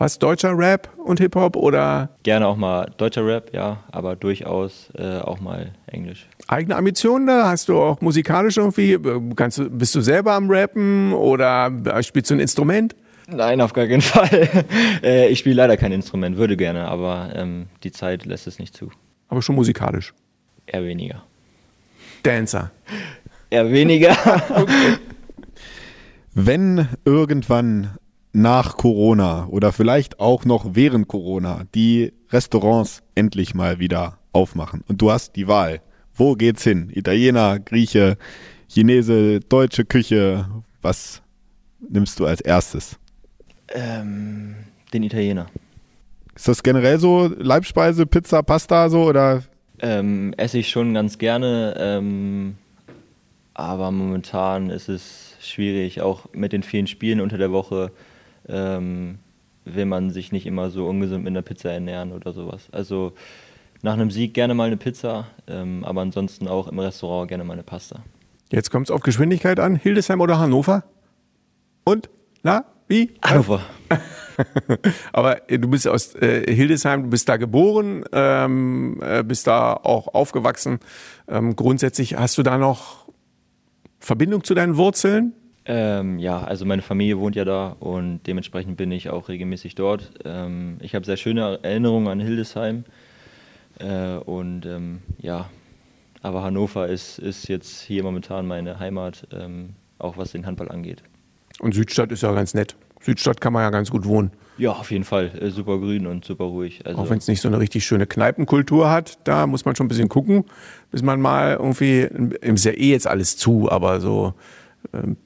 Was, 0.00 0.20
deutscher 0.20 0.56
Rap 0.56 0.88
und 0.96 1.18
Hip-Hop 1.18 1.56
oder? 1.56 2.10
Gerne 2.22 2.46
auch 2.46 2.56
mal 2.56 2.88
deutscher 2.98 3.26
Rap, 3.26 3.52
ja, 3.52 3.82
aber 3.90 4.14
durchaus 4.14 4.90
äh, 4.96 5.18
auch 5.18 5.40
mal 5.40 5.72
Englisch. 5.88 6.28
Eigene 6.46 6.76
Ambitionen 6.76 7.26
da? 7.26 7.48
Hast 7.48 7.68
du 7.68 7.76
auch 7.80 8.00
musikalisch 8.00 8.58
irgendwie? 8.58 8.96
Kannst 9.34 9.58
du, 9.58 9.68
bist 9.68 9.96
du 9.96 10.00
selber 10.00 10.34
am 10.34 10.48
Rappen 10.48 11.12
oder 11.12 11.72
spielst 12.04 12.30
du 12.30 12.36
ein 12.36 12.40
Instrument? 12.40 12.94
Nein, 13.26 13.60
auf 13.60 13.72
gar 13.72 13.88
keinen 13.88 14.00
Fall. 14.02 14.48
Äh, 15.02 15.30
ich 15.30 15.40
spiele 15.40 15.56
leider 15.56 15.76
kein 15.76 15.90
Instrument, 15.90 16.36
würde 16.36 16.56
gerne, 16.56 16.86
aber 16.86 17.32
ähm, 17.34 17.66
die 17.82 17.90
Zeit 17.90 18.24
lässt 18.24 18.46
es 18.46 18.60
nicht 18.60 18.76
zu. 18.76 18.92
Aber 19.26 19.42
schon 19.42 19.56
musikalisch? 19.56 20.14
Eher 20.66 20.84
weniger. 20.84 21.24
Dancer? 22.22 22.70
Eher 23.50 23.70
weniger. 23.72 24.12
okay. 24.54 24.96
Wenn 26.34 26.86
irgendwann 27.04 27.96
nach 28.38 28.76
Corona 28.76 29.46
oder 29.48 29.72
vielleicht 29.72 30.20
auch 30.20 30.44
noch 30.44 30.74
während 30.74 31.08
Corona 31.08 31.64
die 31.74 32.12
Restaurants 32.30 33.02
endlich 33.14 33.54
mal 33.54 33.80
wieder 33.80 34.18
aufmachen 34.32 34.84
und 34.86 35.02
du 35.02 35.10
hast 35.10 35.34
die 35.34 35.48
Wahl, 35.48 35.80
wo 36.14 36.34
geht's 36.34 36.62
hin? 36.62 36.90
Italiener, 36.94 37.58
Grieche, 37.58 38.16
Chinese, 38.68 39.40
deutsche 39.40 39.84
Küche, 39.84 40.48
was 40.82 41.20
nimmst 41.80 42.20
du 42.20 42.26
als 42.26 42.40
erstes? 42.40 42.98
Ähm, 43.74 44.54
den 44.92 45.02
Italiener. 45.02 45.46
Ist 46.34 46.46
das 46.46 46.62
generell 46.62 47.00
so 47.00 47.26
Leibspeise, 47.36 48.06
Pizza, 48.06 48.42
Pasta 48.42 48.88
so 48.88 49.04
oder? 49.04 49.42
Ähm, 49.80 50.32
esse 50.36 50.58
ich 50.58 50.68
schon 50.68 50.94
ganz 50.94 51.18
gerne, 51.18 51.74
ähm, 51.76 52.56
aber 53.54 53.90
momentan 53.90 54.70
ist 54.70 54.88
es 54.88 55.36
schwierig, 55.40 56.02
auch 56.02 56.32
mit 56.32 56.52
den 56.52 56.62
vielen 56.62 56.86
Spielen 56.86 57.20
unter 57.20 57.38
der 57.38 57.50
Woche 57.50 57.90
ähm, 58.48 59.18
will 59.64 59.84
man 59.84 60.10
sich 60.10 60.32
nicht 60.32 60.46
immer 60.46 60.70
so 60.70 60.86
ungesund 60.86 61.24
mit 61.24 61.32
einer 61.32 61.42
Pizza 61.42 61.70
ernähren 61.70 62.12
oder 62.12 62.32
sowas. 62.32 62.68
Also 62.72 63.12
nach 63.82 63.94
einem 63.94 64.10
Sieg 64.10 64.34
gerne 64.34 64.54
mal 64.54 64.66
eine 64.66 64.76
Pizza, 64.76 65.26
ähm, 65.46 65.84
aber 65.84 66.00
ansonsten 66.00 66.48
auch 66.48 66.68
im 66.68 66.78
Restaurant 66.78 67.28
gerne 67.28 67.44
mal 67.44 67.52
eine 67.54 67.62
Pasta. 67.62 68.02
Jetzt 68.50 68.70
kommt 68.70 68.88
es 68.88 68.90
auf 68.90 69.02
Geschwindigkeit 69.02 69.60
an. 69.60 69.76
Hildesheim 69.76 70.20
oder 70.20 70.38
Hannover? 70.38 70.84
Und? 71.84 72.08
Na, 72.42 72.64
wie? 72.88 73.14
Hannover. 73.22 73.60
Aber 75.12 75.50
äh, 75.50 75.58
du 75.58 75.68
bist 75.68 75.86
aus 75.86 76.14
äh, 76.14 76.52
Hildesheim, 76.52 77.04
du 77.04 77.10
bist 77.10 77.28
da 77.28 77.36
geboren, 77.36 78.04
ähm, 78.12 79.00
äh, 79.02 79.22
bist 79.22 79.46
da 79.46 79.74
auch 79.74 80.14
aufgewachsen. 80.14 80.78
Ähm, 81.28 81.54
grundsätzlich 81.56 82.16
hast 82.16 82.38
du 82.38 82.42
da 82.42 82.56
noch 82.56 83.08
Verbindung 83.98 84.44
zu 84.44 84.54
deinen 84.54 84.76
Wurzeln? 84.76 85.34
Ähm, 85.70 86.18
ja, 86.18 86.42
also 86.42 86.64
meine 86.64 86.80
Familie 86.80 87.18
wohnt 87.18 87.36
ja 87.36 87.44
da 87.44 87.76
und 87.78 88.20
dementsprechend 88.26 88.78
bin 88.78 88.90
ich 88.90 89.10
auch 89.10 89.28
regelmäßig 89.28 89.74
dort. 89.74 90.10
Ähm, 90.24 90.78
ich 90.80 90.94
habe 90.94 91.04
sehr 91.04 91.18
schöne 91.18 91.58
Erinnerungen 91.62 92.08
an 92.08 92.20
Hildesheim 92.20 92.84
äh, 93.78 94.16
und 94.16 94.64
ähm, 94.64 95.00
ja, 95.18 95.50
aber 96.22 96.42
Hannover 96.42 96.88
ist, 96.88 97.18
ist 97.18 97.48
jetzt 97.48 97.82
hier 97.82 98.02
momentan 98.02 98.46
meine 98.46 98.80
Heimat, 98.80 99.26
ähm, 99.30 99.74
auch 99.98 100.16
was 100.16 100.32
den 100.32 100.46
Handball 100.46 100.70
angeht. 100.70 101.02
Und 101.60 101.74
Südstadt 101.74 102.12
ist 102.12 102.22
ja 102.22 102.32
ganz 102.32 102.54
nett. 102.54 102.74
Südstadt 103.02 103.42
kann 103.42 103.52
man 103.52 103.62
ja 103.62 103.68
ganz 103.68 103.90
gut 103.90 104.06
wohnen. 104.06 104.32
Ja, 104.56 104.72
auf 104.72 104.90
jeden 104.90 105.04
Fall. 105.04 105.30
Äh, 105.38 105.50
super 105.50 105.78
grün 105.78 106.06
und 106.06 106.24
super 106.24 106.44
ruhig. 106.44 106.80
Also 106.86 106.98
Auch 106.98 107.10
wenn 107.10 107.18
es 107.18 107.28
nicht 107.28 107.42
so 107.42 107.48
eine 107.48 107.60
richtig 107.60 107.84
schöne 107.84 108.06
Kneipenkultur 108.06 108.90
hat, 108.90 109.18
da 109.24 109.46
muss 109.46 109.66
man 109.66 109.76
schon 109.76 109.84
ein 109.84 109.88
bisschen 109.88 110.08
gucken, 110.08 110.46
bis 110.90 111.02
man 111.02 111.20
mal 111.20 111.56
irgendwie, 111.60 112.08
ist 112.40 112.64
ja 112.64 112.72
eh 112.72 112.90
jetzt 112.90 113.06
alles 113.06 113.36
zu, 113.36 113.70
aber 113.70 114.00
so 114.00 114.32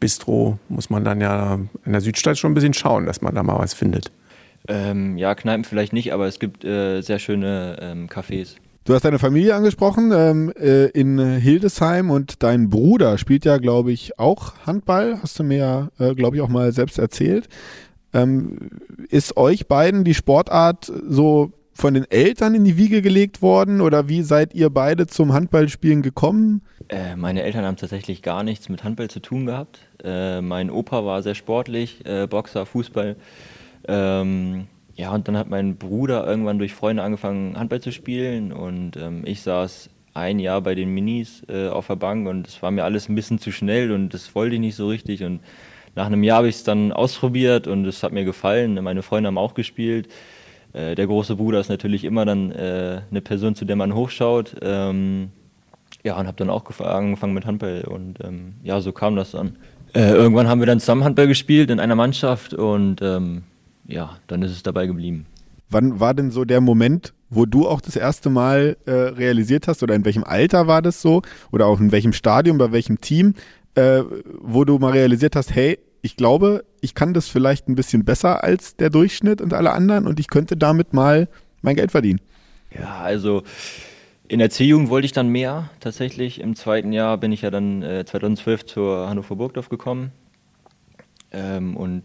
Bistro 0.01 0.59
muss 0.69 0.91
man 0.91 1.05
dann 1.05 1.21
ja 1.21 1.61
in 1.85 1.93
der 1.93 2.01
Südstadt 2.01 2.39
schon 2.39 2.53
ein 2.53 2.55
bisschen 2.55 2.75
schauen, 2.75 3.07
dass 3.07 3.23
man 3.23 3.35
da 3.35 3.43
mal 3.43 3.59
was 3.59 3.75
findet. 3.75 4.11
Ähm, 4.69 5.17
ja, 5.19 5.35
Kneipen 5.35 5.65
vielleicht 5.65 5.93
nicht, 5.93 6.13
aber 6.13 6.27
es 6.27 6.39
gibt 6.39 6.65
äh, 6.65 7.01
sehr 7.01 7.19
schöne 7.19 7.79
ähm, 7.81 8.09
Cafés. 8.09 8.57
Du 8.85 8.95
hast 8.95 9.05
deine 9.05 9.21
Familie 9.21 9.55
angesprochen 9.55 10.13
ähm, 10.13 10.53
äh, 10.59 10.87
in 10.87 11.19
Hildesheim 11.19 12.11
und 12.11 12.43
dein 12.43 12.69
Bruder 12.69 13.17
spielt 13.17 13.45
ja, 13.45 13.59
glaube 13.59 13.93
ich, 13.93 14.19
auch 14.19 14.55
Handball. 14.67 15.19
Hast 15.23 15.39
du 15.39 15.45
mir, 15.45 15.91
äh, 15.99 16.15
glaube 16.15 16.37
ich, 16.37 16.43
auch 16.43 16.49
mal 16.49 16.73
selbst 16.73 16.99
erzählt. 16.99 17.49
Ähm, 18.13 18.71
ist 19.09 19.37
euch 19.37 19.69
beiden 19.69 20.03
die 20.03 20.15
Sportart 20.15 20.93
so 21.09 21.53
von 21.75 21.95
den 21.95 22.11
Eltern 22.11 22.55
in 22.55 22.65
die 22.65 22.77
Wiege 22.77 23.03
gelegt 23.03 23.43
worden 23.43 23.81
oder 23.81 24.09
wie 24.09 24.23
seid 24.23 24.55
ihr 24.55 24.71
beide 24.71 25.07
zum 25.07 25.33
Handballspielen 25.33 26.03
gekommen? 26.03 26.63
Äh, 26.89 27.17
meine 27.17 27.43
Eltern 27.43 27.65
haben 27.65 27.77
tatsächlich 27.77 28.23
gar 28.23 28.43
nichts 28.43 28.69
mit 28.69 28.85
Handball 28.85 29.09
zu 29.09 29.21
tun 29.21 29.47
gehabt. 29.47 29.81
Äh, 30.05 30.41
mein 30.41 30.71
Opa 30.71 31.05
war 31.05 31.23
sehr 31.23 31.35
sportlich, 31.35 32.05
äh, 32.05 32.27
Boxer, 32.27 32.67
Fußball. 32.67 33.17
Ähm, 33.89 34.67
ja, 34.95 35.13
und 35.13 35.27
dann 35.27 35.37
hat 35.37 35.49
mein 35.49 35.77
Bruder 35.77 36.27
irgendwann 36.27 36.59
durch 36.59 36.75
Freunde 36.75 37.03
angefangen, 37.03 37.59
Handball 37.59 37.81
zu 37.81 37.93
spielen 37.93 38.53
und 38.53 38.97
ähm, 38.97 39.23
ich 39.25 39.41
saß 39.41 39.89
ein 40.15 40.39
Jahr 40.39 40.61
bei 40.61 40.75
den 40.75 40.93
Minis 40.93 41.43
äh, 41.49 41.69
auf 41.69 41.87
der 41.87 41.97
Bank 41.97 42.29
und 42.29 42.47
es 42.47 42.63
war 42.63 42.71
mir 42.71 42.85
alles 42.85 43.09
ein 43.09 43.15
bisschen 43.15 43.39
zu 43.39 43.51
schnell 43.51 43.93
und 43.93 44.13
das 44.13 44.35
wollte 44.35 44.57
ich 44.57 44.61
nicht 44.61 44.77
so 44.77 44.89
richtig 44.89 45.25
und 45.25 45.41
nach 45.95 46.07
einem 46.07 46.23
Jahr 46.23 46.39
habe 46.39 46.49
ich 46.49 46.57
es 46.57 46.65
dann 46.65 46.93
ausprobiert 46.93 47.67
und 47.67 47.85
es 47.87 48.03
hat 48.03 48.13
mir 48.13 48.25
gefallen. 48.25 48.83
Meine 48.83 49.03
Freunde 49.03 49.27
haben 49.27 49.39
auch 49.39 49.53
gespielt. 49.53 50.09
Äh, 50.73 50.95
der 50.95 51.07
große 51.07 51.37
Bruder 51.37 51.61
ist 51.61 51.69
natürlich 51.69 52.05
immer 52.05 52.25
dann 52.25 52.51
äh, 52.53 53.03
eine 53.11 53.21
Person, 53.21 53.55
zu 53.55 53.65
der 53.65 53.77
man 53.77 53.95
hochschaut. 53.95 54.57
Ähm, 54.63 55.31
ja, 56.03 56.19
und 56.19 56.27
habe 56.27 56.37
dann 56.37 56.51
auch 56.51 56.65
angefangen 56.81 57.35
mit 57.35 57.47
Handball 57.47 57.83
und 57.83 58.19
ähm, 58.25 58.55
ja, 58.63 58.81
so 58.81 58.93
kam 58.93 59.15
das 59.15 59.33
dann. 59.33 59.57
Äh, 59.95 60.13
irgendwann 60.13 60.49
haben 60.49 60.61
wir 60.61 60.67
dann 60.67 60.81
zusammen 60.81 61.05
Handball 61.05 61.29
gespielt 61.29 61.71
in 61.71 61.79
einer 61.79 61.95
Mannschaft 61.95 62.55
und 62.55 63.03
ähm, 63.03 63.43
ja, 63.87 64.17
dann 64.27 64.43
ist 64.43 64.53
es 64.53 64.63
dabei 64.63 64.87
geblieben. 64.87 65.27
Wann 65.69 66.01
war 66.01 66.15
denn 66.15 66.31
so 66.31 66.45
der 66.45 66.61
Moment, 66.61 67.13
wo 67.31 67.47
du 67.47 67.69
auch 67.69 67.81
das 67.81 67.97
erste 67.97 68.31
Mal 68.31 68.77
äh, 68.85 68.91
realisiert 68.91 69.69
hast 69.69 69.83
oder 69.83 69.95
in 69.95 70.05
welchem 70.05 70.25
Alter 70.25 70.67
war 70.67 70.83
das 70.83 71.01
so 71.01 71.23
oder 71.51 71.67
auch 71.67 71.81
in 71.81 71.93
welchem 71.93 72.13
Stadium, 72.13 72.59
bei 72.59 72.73
welchem 72.73 73.01
Team, 73.01 73.35
äh, 73.75 74.03
wo 74.41 74.65
du 74.65 74.79
mal 74.79 74.93
realisiert 74.93 75.37
hast, 75.37 75.55
hey, 75.55 75.79
ich 76.03 76.17
glaube, 76.17 76.65
ich 76.83 76.95
kann 76.95 77.15
das 77.15 77.29
vielleicht 77.29 77.69
ein 77.69 77.75
bisschen 77.75 78.05
besser 78.05 78.45
als 78.45 78.77
der 78.77 78.91
Durchschnitt 78.91 79.41
und 79.41 79.55
alle 79.55 79.73
anderen 79.73 80.07
und 80.07 80.21
ich 80.21 80.29
könnte 80.29 80.57
damit 80.57 80.93
mal 80.93 81.29
mein 81.63 81.77
Geld 81.77 81.91
verdienen? 81.91 82.21
Ja, 82.79 83.01
also 83.01 83.43
in 84.29 84.39
der 84.39 84.51
C-Jugend 84.51 84.91
wollte 84.91 85.07
ich 85.07 85.13
dann 85.13 85.29
mehr. 85.29 85.71
Tatsächlich 85.81 86.41
im 86.41 86.57
zweiten 86.57 86.93
Jahr 86.93 87.17
bin 87.19 87.33
ich 87.33 87.43
ja 87.43 87.51
dann 87.51 87.83
äh, 87.83 88.05
2012 88.05 88.67
zur 88.67 89.09
Hannover 89.09 89.37
Burgdorf 89.37 89.69
gekommen 89.71 90.13
ähm, 91.33 91.77
und 91.77 92.03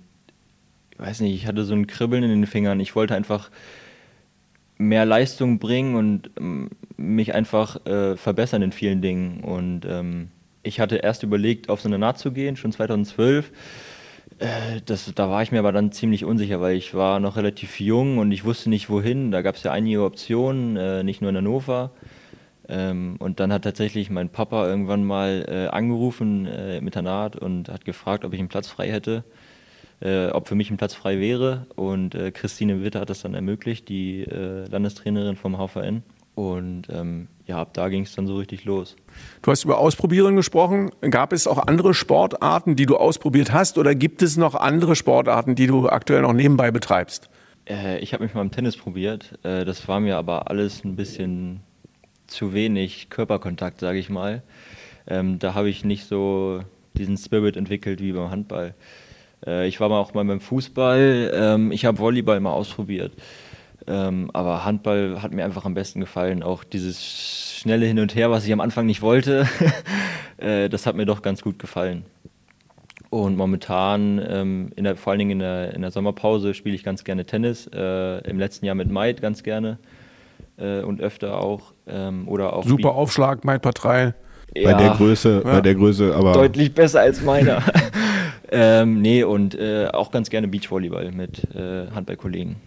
ich 0.92 1.00
weiß 1.00 1.20
nicht, 1.22 1.36
ich 1.36 1.46
hatte 1.46 1.64
so 1.64 1.76
ein 1.76 1.86
Kribbeln 1.86 2.24
in 2.24 2.30
den 2.30 2.48
Fingern. 2.48 2.80
Ich 2.80 2.96
wollte 2.96 3.16
einfach 3.16 3.52
mehr 4.78 5.06
Leistung 5.06 5.60
bringen 5.60 5.96
und 5.96 6.32
ähm, 6.40 6.70
mich 6.96 7.36
einfach 7.36 7.86
äh, 7.86 8.16
verbessern 8.16 8.62
in 8.62 8.72
vielen 8.72 9.02
Dingen. 9.02 9.44
Und 9.44 9.86
ähm, 9.86 10.30
ich 10.64 10.80
hatte 10.80 10.98
erst 10.98 11.24
überlegt, 11.24 11.70
auf 11.70 11.82
so 11.82 11.90
eine 11.90 12.00
Naht 12.00 12.18
zu 12.18 12.32
gehen, 12.32 12.56
schon 12.56 12.72
2012. 12.72 13.52
Äh, 14.40 14.82
das, 14.86 15.12
da 15.16 15.30
war 15.30 15.42
ich 15.42 15.52
mir 15.52 15.60
aber 15.60 15.72
dann 15.72 15.92
ziemlich 15.92 16.26
unsicher, 16.26 16.62
weil 16.62 16.76
ich 16.76 16.94
war 16.94 17.20
noch 17.20 17.38
relativ 17.38 17.80
jung 17.80 18.18
und 18.18 18.32
ich 18.32 18.46
wusste 18.46 18.70
nicht 18.70 18.90
wohin. 18.90 19.32
Da 19.32 19.42
gab 19.42 19.56
es 19.56 19.64
ja 19.64 19.72
einige 19.72 20.04
Optionen, 20.04 20.78
äh, 20.78 21.04
nicht 21.04 21.22
nur 21.22 21.30
in 21.30 21.38
Hannover. 21.38 21.92
Ähm, 22.70 23.16
und 23.20 23.40
dann 23.40 23.54
hat 23.54 23.64
tatsächlich 23.64 24.10
mein 24.10 24.30
Papa 24.30 24.68
irgendwann 24.68 25.04
mal 25.04 25.46
äh, 25.48 25.68
angerufen 25.68 26.46
äh, 26.48 26.82
mit 26.82 26.96
der 26.96 27.02
Naht 27.02 27.36
und 27.38 27.70
hat 27.70 27.86
gefragt, 27.86 28.26
ob 28.26 28.34
ich 28.34 28.40
einen 28.40 28.50
Platz 28.50 28.68
frei 28.68 28.92
hätte, 28.92 29.24
äh, 30.02 30.28
ob 30.28 30.48
für 30.48 30.56
mich 30.56 30.70
ein 30.70 30.78
Platz 30.78 30.94
frei 30.94 31.20
wäre. 31.20 31.66
Und 31.76 32.14
äh, 32.14 32.32
Christine 32.32 32.84
Witte 32.84 33.00
hat 33.00 33.10
das 33.10 33.22
dann 33.22 33.34
ermöglicht, 33.34 33.90
die 33.90 34.24
Landestrainerin 34.24 35.38
vom 35.38 35.58
HVN. 35.58 36.04
Und 36.38 36.84
ähm, 36.92 37.30
ja, 37.48 37.58
ab 37.58 37.74
da 37.74 37.90
ging 37.90 38.04
es 38.04 38.14
dann 38.14 38.28
so 38.28 38.38
richtig 38.38 38.64
los. 38.64 38.96
Du 39.42 39.50
hast 39.50 39.64
über 39.64 39.80
Ausprobieren 39.80 40.36
gesprochen. 40.36 40.92
Gab 41.02 41.34
es 41.34 41.48
auch 41.48 41.58
andere 41.58 41.96
Sportarten, 41.96 42.76
die 42.76 42.86
du 42.86 42.96
ausprobiert 42.96 43.52
hast, 43.52 43.80
oder 43.80 43.96
gibt 43.96 44.22
es 44.22 44.38
noch 44.38 44.54
andere 44.54 44.96
Sportarten, 44.96 45.56
die 45.56 45.66
du 45.66 45.90
aktuell 45.90 46.22
noch 46.22 46.34
nebenbei 46.34 46.70
betreibst? 46.70 47.28
Äh, 47.68 47.98
ich 48.02 48.14
habe 48.14 48.24
mich 48.24 48.36
mal 48.36 48.42
im 48.42 48.52
Tennis 48.52 48.78
probiert. 48.78 49.40
Äh, 49.42 49.66
das 49.66 49.88
war 49.88 50.00
mir 50.00 50.16
aber 50.16 50.52
alles 50.52 50.84
ein 50.84 50.96
bisschen 50.96 51.62
zu 52.28 52.54
wenig 52.54 53.10
Körperkontakt, 53.10 53.80
sage 53.80 53.98
ich 53.98 54.12
mal. 54.12 54.44
Ähm, 55.08 55.40
da 55.40 55.56
habe 55.56 55.72
ich 55.72 55.84
nicht 55.84 56.06
so 56.06 56.62
diesen 56.94 57.18
Spirit 57.18 57.58
entwickelt 57.58 58.00
wie 58.00 58.12
beim 58.12 58.30
Handball. 58.30 58.76
Äh, 59.44 59.68
ich 59.68 59.80
war 59.80 59.90
mal 59.90 60.00
auch 60.00 60.14
mal 60.14 60.24
beim 60.24 60.40
Fußball. 60.40 61.32
Ähm, 61.34 61.72
ich 61.72 61.86
habe 61.86 61.98
Volleyball 61.98 62.40
mal 62.42 62.54
ausprobiert. 62.54 63.14
Ähm, 63.88 64.30
aber 64.34 64.66
Handball 64.66 65.22
hat 65.22 65.34
mir 65.34 65.46
einfach 65.46 65.66
am 65.66 65.74
besten 65.74 66.02
gefallen. 66.02 66.44
Auch 66.44 66.64
dieses 66.64 67.58
schnelle 67.58 67.86
Hin 67.86 68.00
und 68.00 68.16
Her, 68.16 68.30
was 68.30 68.46
ich 68.46 68.52
am 68.52 68.60
Anfang 68.60 68.86
nicht 68.86 69.02
wollte, 69.02 69.48
äh, 70.38 70.68
das 70.70 70.86
hat 70.86 70.96
mir 70.96 71.06
doch 71.06 71.22
ganz 71.22 71.42
gut 71.42 71.58
gefallen. 71.58 72.06
Und 73.10 73.38
momentan, 73.38 74.22
ähm, 74.28 74.72
in 74.76 74.84
der, 74.84 74.98
vor 74.98 75.12
allen 75.12 75.20
Dingen 75.20 75.32
in 75.32 75.40
der, 75.40 75.74
in 75.74 75.82
der 75.82 75.92
Sommerpause, 75.92 76.54
spiele 76.54 76.76
ich 76.76 76.84
ganz 76.84 77.06
gerne 77.06 77.26
Tennis. 77.26 77.68
Äh, 77.74 78.30
Im 78.30 78.38
letzten 78.38 78.66
Jahr 78.66 78.76
mit 78.76 78.92
Maid 78.92 79.22
ganz 79.22 79.44
gerne 79.44 79.78
äh, 80.58 80.82
und 80.82 81.00
öfter 81.00 81.40
auch. 81.40 81.74
Ähm, 81.88 82.28
oder 82.28 82.54
auch 82.54 82.66
Super 82.66 82.96
Aufschlag, 82.96 83.46
Maid 83.46 83.62
Partei. 83.62 84.14
Ja, 84.56 84.72
bei 84.72 84.84
der 84.84 84.92
Größe, 84.92 85.42
ja. 85.46 85.52
bei 85.52 85.62
der 85.62 85.76
Größe, 85.76 86.16
aber 86.16 86.34
deutlich 86.34 86.74
besser 86.74 87.02
als 87.02 87.22
meiner. 87.22 87.62
ähm, 88.52 89.02
nee, 89.02 89.24
und 89.24 89.56
äh, 89.56 89.88
auch 89.88 90.12
ganz 90.12 90.30
gerne 90.30 90.48
Beachvolleyball 90.48 91.12
mit 91.12 91.44
äh, 91.56 91.90
Handballkollegen. 91.94 92.58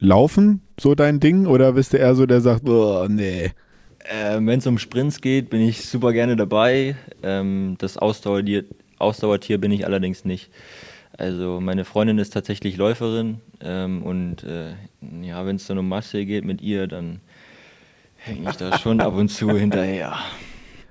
Laufen 0.00 0.62
so 0.78 0.94
dein 0.94 1.20
Ding 1.20 1.46
oder 1.46 1.72
bist 1.72 1.92
du 1.92 1.96
eher 1.96 2.14
so, 2.14 2.26
der 2.26 2.40
sagt, 2.40 2.68
oh, 2.68 3.06
nee? 3.08 3.52
Äh, 4.04 4.38
Wenn 4.40 4.58
es 4.58 4.66
um 4.66 4.78
Sprints 4.78 5.20
geht, 5.20 5.50
bin 5.50 5.60
ich 5.60 5.84
super 5.84 6.12
gerne 6.12 6.36
dabei. 6.36 6.96
Ähm, 7.22 7.74
das 7.78 7.98
Ausdauertier, 7.98 8.64
Ausdauertier 8.98 9.58
bin 9.58 9.72
ich 9.72 9.84
allerdings 9.84 10.24
nicht. 10.24 10.50
Also 11.16 11.60
meine 11.60 11.84
Freundin 11.84 12.18
ist 12.18 12.32
tatsächlich 12.32 12.76
Läuferin 12.76 13.40
ähm, 13.60 14.02
und 14.04 14.44
äh, 14.44 14.70
ja, 15.22 15.44
wenn 15.44 15.56
es 15.56 15.66
dann 15.66 15.78
um 15.78 15.88
Masse 15.88 16.24
geht 16.24 16.44
mit 16.44 16.62
ihr, 16.62 16.86
dann 16.86 17.20
hänge 18.16 18.50
ich 18.50 18.56
da 18.56 18.78
schon 18.78 19.00
ab 19.00 19.14
und 19.14 19.28
zu 19.28 19.50
hinterher. 19.56 20.16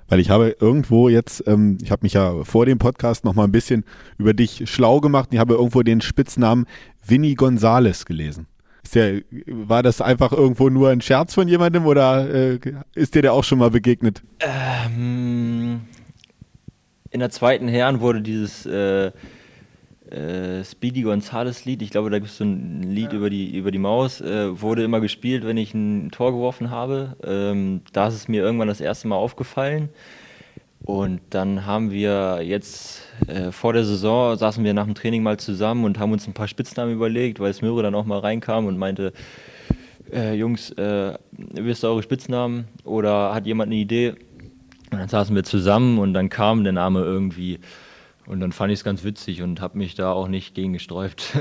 Weil 0.09 0.19
ich 0.19 0.29
habe 0.29 0.55
irgendwo 0.59 1.07
jetzt, 1.07 1.43
ähm, 1.47 1.77
ich 1.81 1.91
habe 1.91 2.03
mich 2.03 2.13
ja 2.13 2.43
vor 2.43 2.65
dem 2.65 2.77
Podcast 2.77 3.23
noch 3.23 3.35
mal 3.35 3.45
ein 3.45 3.51
bisschen 3.51 3.85
über 4.17 4.33
dich 4.33 4.69
schlau 4.69 4.99
gemacht. 4.99 5.29
Ich 5.31 5.39
habe 5.39 5.53
irgendwo 5.53 5.81
den 5.81 6.01
Spitznamen 6.01 6.65
Vinny 7.05 7.35
Gonzales 7.35 8.05
gelesen. 8.05 8.47
Der, 8.95 9.21
war 9.47 9.83
das 9.83 10.01
einfach 10.01 10.31
irgendwo 10.31 10.69
nur 10.69 10.89
ein 10.89 11.01
Scherz 11.01 11.33
von 11.33 11.47
jemandem 11.47 11.85
oder 11.85 12.29
äh, 12.29 12.59
ist 12.95 13.15
dir 13.15 13.21
der 13.21 13.33
auch 13.33 13.43
schon 13.43 13.59
mal 13.59 13.71
begegnet? 13.71 14.23
Ähm, 14.39 15.81
in 17.11 17.19
der 17.19 17.29
zweiten 17.29 17.67
Herren 17.67 17.99
wurde 17.99 18.21
dieses 18.21 18.65
äh, 18.65 19.11
äh, 20.11 20.63
Speedy 20.63 21.01
Gonzales 21.01 21.65
Lied, 21.65 21.81
ich 21.81 21.89
glaube, 21.89 22.09
da 22.09 22.19
gibt 22.19 22.31
es 22.31 22.37
so 22.37 22.43
ein 22.43 22.83
Lied 22.83 23.11
ja. 23.11 23.17
über, 23.17 23.29
die, 23.29 23.55
über 23.55 23.71
die 23.71 23.77
Maus, 23.77 24.21
äh, 24.21 24.61
wurde 24.61 24.83
immer 24.83 25.01
gespielt, 25.01 25.45
wenn 25.45 25.57
ich 25.57 25.73
ein 25.73 26.11
Tor 26.11 26.31
geworfen 26.31 26.69
habe. 26.69 27.15
Ähm, 27.23 27.81
da 27.93 28.07
ist 28.07 28.15
es 28.15 28.27
mir 28.27 28.41
irgendwann 28.41 28.67
das 28.67 28.81
erste 28.81 29.07
Mal 29.07 29.15
aufgefallen. 29.15 29.89
Und 30.87 31.19
dann 31.31 31.65
haben 31.65 31.91
wir 31.91 32.39
jetzt 32.43 33.01
äh, 33.27 33.51
vor 33.51 33.73
der 33.73 33.83
Saison 33.83 34.37
saßen 34.37 34.63
wir 34.63 34.73
nach 34.73 34.85
dem 34.85 34.95
Training 34.95 35.21
mal 35.21 35.37
zusammen 35.37 35.83
und 35.83 35.99
haben 35.99 36.13
uns 36.13 36.25
ein 36.27 36.33
paar 36.33 36.47
Spitznamen 36.47 36.93
überlegt, 36.93 37.41
weil 37.41 37.53
Smöre 37.53 37.83
dann 37.83 37.93
auch 37.93 38.05
mal 38.05 38.19
reinkam 38.19 38.67
und 38.67 38.77
meinte, 38.77 39.11
äh, 40.13 40.33
Jungs, 40.35 40.71
äh, 40.71 41.17
wisst 41.33 41.83
ihr 41.83 41.89
eure 41.89 42.03
Spitznamen 42.03 42.69
oder 42.85 43.35
hat 43.35 43.45
jemand 43.45 43.67
eine 43.67 43.75
Idee? 43.75 44.11
Und 44.89 44.99
dann 44.99 45.09
saßen 45.09 45.35
wir 45.35 45.43
zusammen 45.43 45.99
und 45.99 46.13
dann 46.13 46.29
kam 46.29 46.63
der 46.63 46.71
Name 46.71 47.01
irgendwie. 47.01 47.59
Und 48.25 48.39
dann 48.39 48.53
fand 48.53 48.71
ich 48.71 48.79
es 48.79 48.85
ganz 48.85 49.03
witzig 49.03 49.41
und 49.41 49.59
habe 49.59 49.77
mich 49.77 49.93
da 49.95 50.13
auch 50.13 50.29
nicht 50.29 50.55
gegen 50.55 50.71
gesträubt. 50.71 51.33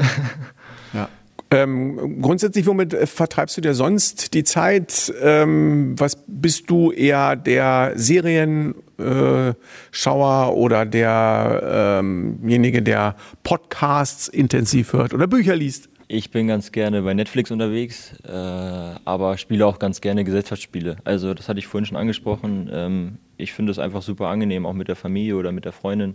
ja. 0.92 1.09
Ähm, 1.51 2.20
grundsätzlich, 2.22 2.66
womit 2.66 2.92
vertreibst 2.92 3.57
du 3.57 3.61
dir 3.61 3.74
sonst 3.74 4.34
die 4.34 4.42
Zeit? 4.42 5.12
Ähm, 5.22 5.94
was 5.97 6.18
bist 6.26 6.68
du 6.70 6.90
eher 6.90 7.36
der 7.36 7.92
Serienschauer 7.94 8.74
äh, 8.99 10.53
oder 10.53 10.84
derjenige, 10.84 12.78
ähm 12.78 12.84
der 12.84 13.14
Podcasts 13.44 14.26
intensiv 14.26 14.92
hört 14.92 15.14
oder 15.14 15.28
Bücher 15.28 15.55
liest? 15.55 15.88
Ich 16.09 16.30
bin 16.30 16.47
ganz 16.47 16.70
gerne 16.70 17.03
bei 17.03 17.14
Netflix 17.14 17.51
unterwegs, 17.51 18.12
äh, 18.24 18.30
aber 18.30 19.38
spiele 19.38 19.66
auch 19.66 19.80
ganz 19.80 20.01
gerne 20.01 20.22
Gesellschaftsspiele. 20.24 20.97
Also 21.05 21.34
das 21.34 21.49
hatte 21.49 21.59
ich 21.59 21.66
vorhin 21.66 21.86
schon 21.86 21.97
angesprochen. 21.97 22.70
Ähm, 22.72 23.18
ich 23.36 23.53
finde 23.53 23.72
es 23.72 23.78
einfach 23.78 24.03
super 24.03 24.28
angenehm, 24.28 24.66
auch 24.66 24.72
mit 24.72 24.86
der 24.88 24.97
Familie 24.97 25.36
oder 25.36 25.51
mit 25.53 25.64
der 25.64 25.72
Freundin 25.72 26.14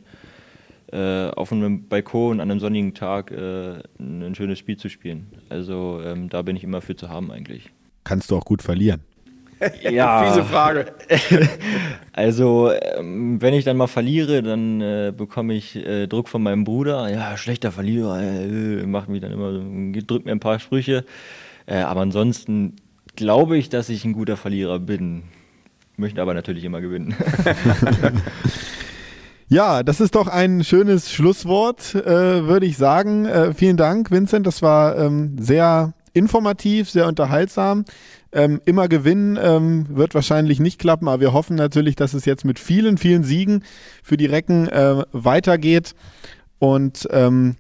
äh, 0.92 1.30
auf 1.30 1.52
einem 1.52 1.88
Balkon 1.88 2.40
an 2.40 2.52
einem 2.52 2.60
sonnigen 2.60 2.94
Tag 2.94 3.32
äh, 3.32 3.80
ein 4.00 4.36
schönes 4.36 4.60
Spiel 4.60 4.78
zu 4.78 4.90
spielen. 4.90 5.28
Also 5.50 6.02
ähm, 6.04 6.30
da 6.30 6.42
bin 6.42 6.56
ich 6.56 6.64
immer 6.64 6.82
für 6.82 6.96
zu 6.96 7.10
haben 7.10 7.32
eigentlich. 7.32 7.70
Kannst 8.04 8.32
du 8.32 8.38
auch 8.38 8.46
gut 8.46 8.62
verlieren? 8.62 9.02
ja. 9.90 10.26
Fiese 10.26 10.44
Frage. 10.44 10.94
also, 12.14 12.72
ähm, 12.72 13.42
wenn 13.42 13.54
ich 13.54 13.64
dann 13.64 13.78
mal 13.78 13.88
verliere, 13.88 14.42
dann 14.42 14.82
äh, 14.82 15.14
bekomme 15.16 15.54
ich 15.54 15.76
äh, 15.76 16.08
Druck 16.08 16.30
von 16.30 16.42
meinem 16.42 16.64
Bruder. 16.64 17.10
Ja, 17.10 17.38
schlechter 17.38 17.72
Verlierer, 17.72 18.22
äh, 18.22 18.86
macht 18.86 19.10
mich 19.10 19.22
dann 19.22 19.32
immer, 19.32 19.52
drückt 20.02 20.26
mir 20.26 20.32
ein 20.32 20.40
paar 20.40 20.60
Sprüche. 20.60 21.06
Äh, 21.68 21.82
aber 21.82 22.02
ansonsten 22.02 22.76
glaube 23.16 23.58
ich, 23.58 23.70
dass 23.70 23.90
ich 23.90 24.04
ein 24.04 24.14
guter 24.14 24.38
Verlierer 24.38 24.80
bin. 24.80 25.24
Möchte 25.98 26.22
aber 26.22 26.34
natürlich 26.34 26.64
immer 26.64 26.82
gewinnen. 26.82 27.16
Ja, 29.52 29.84
das 29.84 30.00
ist 30.00 30.16
doch 30.16 30.28
ein 30.30 30.64
schönes 30.64 31.12
Schlusswort, 31.12 31.94
äh, 31.94 32.48
würde 32.48 32.66
ich 32.66 32.78
sagen. 32.78 33.26
Äh, 33.26 33.54
vielen 33.54 33.76
Dank, 33.76 34.10
Vincent. 34.10 34.48
Das 34.48 34.62
war 34.62 34.98
ähm, 34.98 35.36
sehr 35.42 35.92
informativ, 36.14 36.90
sehr 36.90 37.06
unterhaltsam. 37.06 37.84
Ähm, 38.32 38.62
immer 38.64 38.88
gewinnen 38.88 39.38
ähm, 39.42 39.88
wird 39.90 40.16
wahrscheinlich 40.16 40.62
nicht 40.62 40.80
klappen, 40.80 41.10
aber 41.10 41.20
wir 41.20 41.34
hoffen 41.34 41.58
natürlich, 41.58 41.98
dass 41.98 42.14
es 42.14 42.24
jetzt 42.24 42.46
mit 42.46 42.60
vielen, 42.60 42.98
vielen 42.98 43.26
Siegen 43.26 43.66
für 44.02 44.16
die 44.16 44.26
Recken 44.26 44.70
äh, 44.70 45.04
weitergeht. 45.12 45.96
Und 46.58 47.10
ähm, 47.12 47.58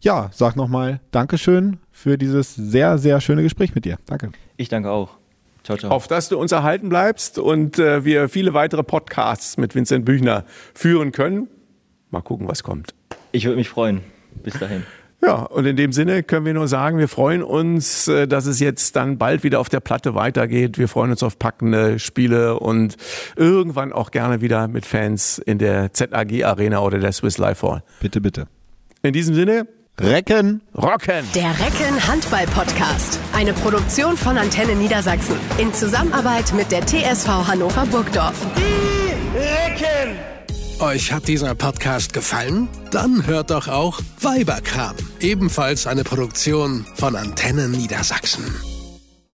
ja, 0.00 0.30
sag 0.32 0.56
nochmal 0.56 1.00
Dankeschön 1.10 1.76
für 1.92 2.16
dieses 2.16 2.54
sehr, 2.54 2.96
sehr 2.96 3.20
schöne 3.20 3.42
Gespräch 3.42 3.74
mit 3.74 3.84
dir. 3.84 3.98
Danke. 4.06 4.32
Ich 4.56 4.70
danke 4.70 4.90
auch. 4.90 5.18
Ciao, 5.64 5.78
ciao. 5.78 5.90
Auf 5.90 6.06
dass 6.06 6.28
du 6.28 6.38
uns 6.38 6.52
erhalten 6.52 6.90
bleibst 6.90 7.38
und 7.38 7.78
äh, 7.78 8.04
wir 8.04 8.28
viele 8.28 8.52
weitere 8.52 8.82
Podcasts 8.82 9.56
mit 9.56 9.74
Vincent 9.74 10.04
Büchner 10.04 10.44
führen 10.74 11.10
können. 11.10 11.48
Mal 12.10 12.20
gucken, 12.20 12.46
was 12.46 12.62
kommt. 12.62 12.94
Ich 13.32 13.46
würde 13.46 13.56
mich 13.56 13.68
freuen. 13.68 14.02
Bis 14.42 14.58
dahin. 14.58 14.84
Ja, 15.22 15.36
und 15.36 15.64
in 15.64 15.76
dem 15.76 15.92
Sinne 15.92 16.22
können 16.22 16.44
wir 16.44 16.52
nur 16.52 16.68
sagen, 16.68 16.98
wir 16.98 17.08
freuen 17.08 17.42
uns, 17.42 18.08
äh, 18.08 18.28
dass 18.28 18.44
es 18.44 18.60
jetzt 18.60 18.94
dann 18.94 19.16
bald 19.16 19.42
wieder 19.42 19.58
auf 19.58 19.70
der 19.70 19.80
Platte 19.80 20.14
weitergeht. 20.14 20.76
Wir 20.76 20.86
freuen 20.86 21.10
uns 21.10 21.22
auf 21.22 21.38
packende 21.38 21.98
Spiele 21.98 22.58
und 22.58 22.96
irgendwann 23.34 23.94
auch 23.94 24.10
gerne 24.10 24.42
wieder 24.42 24.68
mit 24.68 24.84
Fans 24.84 25.38
in 25.38 25.58
der 25.58 25.94
ZAG 25.94 26.44
Arena 26.44 26.80
oder 26.80 26.98
der 26.98 27.12
Swiss 27.12 27.38
Life 27.38 27.66
Hall. 27.66 27.82
Bitte, 28.00 28.20
bitte. 28.20 28.48
In 29.02 29.14
diesem 29.14 29.34
Sinne, 29.34 29.66
Recken 30.00 30.60
Rocken. 30.76 31.24
Der 31.36 31.50
Recken 31.60 32.08
Handball 32.08 32.46
Podcast. 32.46 33.20
Eine 33.32 33.52
Produktion 33.52 34.16
von 34.16 34.36
Antenne 34.36 34.74
Niedersachsen. 34.74 35.36
In 35.58 35.72
Zusammenarbeit 35.72 36.52
mit 36.52 36.72
der 36.72 36.84
TSV 36.84 37.28
Hannover 37.46 37.86
Burgdorf. 37.86 38.34
Die 38.56 39.38
Recken. 39.38 40.16
Euch 40.80 41.12
hat 41.12 41.28
dieser 41.28 41.54
Podcast 41.54 42.12
gefallen? 42.12 42.68
Dann 42.90 43.24
hört 43.24 43.52
doch 43.52 43.68
auch 43.68 44.00
Weiberkram. 44.20 44.96
Ebenfalls 45.20 45.86
eine 45.86 46.02
Produktion 46.02 46.84
von 46.96 47.14
Antenne 47.14 47.68
Niedersachsen. 47.68 48.52